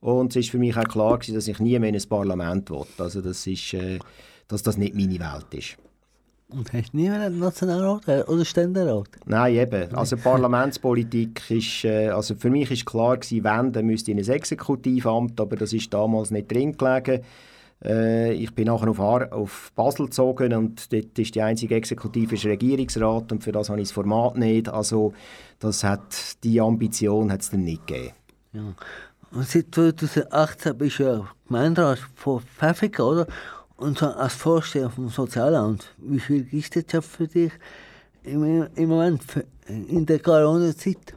und 0.00 0.30
es 0.30 0.44
ist 0.44 0.50
für 0.50 0.58
mich 0.58 0.76
auch 0.76 0.84
klar 0.84 1.18
gewesen, 1.18 1.34
dass 1.34 1.48
ich 1.48 1.58
nie 1.58 1.78
mehr 1.78 1.90
in 1.90 1.96
ein 1.96 2.08
Parlament 2.08 2.70
will. 2.70 2.86
Also 2.98 3.20
das 3.20 3.46
ist, 3.46 3.74
äh, 3.74 3.98
dass 4.48 4.62
das 4.62 4.78
nicht 4.78 4.94
meine 4.94 5.18
Welt 5.18 5.52
ist. 5.52 5.76
Und 6.56 6.72
hast 6.72 6.92
du 6.92 6.96
nie 6.96 7.10
einen 7.10 7.38
Nationalrat 7.38 8.28
oder 8.28 8.44
Ständerat? 8.44 9.08
Nein, 9.26 9.56
eben. 9.56 9.94
Also 9.94 10.16
Parlamentspolitik 10.16 11.50
ist, 11.50 11.84
äh, 11.84 12.08
also 12.08 12.34
für 12.36 12.50
mich 12.50 12.70
ist 12.70 12.86
klar 12.86 13.16
gewesen, 13.16 13.44
wenn, 13.44 13.72
dann 13.72 13.86
müsste 13.86 14.12
ich 14.12 14.18
in 14.18 14.24
ein 14.24 14.30
Exekutivamt, 14.30 15.40
aber 15.40 15.56
das 15.56 15.72
ist 15.72 15.92
damals 15.92 16.30
nicht 16.30 16.50
drin 16.50 16.76
gelegen. 16.76 17.24
Äh, 17.84 18.32
ich 18.34 18.54
bin 18.54 18.66
nachher 18.66 18.88
auf, 18.88 19.00
auf 19.00 19.72
Basel 19.74 20.06
gezogen 20.06 20.54
und 20.54 20.92
dort 20.92 21.18
ist 21.18 21.34
die 21.34 21.42
einzige 21.42 21.74
Exekutive 21.74 22.36
Regierungsrat 22.48 23.32
und 23.32 23.42
für 23.42 23.52
das 23.52 23.68
habe 23.68 23.80
ich 23.80 23.88
das 23.88 23.92
Format 23.92 24.36
nicht. 24.36 24.68
Also 24.68 25.12
das 25.58 25.82
hat, 25.82 26.42
die 26.44 26.60
Ambition 26.60 27.32
hat 27.32 27.40
es 27.40 27.50
dann 27.50 27.64
nicht 27.64 27.86
gegeben. 27.86 28.14
Ja. 28.52 28.74
Und 29.32 29.48
seit 29.48 29.74
2018 29.74 30.78
bist 30.78 31.00
du 31.00 31.02
ja 31.02 31.28
Gemeinderat 31.48 31.98
von 32.14 32.40
Pfäffiken, 32.40 33.04
oder? 33.04 33.26
Und 33.84 33.98
so 33.98 34.06
als 34.06 34.32
Vorsteher 34.32 34.88
vom 34.88 35.10
Sozialamt, 35.10 35.94
wie 35.98 36.18
viel 36.18 36.46
ist 36.52 36.74
das 36.74 36.84
Job 36.88 37.04
für 37.04 37.28
dich 37.28 37.52
im, 38.22 38.66
im 38.74 38.88
Moment 38.88 39.20
in 39.66 40.06
der 40.06 40.20
Corona-Zeit? 40.20 41.14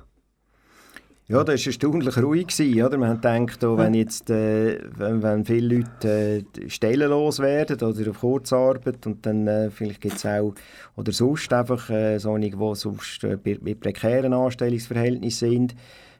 Ja, 1.30 1.46
das 1.46 1.62
war 1.62 1.68
erstaunlich 1.68 2.18
ruhig. 2.18 2.48
Gewesen, 2.48 2.84
oder? 2.84 2.98
Man 2.98 3.10
hat 3.12 3.22
gedacht, 3.22 3.64
oh, 3.64 3.78
wenn, 3.78 3.94
jetzt, 3.94 4.30
äh, 4.30 4.80
wenn, 4.98 5.24
wenn 5.24 5.46
viele 5.46 5.78
Leute 5.78 6.44
äh, 6.58 6.70
stellenlos 6.70 7.40
werden 7.40 7.82
oder 7.82 8.10
auf 8.10 8.20
Kurzarbeit 8.20 9.06
und 9.08 9.26
dann 9.26 9.48
äh, 9.48 9.72
vielleicht 9.72 10.02
gibt 10.02 10.18
es 10.18 10.26
auch, 10.26 10.54
oder 10.98 11.14
sonst 11.14 11.52
einfach 11.54 11.90
äh, 11.90 12.18
solche, 12.18 12.50
die 12.50 12.76
sonst 12.76 13.24
äh, 13.24 13.38
mit 13.62 13.80
prekären 13.80 14.34
Anstellungsverhältnissen 14.34 15.50
sind, 15.52 15.76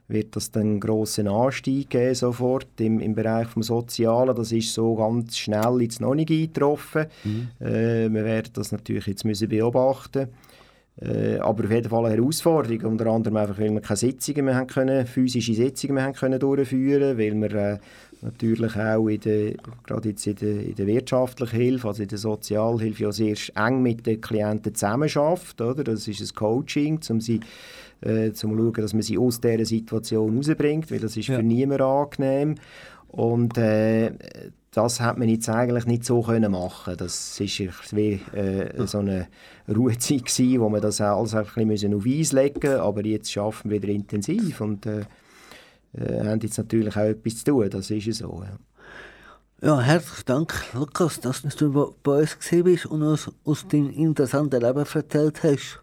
wird 0.08 0.34
das 0.36 0.50
dann 0.50 0.62
einen 0.62 0.80
grossen 0.80 1.28
Anstieg 1.28 1.90
geben 1.90 2.14
sofort 2.14 2.80
im, 2.80 2.98
im 3.00 3.14
Bereich 3.14 3.48
des 3.54 3.66
Sozialen. 3.66 4.34
Das 4.34 4.52
ist 4.52 4.72
so 4.72 4.94
ganz 4.94 5.36
schnell 5.36 5.82
jetzt 5.82 6.00
noch 6.00 6.14
nicht 6.14 6.30
eingetroffen. 6.30 7.06
Mhm. 7.24 7.48
Äh, 7.60 8.08
wir 8.10 8.24
werden 8.24 8.50
das 8.54 8.72
natürlich 8.72 9.06
jetzt 9.06 9.24
müssen 9.24 9.48
beobachten 9.48 10.28
äh, 11.00 11.38
aber 11.38 11.64
auf 11.64 11.70
jeden 11.70 11.88
Fall 11.88 12.06
eine 12.06 12.16
Herausforderung, 12.16 12.92
unter 12.92 13.06
anderem 13.06 13.36
einfach, 13.36 13.58
weil 13.58 13.70
wir 13.70 13.80
keine 13.80 13.96
Sitzungen 13.96 14.46
mehr 14.46 14.56
haben 14.56 14.66
können, 14.66 15.06
physische 15.06 15.54
Sitzungen 15.54 15.94
mehr 15.94 16.04
haben 16.04 16.14
können 16.14 16.40
durchführen, 16.40 17.16
weil 17.16 17.34
wir 17.34 17.54
äh, 17.54 17.78
natürlich 18.20 18.76
auch 18.76 19.06
in 19.06 19.20
der, 19.20 19.52
gerade 19.86 20.08
jetzt 20.08 20.26
in 20.26 20.34
der, 20.36 20.60
in 20.60 20.74
der 20.74 20.86
wirtschaftlichen 20.88 21.56
Hilfe, 21.56 21.88
also 21.88 22.02
in 22.02 22.08
der 22.08 22.18
Sozialhilfe 22.18 23.04
ja 23.04 23.12
sehr 23.12 23.36
eng 23.54 23.80
mit 23.80 24.06
den 24.06 24.20
Klienten 24.20 24.74
zusammenarbeitet, 24.74 25.60
oder? 25.60 25.84
Das 25.84 26.08
ist 26.08 26.20
ein 26.20 26.34
Coaching, 26.34 26.98
um 27.10 27.20
sie 27.20 27.40
äh, 28.00 28.32
zum 28.32 28.56
schauen, 28.56 28.72
dass 28.74 28.92
man 28.92 29.02
sie 29.02 29.18
aus 29.18 29.40
dieser 29.40 29.64
Situation 29.64 30.36
rausbringt, 30.36 30.90
weil 30.90 31.00
das 31.00 31.16
ist 31.16 31.28
ja. 31.28 31.36
für 31.36 31.42
niemanden 31.42 31.82
angenehm. 31.82 32.54
Und 33.08 33.56
äh, 33.56 34.12
das 34.70 35.00
hat 35.00 35.18
man 35.18 35.28
jetzt 35.28 35.48
eigentlich 35.48 35.86
nicht 35.86 36.04
so 36.04 36.22
können 36.22 36.52
machen. 36.52 36.94
Das 36.96 37.40
ist 37.40 37.58
wie 37.92 38.20
äh, 38.32 38.86
so 38.86 38.98
eine 38.98 39.28
Ruhezeit 39.68 40.26
gewesen, 40.26 40.60
wo 40.60 40.68
man 40.68 40.80
das 40.80 41.00
alles 41.00 41.34
ein 41.34 41.68
bisschen 41.68 41.94
auf 41.94 42.06
Eis 42.06 42.32
legen 42.32 42.60
musste. 42.60 42.82
Aber 42.82 43.04
jetzt 43.04 43.36
arbeiten 43.36 43.70
wir 43.70 43.82
wieder 43.82 43.92
intensiv 43.92 44.60
und 44.60 44.86
äh, 44.86 45.00
äh, 45.94 46.26
haben 46.26 46.40
jetzt 46.40 46.58
natürlich 46.58 46.96
auch 46.96 47.02
etwas 47.02 47.38
zu 47.38 47.44
tun. 47.46 47.70
Das 47.70 47.90
ist 47.90 48.12
so. 48.14 48.42
Ja. 48.44 48.58
Ja, 49.60 49.80
herzlichen 49.80 50.26
Dank, 50.26 50.54
Lukas, 50.72 51.18
dass 51.18 51.42
du 51.42 51.92
bei 52.04 52.20
uns 52.20 52.38
gewesen 52.38 52.62
bist 52.62 52.86
und 52.86 53.02
uns 53.02 53.28
aus 53.44 53.66
deinem 53.66 53.90
interessanten 53.90 54.60
Leben 54.60 54.84
erzählt 54.94 55.42
hast. 55.42 55.80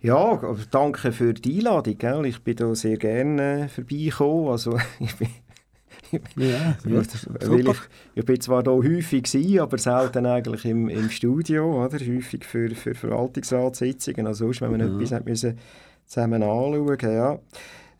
Ja, 0.00 0.40
danke 0.70 1.12
für 1.12 1.34
die 1.34 1.58
Einladung. 1.58 1.98
Gell? 1.98 2.26
Ich 2.26 2.40
bin 2.42 2.56
da 2.56 2.74
sehr 2.74 2.96
gerne 2.96 3.64
äh, 3.64 3.68
vorbeigekommen. 3.68 4.48
Also, 4.48 4.78
ich 5.00 5.14
bin 5.16 5.28
ja. 6.36 6.76
Ich, 6.84 7.76
ich 8.14 8.24
bin 8.24 8.40
zwar 8.40 8.62
hier 8.62 8.72
häufig 8.72 9.24
gewesen, 9.24 9.60
aber 9.60 9.78
selten 9.78 10.26
eigentlich 10.26 10.64
im, 10.64 10.88
im 10.88 11.10
Studio, 11.10 11.84
oder? 11.84 11.98
häufig 11.98 12.44
für, 12.44 12.70
für 12.70 12.94
Verwaltungsratssitzungen, 12.94 14.26
also 14.26 14.46
sonst, 14.46 14.62
wenn 14.62 14.72
wir 14.72 14.86
ja. 14.86 15.00
etwas 15.00 15.24
müssen 15.24 15.58
zusammen 16.06 16.42
anschauen 16.42 16.98
ja. 17.02 17.38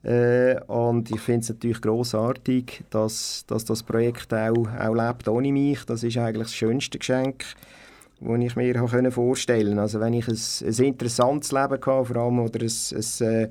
Äh, 0.04 0.60
und 0.66 1.10
ich 1.10 1.20
finde 1.20 1.40
es 1.40 1.48
natürlich 1.48 1.80
grossartig, 1.80 2.84
dass, 2.90 3.44
dass 3.46 3.64
das 3.64 3.82
Projekt 3.82 4.32
auch, 4.32 4.66
auch 4.78 4.94
lebt 4.94 5.28
ohne 5.28 5.52
mich. 5.52 5.84
Das 5.84 6.02
ist 6.02 6.16
eigentlich 6.16 6.44
das 6.44 6.54
schönste 6.54 6.98
Geschenk, 6.98 7.44
das 8.20 8.40
ich 8.40 8.56
mir 8.56 9.10
vorstellen 9.10 9.66
konnte. 9.66 9.82
Also 9.82 10.00
wenn 10.00 10.14
ich 10.14 10.28
ein, 10.28 10.38
ein 10.66 10.84
interessantes 10.84 11.52
Leben 11.52 11.70
hatte, 11.70 12.04
vor 12.04 12.16
allem, 12.16 12.38
oder 12.40 12.60
ein, 12.60 12.70
ein 12.92 13.26
äh, 13.26 13.48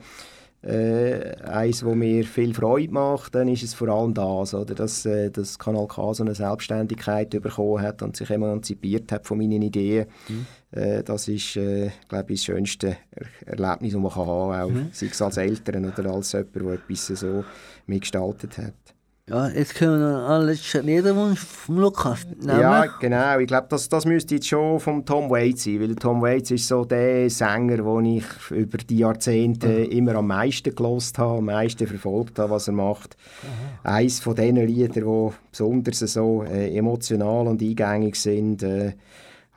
äh, 0.64 1.36
eins, 1.44 1.82
das 1.82 1.96
mir 1.96 2.24
viel 2.26 2.54
Freude 2.54 2.92
macht, 2.92 3.36
dann 3.36 3.48
ist 3.48 3.64
es 3.64 3.74
vor 3.74 3.90
allem 3.90 4.14
das, 4.14 4.54
oder, 4.54 4.74
dass, 4.74 5.06
äh, 5.06 5.30
dass 5.30 5.60
Kanal 5.60 5.88
K 5.88 6.14
so 6.14 6.24
eine 6.24 6.34
Selbstständigkeit 6.34 7.30
bekommen 7.30 7.82
hat 7.82 8.02
und 8.02 8.18
sich 8.18 8.30
emanzipiert 8.30 9.12
hat 9.12 9.28
von 9.28 9.38
meinen 9.38 9.62
Ideen. 9.62 10.08
Mhm. 10.28 10.46
Äh, 10.72 11.04
das 11.04 11.28
ist, 11.28 11.56
äh, 11.58 11.92
glaube 12.10 12.34
ich, 12.34 12.42
das 12.42 12.46
schönste 12.46 12.98
er 13.46 13.60
Erlebnis, 13.60 13.94
das 13.94 14.02
man 14.02 14.12
kann 14.12 14.28
haben 14.28 14.52
kann, 14.52 14.74
mhm. 14.74 14.90
sei 14.92 15.08
es 15.08 15.22
als 15.22 15.38
Eltern 15.38 15.86
oder 15.86 16.12
als 16.12 16.32
jemand, 16.32 16.56
der 16.56 16.74
etwas 16.74 17.06
so 17.08 17.44
mitgestaltet 17.86 18.58
hat. 18.58 18.97
Ja, 19.30 19.50
jetzt 19.50 19.76
können 19.76 20.00
wir 20.00 20.10
noch 20.10 20.30
einen 20.30 20.46
letzten 20.46 20.86
Liederwunsch 20.86 21.42
vom 21.42 21.80
Lukas 21.80 22.26
nehmen. 22.26 22.62
Ja, 22.62 22.86
genau. 22.86 23.38
Ich 23.40 23.48
glaube, 23.48 23.68
das, 23.70 23.90
das 23.90 24.06
müsste 24.06 24.36
jetzt 24.36 24.48
schon 24.48 24.80
von 24.80 25.06
Tom 25.06 25.30
Waits 25.30 25.66
sein, 25.66 25.82
weil 25.82 25.96
Tom 25.96 26.22
Waits 26.22 26.52
ist 26.52 26.66
so 26.66 26.86
der 26.86 27.30
Sänger, 27.30 27.76
den 27.76 28.06
ich 28.06 28.52
über 28.52 28.78
die 28.78 29.00
Jahrzehnte 29.00 29.68
mhm. 29.68 29.92
immer 29.92 30.16
am 30.16 30.28
meisten 30.28 30.74
gelost 30.74 31.18
habe, 31.18 31.40
am 31.40 31.46
meisten 31.46 31.86
verfolgt 31.86 32.40
habe, 32.40 32.52
was 32.52 32.70
er 32.70 32.74
macht. 32.76 33.18
Mhm. 33.44 33.90
Eines 33.90 34.22
von 34.22 34.34
diesen 34.34 34.66
Liedern, 34.66 35.04
die 35.04 35.36
besonders 35.52 36.00
so 36.00 36.44
äh, 36.44 36.74
emotional 36.78 37.48
und 37.48 37.62
eingängig 37.62 38.16
sind, 38.16 38.64
äh, 38.64 38.94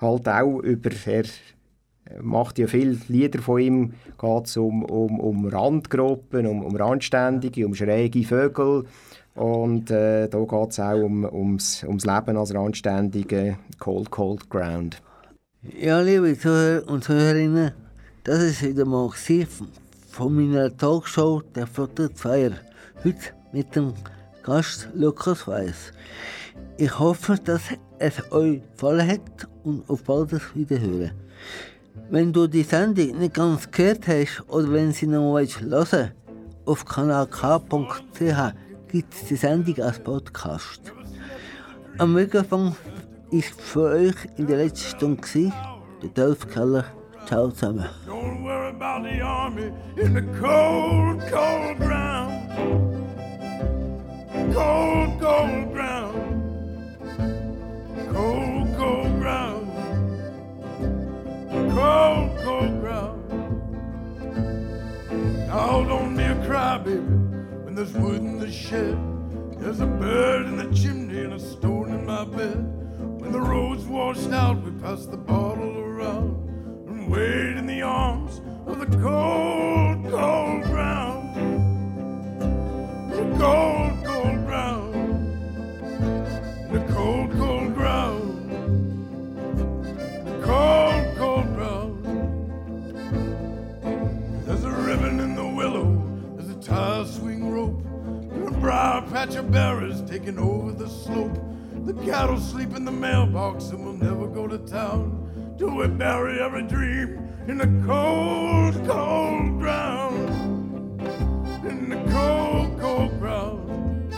halt 0.00 0.28
auch 0.28 0.58
über... 0.58 0.90
Er, 1.06 1.24
macht 2.20 2.58
ja 2.58 2.66
viele 2.66 2.98
Lieder 3.06 3.40
von 3.40 3.60
ihm, 3.60 3.92
geht 4.20 4.46
es 4.46 4.56
um, 4.56 4.84
um, 4.84 5.20
um 5.20 5.46
Randgruppen, 5.46 6.44
um, 6.44 6.64
um 6.64 6.74
Randständige, 6.74 7.64
um 7.64 7.72
schräge 7.72 8.24
Vögel, 8.24 8.84
und 9.40 9.90
äh, 9.90 10.28
da 10.28 10.38
geht 10.38 10.70
es 10.70 10.80
auch 10.80 11.02
um, 11.02 11.24
ums, 11.24 11.82
ums 11.84 12.04
Leben 12.04 12.36
als 12.36 12.54
anständige 12.54 13.56
Cold, 13.78 14.10
Cold 14.10 14.50
Ground. 14.50 15.00
Ja, 15.62 16.00
liebe 16.00 16.38
Zuhörer 16.38 16.86
und 16.86 17.04
Zuhörerinnen, 17.04 17.72
das 18.24 18.42
ist 18.42 18.62
wieder 18.62 18.84
mal 18.84 19.10
von 20.10 20.34
meiner 20.34 20.76
Talkshow 20.76 21.40
«Der 21.54 21.66
Flotte 21.66 22.10
Feier». 22.14 22.52
Heute 23.02 23.16
mit 23.52 23.74
dem 23.74 23.94
Gast 24.42 24.90
Lukas 24.92 25.48
Weiss. 25.48 25.94
Ich 26.76 26.98
hoffe, 26.98 27.36
dass 27.42 27.62
es 27.98 28.30
euch 28.30 28.60
gefallen 28.72 29.08
hat 29.08 29.48
und 29.64 29.88
auf 29.88 30.02
bald 30.04 30.54
Wiederhören. 30.54 31.12
Wenn 32.10 32.30
du 32.30 32.46
die 32.46 32.62
Sendung 32.62 33.18
nicht 33.18 33.32
ganz 33.32 33.70
gehört 33.70 34.06
hast 34.06 34.44
oder 34.48 34.70
wenn 34.70 34.92
sie 34.92 35.06
noch 35.06 35.34
willst 35.34 35.62
hören, 35.62 36.10
auf 36.66 36.84
kanalk.ch 36.84 38.52
gibt 38.90 39.14
es 39.14 39.26
die 39.26 39.36
Sendung 39.36 39.78
als 39.84 40.00
Podcast. 40.00 40.92
Am 41.98 42.12
Mikrofon 42.12 42.74
ist 43.30 43.60
für 43.60 43.90
euch 43.90 44.16
in 44.36 44.46
der 44.46 44.56
letzten 44.56 44.96
Stunde 44.96 45.52
der 46.02 46.08
Dolph 46.10 46.48
Keller. 46.48 46.84
Ciao 47.26 47.50
zusammen. 47.50 47.86
Don't 48.06 48.42
worry 48.42 48.70
about 48.70 49.04
the 49.04 49.20
army 49.22 49.70
in 49.96 50.14
the 50.14 50.22
cold, 50.40 51.20
cold 51.30 51.78
ground. 51.78 52.32
Cold, 54.52 55.20
cold 55.20 55.72
ground. 55.72 56.16
Cold, 58.12 58.76
cold 58.76 59.20
ground. 59.20 59.68
Cold, 61.70 62.30
cold 62.42 62.80
ground. 62.80 63.20
Now 65.46 65.84
don't 65.84 66.16
be 66.16 66.24
a 66.24 66.34
crybaby. 66.46 67.29
There's 67.80 67.94
wood 67.94 68.20
in 68.20 68.38
the 68.38 68.52
shed. 68.52 68.98
There's 69.58 69.80
a 69.80 69.86
bird 69.86 70.44
in 70.44 70.56
the 70.58 70.70
chimney 70.74 71.20
and 71.20 71.32
a 71.32 71.40
stone 71.40 71.88
in 71.88 72.04
my 72.04 72.26
bed. 72.26 72.58
When 73.18 73.32
the 73.32 73.40
road's 73.40 73.84
washed 73.84 74.30
out, 74.32 74.62
we 74.62 74.70
pass 74.82 75.06
the 75.06 75.16
bottle 75.16 75.78
around 75.78 76.46
and 76.88 77.10
wait 77.10 77.56
in 77.56 77.66
the 77.66 77.80
arms 77.80 78.42
of 78.66 78.80
the 78.80 78.98
cold, 78.98 80.10
cold 80.10 80.62
ground. 80.64 81.34
The 83.12 83.38
cold, 83.38 83.99
briar 98.60 99.00
patch 99.10 99.36
of 99.36 99.50
berries 99.50 100.02
taking 100.02 100.38
over 100.38 100.70
the 100.72 100.88
slope. 100.88 101.38
The 101.86 101.94
cattle 102.04 102.38
sleep 102.38 102.76
in 102.76 102.84
the 102.84 102.92
mailbox 102.92 103.70
and 103.70 103.82
we'll 103.82 103.94
never 103.94 104.26
go 104.26 104.46
to 104.46 104.58
town 104.58 105.54
till 105.58 105.74
we 105.74 105.88
bury 105.88 106.40
every 106.40 106.64
dream 106.64 107.26
in 107.48 107.56
the 107.56 107.86
cold, 107.86 108.74
cold 108.86 109.58
ground. 109.58 111.00
In 111.64 111.88
the 111.88 112.12
cold, 112.12 112.78
cold 112.78 113.18
ground. 113.18 114.12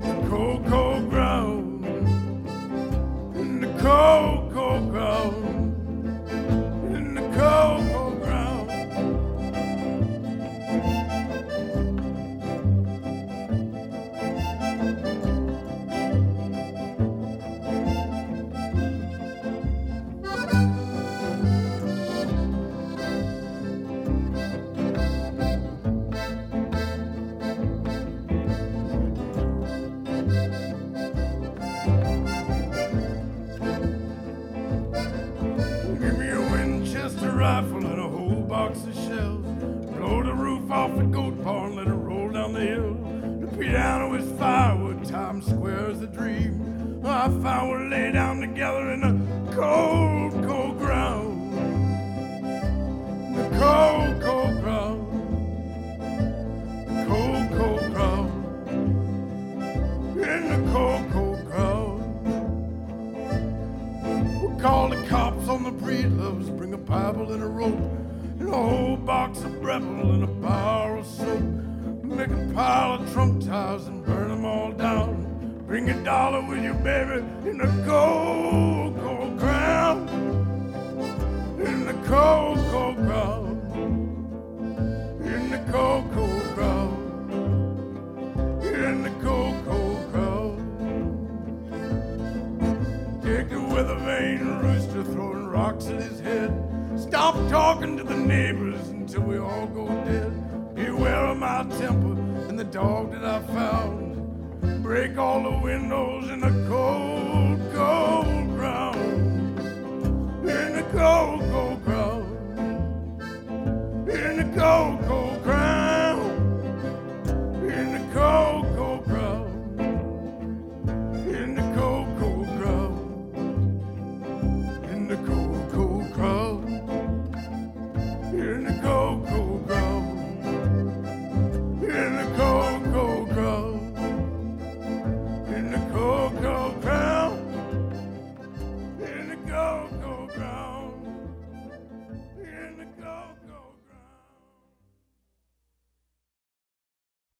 The 0.00 0.28
cold, 0.28 0.66
cold 0.66 1.10
ground. 1.10 1.84
In 3.34 3.60
the 3.60 3.82
cold, 3.82 4.52
cold 4.52 4.90
ground. 4.92 5.74
In 6.94 7.14
the 7.14 7.22
cold, 7.36 7.87